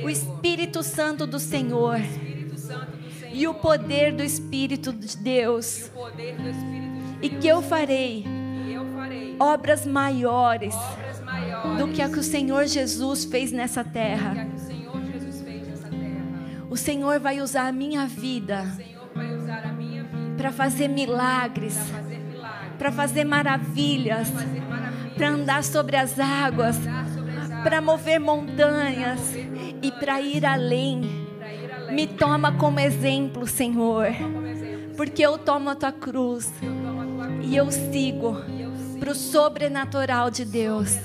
o 0.03 0.09
Espírito 0.09 0.81
Santo 0.81 1.27
do 1.27 1.39
Senhor 1.39 1.99
e 3.34 3.47
o 3.47 3.53
poder 3.53 4.14
do 4.14 4.23
Espírito 4.23 4.93
de 4.93 5.18
Deus. 5.18 5.91
E 7.22 7.30
que 7.30 7.47
eu 7.47 7.61
farei? 7.61 8.26
Obras 9.39 9.85
maiores 9.85 10.76
do 11.77 11.88
que 11.88 12.01
a 12.01 12.07
que 12.07 12.19
o 12.19 12.23
Senhor 12.23 12.68
Jesus 12.68 13.26
fez 13.26 13.51
nessa 13.51 13.84
terra. 13.84 14.47
O 16.69 16.77
Senhor 16.77 17.19
vai 17.19 17.41
usar 17.41 17.68
a 17.68 17.72
minha 17.72 18.05
vida 18.05 18.65
para 20.38 20.51
fazer 20.51 20.88
milagres, 20.88 21.77
para 22.77 22.91
fazer 22.91 23.23
maravilhas, 23.23 24.31
para 25.15 25.30
andar 25.30 25.64
sobre 25.64 25.95
as 25.95 26.19
águas, 26.19 26.77
para 27.64 27.81
mover 27.81 28.19
montanhas 28.19 29.35
e 29.81 29.91
para 29.91 30.22
ir 30.22 30.45
além. 30.45 31.22
Me 31.93 32.07
toma 32.07 32.57
como 32.57 32.79
exemplo, 32.79 33.45
Senhor, 33.45 34.07
porque 34.97 35.21
eu 35.21 35.37
tomo 35.37 35.69
a 35.69 35.75
tua 35.75 35.91
cruz 35.91 36.51
e 37.43 37.55
eu 37.55 37.71
sigo 37.71 38.35
para 38.99 39.11
o 39.11 39.15
sobrenatural 39.15 40.31
de 40.31 40.43
Deus. 40.43 40.97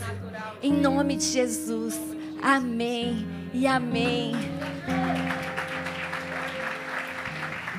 Em 0.62 0.72
nome 0.72 1.16
de 1.16 1.24
Jesus. 1.24 2.00
Amém 2.42 3.26
e 3.52 3.66
amém. 3.66 4.32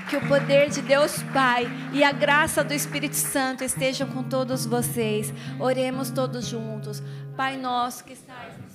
Que 0.08 0.16
o 0.16 0.28
poder 0.28 0.70
de 0.70 0.84
Deus 0.84 1.24
Pai 1.34 1.68
e 1.92 2.04
a 2.04 2.12
graça 2.12 2.64
do 2.64 2.76
Espírito 2.76 3.16
Santo 3.16 3.64
estejam 3.64 4.08
com 4.08 4.22
todos 4.22 4.68
vocês. 4.68 5.34
Oremos 5.60 6.12
todos 6.12 6.46
juntos. 6.46 7.02
Pai 7.36 7.58
nosso 7.58 8.04
que 8.04 8.14
estás 8.14 8.56
no 8.60 8.70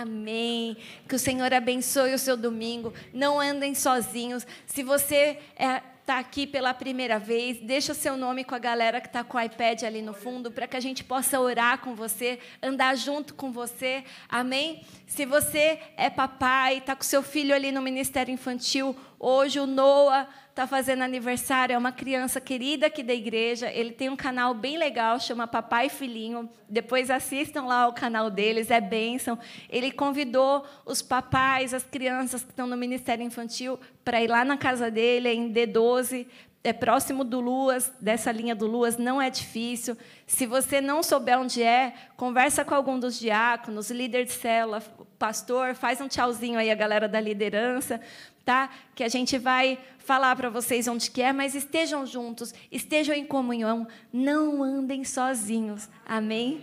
Amém. 0.00 0.76
Que 1.08 1.14
o 1.14 1.18
Senhor 1.18 1.52
abençoe 1.54 2.12
o 2.12 2.18
seu 2.18 2.36
domingo. 2.36 2.92
Não 3.14 3.40
andem 3.40 3.74
sozinhos. 3.74 4.46
Se 4.66 4.82
você 4.82 5.38
é, 5.56 5.80
está 6.00 6.18
aqui 6.18 6.46
pela 6.46 6.74
primeira 6.74 7.18
vez, 7.18 7.58
deixa 7.62 7.92
o 7.92 7.94
seu 7.94 8.14
nome 8.14 8.44
com 8.44 8.54
a 8.54 8.58
galera 8.58 9.00
que 9.00 9.06
está 9.06 9.24
com 9.24 9.38
o 9.38 9.40
iPad 9.40 9.84
ali 9.84 10.02
no 10.02 10.12
fundo, 10.12 10.52
para 10.52 10.66
que 10.66 10.76
a 10.76 10.80
gente 10.80 11.02
possa 11.02 11.40
orar 11.40 11.78
com 11.78 11.94
você, 11.94 12.38
andar 12.62 12.94
junto 12.94 13.32
com 13.32 13.50
você. 13.50 14.04
Amém? 14.28 14.84
Se 15.06 15.24
você 15.24 15.80
é 15.96 16.10
papai, 16.10 16.76
está 16.76 16.94
com 16.94 17.02
seu 17.02 17.22
filho 17.22 17.54
ali 17.54 17.72
no 17.72 17.80
Ministério 17.80 18.30
Infantil, 18.30 18.94
hoje 19.18 19.58
o 19.58 19.66
Noah 19.66 20.28
está 20.56 20.66
fazendo 20.66 21.02
aniversário, 21.02 21.74
é 21.74 21.78
uma 21.78 21.92
criança 21.92 22.40
querida 22.40 22.86
aqui 22.86 23.02
da 23.02 23.12
igreja. 23.12 23.70
Ele 23.70 23.92
tem 23.92 24.08
um 24.08 24.16
canal 24.16 24.54
bem 24.54 24.78
legal, 24.78 25.20
chama 25.20 25.46
Papai 25.46 25.90
Filhinho. 25.90 26.48
Depois 26.66 27.10
assistam 27.10 27.66
lá 27.66 27.86
o 27.86 27.92
canal 27.92 28.30
deles, 28.30 28.70
é 28.70 28.80
bênção. 28.80 29.38
Ele 29.68 29.92
convidou 29.92 30.64
os 30.86 31.02
papais, 31.02 31.74
as 31.74 31.84
crianças 31.84 32.42
que 32.42 32.48
estão 32.48 32.66
no 32.66 32.74
Ministério 32.74 33.22
Infantil, 33.22 33.78
para 34.02 34.22
ir 34.22 34.28
lá 34.28 34.46
na 34.46 34.56
casa 34.56 34.90
dele, 34.90 35.28
em 35.28 35.52
D12, 35.52 36.26
é 36.64 36.72
próximo 36.72 37.22
do 37.22 37.38
Luas, 37.38 37.92
dessa 38.00 38.32
linha 38.32 38.54
do 38.54 38.66
Luas, 38.66 38.96
não 38.96 39.20
é 39.20 39.28
difícil. 39.28 39.94
Se 40.26 40.46
você 40.46 40.80
não 40.80 41.02
souber 41.02 41.38
onde 41.38 41.62
é, 41.62 41.92
conversa 42.16 42.64
com 42.64 42.74
algum 42.74 42.98
dos 42.98 43.20
diáconos, 43.20 43.90
líder 43.90 44.24
de 44.24 44.32
célula, 44.32 44.82
pastor, 45.18 45.74
faz 45.74 46.00
um 46.00 46.08
tchauzinho 46.08 46.58
aí 46.58 46.70
a 46.70 46.74
galera 46.74 47.06
da 47.06 47.20
liderança, 47.20 48.00
tá? 48.44 48.70
Que 48.94 49.04
a 49.04 49.08
gente 49.08 49.36
vai 49.36 49.78
falar 50.06 50.36
para 50.36 50.48
vocês 50.48 50.86
onde 50.86 51.10
que 51.10 51.20
é, 51.20 51.32
mas 51.32 51.56
estejam 51.56 52.06
juntos, 52.06 52.54
estejam 52.70 53.14
em 53.14 53.26
comunhão, 53.26 53.88
não 54.12 54.62
andem 54.62 55.02
sozinhos. 55.02 55.88
Amém? 56.06 56.60